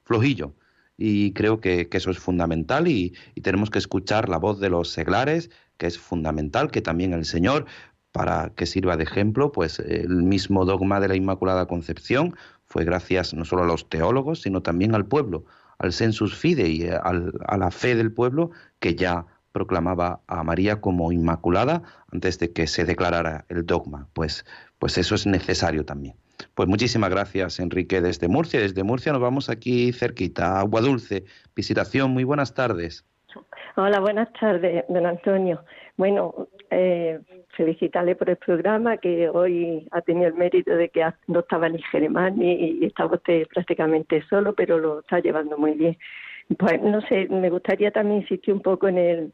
flojillo. 0.03 0.57
Y 0.97 1.33
creo 1.35 1.61
que, 1.61 1.89
eso 1.93 2.11
es 2.11 2.19
fundamental 2.19 2.89
y, 2.89 3.15
tenemos 3.45 3.71
que 3.71 3.79
escuchar 3.79 4.29
la 4.29 4.39
voz 4.39 4.59
de 4.59 4.71
los 4.71 4.89
seglares, 4.89 5.51
que 5.77 5.87
es 5.87 6.01
fundamental, 6.01 6.73
que 6.73 6.83
también 6.83 7.13
el 7.13 7.27
Señor, 7.27 7.67
para 8.11 8.51
que 8.57 8.67
sirva 8.67 8.97
de 8.97 9.05
ejemplo, 9.05 9.53
pues 9.53 9.79
el 9.79 10.25
mismo 10.25 10.65
dogma 10.65 10.99
de 10.99 11.07
la 11.07 11.15
Inmaculada 11.15 11.67
Concepción 11.67 12.35
fue 12.69 12.85
gracias 12.85 13.35
no 13.35 13.45
solo 13.45 13.63
a 13.63 13.67
los 13.67 13.89
teólogos, 13.89 14.43
sino 14.43 14.63
también 14.63 14.95
al 14.95 15.07
pueblo, 15.07 15.45
al 15.79 15.93
sensus 15.93 16.37
fidei, 16.37 16.83
eh, 16.83 16.99
a 17.03 17.57
la 17.57 17.71
fe 17.71 17.95
del 17.95 18.13
pueblo 18.13 18.51
que 18.79 18.95
ya 18.95 19.27
proclamaba 19.53 20.21
a 20.27 20.45
María 20.45 20.81
como 20.81 21.11
inmaculada 21.11 21.83
antes 22.13 22.39
de 22.39 22.53
que 22.53 22.67
se 22.67 22.85
declarara 22.85 23.45
el 23.49 23.67
dogma. 23.67 24.07
Pues, 24.13 24.45
pues 24.79 24.99
eso 24.99 25.15
es 25.15 25.27
necesario 25.27 25.85
también. 25.85 26.15
Pues 26.55 26.69
muchísimas 26.69 27.11
gracias, 27.11 27.59
Enrique, 27.59 28.01
desde 28.01 28.29
Murcia. 28.29 28.61
Desde 28.61 28.85
Murcia 28.85 29.13
nos 29.13 29.21
vamos 29.21 29.51
aquí 29.51 29.93
cerquita, 29.93 30.61
Agua 30.61 30.81
Dulce. 30.81 31.25
Visitación, 31.57 32.13
muy 32.13 32.25
buenas 32.25 32.55
tardes. 32.55 33.05
Hola, 33.77 34.01
buenas 34.01 34.29
tardes, 34.41 34.85
don 34.89 35.07
Antonio. 35.07 35.65
Bueno, 35.97 36.49
eh, 36.71 37.21
felicitarle 37.57 38.15
por 38.15 38.31
el 38.31 38.37
programa 38.37 38.97
que 38.99 39.29
hoy 39.29 39.87
ha 39.91 40.01
tenido 40.03 40.29
el 40.29 40.35
mérito 40.35 40.75
de 40.75 40.89
que 40.89 41.05
no 41.27 41.41
estaba 41.41 41.69
ni 41.69 41.81
Germán 41.83 42.41
y, 42.43 42.85
estaba 42.85 43.15
usted 43.15 43.47
prácticamente 43.49 44.23
solo, 44.29 44.55
pero 44.55 44.79
lo 44.79 45.01
está 45.01 45.21
llevando 45.21 45.57
muy 45.59 45.73
bien. 45.73 45.97
Pues 46.59 46.81
no 46.83 47.01
sé, 47.03 47.29
me 47.29 47.51
gustaría 47.51 47.91
también 47.91 48.23
insistir 48.23 48.55
un 48.55 48.63
poco 48.63 48.89
en 48.89 48.99
el, 48.99 49.33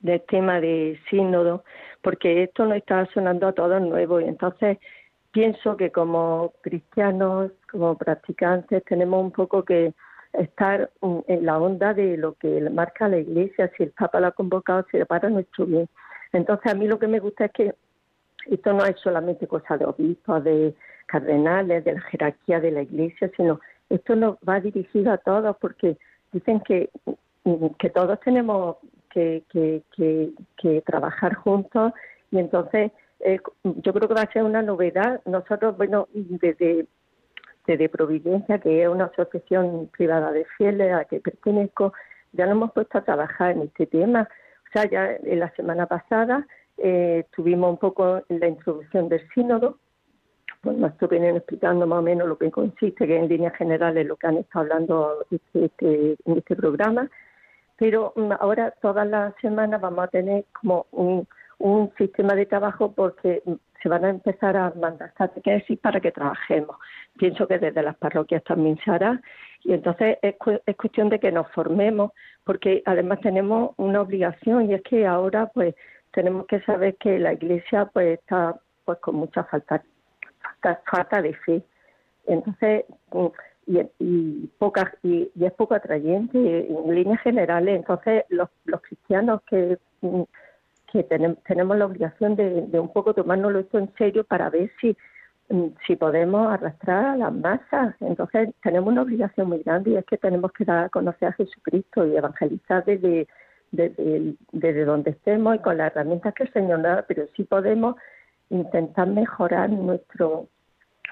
del 0.00 0.20
tema 0.22 0.60
de 0.60 0.98
sínodo, 1.10 1.64
porque 2.02 2.44
esto 2.44 2.66
no 2.66 2.74
está 2.74 3.06
sonando 3.12 3.48
a 3.48 3.52
todos 3.52 3.80
nuevo 3.82 4.20
y 4.20 4.24
entonces 4.24 4.78
pienso 5.32 5.76
que 5.76 5.90
como 5.90 6.52
cristianos, 6.62 7.52
como 7.70 7.96
practicantes, 7.96 8.84
tenemos 8.84 9.22
un 9.22 9.30
poco 9.30 9.64
que 9.64 9.92
estar 10.32 10.90
en 11.02 11.46
la 11.46 11.58
onda 11.58 11.94
de 11.94 12.16
lo 12.16 12.34
que 12.34 12.60
marca 12.70 13.08
la 13.08 13.18
Iglesia, 13.18 13.70
si 13.76 13.84
el 13.84 13.90
Papa 13.90 14.20
lo 14.20 14.28
ha 14.28 14.32
convocado, 14.32 14.86
será 14.90 15.04
para 15.04 15.28
nuestro 15.28 15.66
bien. 15.66 15.88
Entonces, 16.32 16.72
a 16.72 16.74
mí 16.74 16.86
lo 16.86 16.98
que 16.98 17.08
me 17.08 17.20
gusta 17.20 17.46
es 17.46 17.52
que 17.52 17.74
esto 18.46 18.72
no 18.72 18.84
es 18.84 18.98
solamente 19.00 19.46
cosa 19.46 19.76
de 19.76 19.84
obispos, 19.84 20.44
de 20.44 20.74
cardenales, 21.06 21.84
de 21.84 21.94
la 21.94 22.00
jerarquía 22.02 22.60
de 22.60 22.70
la 22.70 22.82
Iglesia, 22.82 23.30
sino 23.36 23.60
esto 23.88 24.14
nos 24.16 24.36
va 24.48 24.60
dirigido 24.60 25.12
a 25.12 25.18
todos 25.18 25.56
porque 25.60 25.98
dicen 26.32 26.60
que, 26.60 26.90
que 27.78 27.90
todos 27.90 28.20
tenemos 28.20 28.76
que, 29.10 29.42
que, 29.50 29.82
que 30.56 30.80
trabajar 30.82 31.34
juntos 31.34 31.92
y 32.30 32.38
entonces 32.38 32.92
eh, 33.20 33.40
yo 33.64 33.92
creo 33.92 34.08
que 34.08 34.14
va 34.14 34.22
a 34.22 34.32
ser 34.32 34.44
una 34.44 34.62
novedad. 34.62 35.20
Nosotros, 35.24 35.76
bueno, 35.76 36.08
desde, 36.14 36.86
desde 37.66 37.88
Providencia, 37.88 38.58
que 38.58 38.82
es 38.82 38.88
una 38.88 39.06
asociación 39.06 39.88
privada 39.88 40.32
de 40.32 40.46
fieles 40.56 40.92
a 40.92 40.98
la 40.98 41.04
que 41.04 41.20
pertenezco, 41.20 41.92
ya 42.32 42.46
nos 42.46 42.52
hemos 42.52 42.72
puesto 42.72 42.98
a 42.98 43.04
trabajar 43.04 43.52
en 43.52 43.62
este 43.62 43.86
tema. 43.86 44.28
O 44.70 44.72
sea, 44.72 44.88
ya 44.88 45.16
en 45.22 45.40
la 45.40 45.50
semana 45.56 45.86
pasada 45.86 46.46
eh, 46.78 47.24
tuvimos 47.34 47.70
un 47.70 47.78
poco 47.78 48.22
la 48.28 48.46
introducción 48.46 49.08
del 49.08 49.28
sínodo, 49.34 49.78
pues 50.60 50.76
nos 50.76 50.92
estuvieron 50.92 51.36
explicando 51.36 51.86
más 51.86 51.98
o 51.98 52.02
menos 52.02 52.28
lo 52.28 52.38
que 52.38 52.50
consiste, 52.52 53.06
que 53.06 53.16
en 53.16 53.28
líneas 53.28 53.56
generales 53.56 54.06
lo 54.06 54.16
que 54.16 54.28
han 54.28 54.36
estado 54.36 54.64
hablando 54.64 55.26
este, 55.30 55.64
este, 55.64 56.16
en 56.24 56.38
este 56.38 56.54
programa, 56.54 57.10
pero 57.76 58.12
mm, 58.14 58.32
ahora 58.38 58.72
todas 58.80 59.08
las 59.08 59.34
semanas 59.40 59.80
vamos 59.80 60.04
a 60.04 60.08
tener 60.08 60.44
como 60.60 60.86
un, 60.92 61.26
sistema 61.98 62.34
de 62.34 62.46
trabajo 62.46 62.92
porque 62.92 63.42
mm, 63.44 63.52
se 63.82 63.88
van 63.88 64.04
a 64.04 64.10
empezar 64.10 64.56
a 64.56 64.72
mandar 64.74 65.12
catequesis 65.14 65.78
para 65.78 66.00
que 66.00 66.12
trabajemos. 66.12 66.76
Pienso 67.18 67.46
que 67.46 67.58
desde 67.58 67.82
las 67.82 67.96
parroquias 67.96 68.44
también 68.44 68.78
se 68.84 68.90
hará. 68.90 69.20
Y 69.62 69.72
entonces 69.72 70.18
es, 70.22 70.34
es 70.66 70.76
cuestión 70.76 71.08
de 71.08 71.18
que 71.18 71.32
nos 71.32 71.50
formemos 71.52 72.12
porque 72.44 72.82
además 72.86 73.20
tenemos 73.20 73.72
una 73.76 74.00
obligación 74.00 74.70
y 74.70 74.74
es 74.74 74.82
que 74.82 75.06
ahora 75.06 75.50
pues 75.52 75.74
tenemos 76.12 76.46
que 76.46 76.60
saber 76.62 76.96
que 76.96 77.18
la 77.18 77.32
iglesia 77.32 77.86
pues 77.86 78.18
está 78.18 78.56
pues 78.84 78.98
con 78.98 79.16
mucha 79.16 79.44
falta 79.44 79.82
falta, 80.90 81.22
de 81.22 81.34
fe. 81.34 81.62
Entonces 82.26 82.84
y, 83.66 83.80
y 83.98 84.46
poca 84.58 84.92
y, 85.02 85.30
es 85.40 85.52
poco 85.52 85.74
atrayente 85.74 86.38
en 86.38 86.94
líneas 86.94 87.20
generales. 87.22 87.76
Entonces 87.76 88.24
los, 88.28 88.48
los 88.64 88.80
cristianos 88.82 89.42
que 89.48 89.78
que 90.92 91.02
tenemos, 91.02 91.76
la 91.76 91.86
obligación 91.86 92.36
de, 92.36 92.68
un 92.78 92.92
poco 92.92 93.14
tomárnoslo 93.14 93.60
esto 93.60 93.78
en 93.78 93.92
serio 93.96 94.24
para 94.24 94.50
ver 94.50 94.70
si 94.80 94.96
si 95.86 95.96
podemos 95.96 96.46
arrastrar 96.48 97.06
a 97.06 97.16
las 97.16 97.32
masas. 97.32 97.96
Entonces 98.00 98.50
tenemos 98.62 98.92
una 98.92 99.02
obligación 99.02 99.48
muy 99.48 99.64
grande 99.64 99.90
y 99.90 99.96
es 99.96 100.04
que 100.04 100.16
tenemos 100.16 100.52
que 100.52 100.64
dar 100.64 100.84
a 100.84 100.88
conocer 100.88 101.28
a 101.28 101.32
Jesucristo 101.32 102.06
y 102.06 102.16
evangelizar 102.16 102.84
desde, 102.84 103.26
desde, 103.72 104.34
desde 104.52 104.84
donde 104.84 105.10
estemos 105.10 105.56
y 105.56 105.58
con 105.58 105.78
las 105.78 105.90
herramientas 105.90 106.34
que 106.34 106.44
el 106.44 106.52
Señor 106.52 106.82
da, 106.82 107.04
pero 107.08 107.26
sí 107.34 107.42
podemos 107.42 107.96
intentar 108.50 109.08
mejorar 109.08 109.70
nuestro 109.70 110.46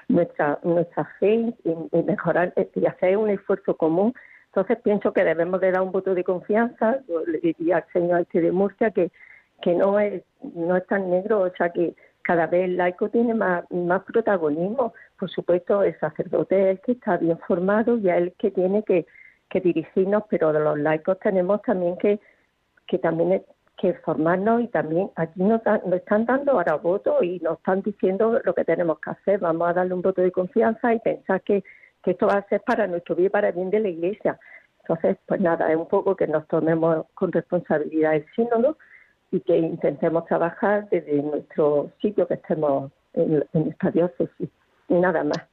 nuestra 0.07 0.59
nuestra 0.63 1.05
fe 1.19 1.53
y, 1.63 2.03
mejorar 2.03 2.53
y 2.75 2.85
hacer 2.85 3.17
un 3.17 3.29
esfuerzo 3.29 3.75
común. 3.77 4.13
Entonces 4.47 4.77
pienso 4.83 5.13
que 5.13 5.23
debemos 5.23 5.61
de 5.61 5.71
dar 5.71 5.81
un 5.81 5.91
voto 5.91 6.15
de 6.15 6.23
confianza. 6.23 6.99
le 7.27 7.39
diría 7.39 7.77
al 7.77 7.85
señor 7.93 8.21
este 8.21 8.41
de 8.41 8.51
Murcia 8.51 8.91
que, 8.91 9.11
que 9.61 9.73
no 9.75 9.99
es 9.99 10.23
no 10.41 10.77
es 10.77 10.85
tan 10.87 11.09
negro, 11.09 11.41
o 11.41 11.49
sea 11.51 11.69
que 11.69 11.95
cada 12.21 12.47
vez 12.47 12.65
el 12.65 12.77
laico 12.77 13.09
tiene 13.09 13.33
más, 13.33 13.63
más 13.71 14.03
protagonismo. 14.03 14.93
Por 15.17 15.29
supuesto, 15.29 15.83
el 15.83 15.97
sacerdote 15.99 16.61
es 16.61 16.77
el 16.77 16.81
que 16.81 16.91
está 16.93 17.17
bien 17.17 17.39
formado 17.39 17.97
y 17.97 18.09
es 18.09 18.17
el 18.17 18.33
que 18.33 18.51
tiene 18.51 18.83
que, 18.83 19.05
que 19.49 19.59
dirigirnos, 19.59 20.23
pero 20.29 20.53
los 20.53 20.77
laicos 20.77 21.19
tenemos 21.19 21.61
también 21.63 21.97
que, 21.97 22.19
que 22.87 22.99
también 22.99 23.43
que 23.77 23.93
formarnos 23.93 24.61
y 24.61 24.67
también 24.67 25.09
aquí 25.15 25.41
nos, 25.41 25.61
nos 25.65 25.93
están 25.93 26.25
dando 26.25 26.51
ahora 26.51 26.75
votos 26.75 27.23
y 27.23 27.39
nos 27.39 27.57
están 27.57 27.81
diciendo 27.81 28.41
lo 28.43 28.53
que 28.53 28.65
tenemos 28.65 28.99
que 28.99 29.09
hacer. 29.11 29.39
Vamos 29.39 29.69
a 29.69 29.73
darle 29.73 29.93
un 29.93 30.01
voto 30.01 30.21
de 30.21 30.31
confianza 30.31 30.93
y 30.93 30.99
pensar 30.99 31.41
que, 31.41 31.63
que 32.03 32.11
esto 32.11 32.27
va 32.27 32.33
a 32.33 32.47
ser 32.47 32.61
para 32.61 32.87
nuestro 32.87 33.15
bien 33.15 33.31
para 33.31 33.49
el 33.49 33.55
bien 33.55 33.69
de 33.69 33.79
la 33.79 33.87
Iglesia. 33.87 34.37
Entonces, 34.81 35.17
pues 35.25 35.39
nada, 35.39 35.71
es 35.71 35.77
un 35.77 35.87
poco 35.87 36.15
que 36.15 36.27
nos 36.27 36.45
tomemos 36.47 37.05
con 37.13 37.31
responsabilidad 37.31 38.15
el 38.15 38.25
sínodo 38.35 38.77
y 39.31 39.39
que 39.41 39.57
intentemos 39.57 40.25
trabajar 40.25 40.87
desde 40.89 41.21
nuestro 41.21 41.91
sitio 42.01 42.27
que 42.27 42.35
estemos 42.35 42.91
en, 43.13 43.43
esta 43.53 43.91
diócesis 43.91 44.49
nada 44.87 45.23
más. 45.23 45.45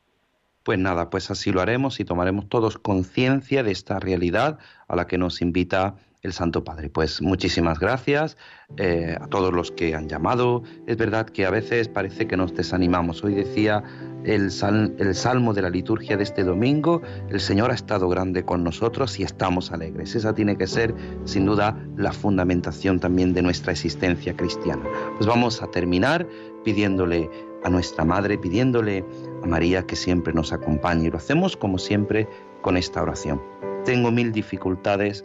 Pues 0.62 0.78
nada, 0.78 1.10
pues 1.10 1.30
así 1.30 1.52
lo 1.52 1.60
haremos 1.60 2.00
y 2.00 2.04
tomaremos 2.04 2.48
todos 2.48 2.78
conciencia 2.78 3.62
de 3.62 3.70
esta 3.70 4.00
realidad 4.00 4.58
a 4.88 4.96
la 4.96 5.06
que 5.06 5.18
nos 5.18 5.40
invita 5.40 5.94
el 6.26 6.32
Santo 6.32 6.64
Padre. 6.64 6.90
Pues 6.90 7.22
muchísimas 7.22 7.78
gracias 7.78 8.36
eh, 8.76 9.16
a 9.18 9.26
todos 9.28 9.52
los 9.52 9.70
que 9.70 9.94
han 9.94 10.08
llamado. 10.08 10.62
Es 10.86 10.96
verdad 10.96 11.26
que 11.26 11.46
a 11.46 11.50
veces 11.50 11.88
parece 11.88 12.26
que 12.26 12.36
nos 12.36 12.54
desanimamos. 12.54 13.24
Hoy 13.24 13.34
decía 13.34 13.82
el, 14.24 14.50
el 14.98 15.14
salmo 15.14 15.54
de 15.54 15.62
la 15.62 15.70
liturgia 15.70 16.16
de 16.16 16.24
este 16.24 16.44
domingo, 16.44 17.00
el 17.30 17.40
Señor 17.40 17.70
ha 17.70 17.74
estado 17.74 18.08
grande 18.08 18.44
con 18.44 18.64
nosotros 18.64 19.18
y 19.18 19.22
estamos 19.22 19.72
alegres. 19.72 20.14
Esa 20.14 20.34
tiene 20.34 20.56
que 20.56 20.66
ser, 20.66 20.94
sin 21.24 21.46
duda, 21.46 21.78
la 21.96 22.12
fundamentación 22.12 22.98
también 22.98 23.32
de 23.32 23.42
nuestra 23.42 23.72
existencia 23.72 24.36
cristiana. 24.36 24.84
Pues 25.16 25.26
vamos 25.26 25.62
a 25.62 25.68
terminar 25.68 26.26
pidiéndole 26.64 27.30
a 27.62 27.70
nuestra 27.70 28.04
Madre, 28.04 28.36
pidiéndole 28.36 29.04
a 29.42 29.46
María 29.46 29.86
que 29.86 29.96
siempre 29.96 30.32
nos 30.32 30.52
acompañe. 30.52 31.06
Y 31.06 31.10
lo 31.10 31.18
hacemos 31.18 31.56
como 31.56 31.78
siempre 31.78 32.28
con 32.62 32.76
esta 32.76 33.02
oración. 33.02 33.40
Tengo 33.84 34.10
mil 34.10 34.32
dificultades, 34.32 35.24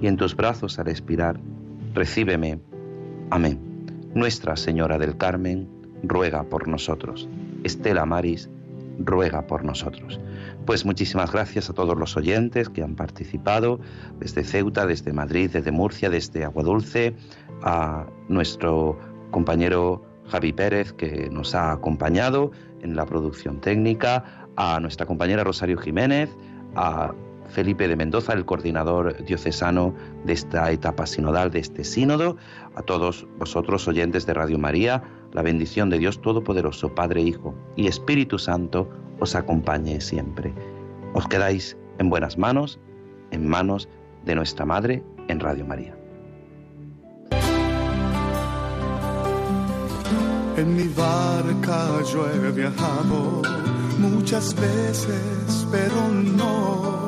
Y 0.00 0.06
en 0.06 0.16
tus 0.16 0.36
brazos 0.36 0.78
al 0.78 0.88
expirar, 0.88 1.40
recíbeme. 1.94 2.60
Amén. 3.30 3.60
Nuestra 4.14 4.56
Señora 4.56 4.98
del 4.98 5.16
Carmen, 5.16 5.68
ruega 6.02 6.44
por 6.44 6.68
nosotros. 6.68 7.28
Estela 7.64 8.06
Maris 8.06 8.48
ruega 8.98 9.46
por 9.46 9.64
nosotros. 9.64 10.20
Pues 10.66 10.84
muchísimas 10.84 11.32
gracias 11.32 11.70
a 11.70 11.72
todos 11.72 11.96
los 11.96 12.16
oyentes 12.16 12.68
que 12.68 12.82
han 12.82 12.94
participado 12.94 13.80
desde 14.18 14.44
Ceuta, 14.44 14.86
desde 14.86 15.12
Madrid, 15.12 15.50
desde 15.52 15.70
Murcia, 15.72 16.10
desde 16.10 16.44
Aguadulce, 16.44 17.14
a 17.62 18.06
nuestro 18.28 18.98
compañero 19.30 20.02
Javi 20.26 20.52
Pérez 20.52 20.92
que 20.92 21.28
nos 21.30 21.54
ha 21.54 21.72
acompañado 21.72 22.50
en 22.82 22.96
la 22.96 23.06
producción 23.06 23.60
técnica, 23.60 24.24
a 24.56 24.80
nuestra 24.80 25.06
compañera 25.06 25.44
Rosario 25.44 25.78
Jiménez, 25.78 26.30
a 26.74 27.14
Felipe 27.48 27.88
de 27.88 27.96
Mendoza, 27.96 28.32
el 28.32 28.44
coordinador 28.44 29.24
diocesano 29.24 29.94
de 30.24 30.32
esta 30.32 30.70
etapa 30.70 31.06
sinodal, 31.06 31.50
de 31.50 31.60
este 31.60 31.84
sínodo, 31.84 32.36
a 32.74 32.82
todos 32.82 33.26
vosotros 33.38 33.88
oyentes 33.88 34.26
de 34.26 34.34
Radio 34.34 34.58
María, 34.58 35.02
la 35.32 35.42
bendición 35.42 35.90
de 35.90 35.98
Dios 35.98 36.20
Todopoderoso, 36.20 36.94
Padre, 36.94 37.22
Hijo 37.22 37.54
y 37.76 37.86
Espíritu 37.86 38.38
Santo 38.38 38.88
os 39.20 39.34
acompañe 39.34 40.00
siempre. 40.00 40.54
Os 41.14 41.26
quedáis 41.26 41.76
en 41.98 42.10
buenas 42.10 42.38
manos, 42.38 42.78
en 43.30 43.48
manos 43.48 43.88
de 44.24 44.34
nuestra 44.34 44.64
Madre 44.64 45.02
en 45.28 45.40
Radio 45.40 45.66
María. 45.66 45.94
En 50.56 50.74
mi 50.74 50.88
barca 50.88 51.88
viajado 52.52 53.42
muchas 53.98 54.54
veces, 54.54 55.66
pero 55.70 56.08
no, 56.10 57.07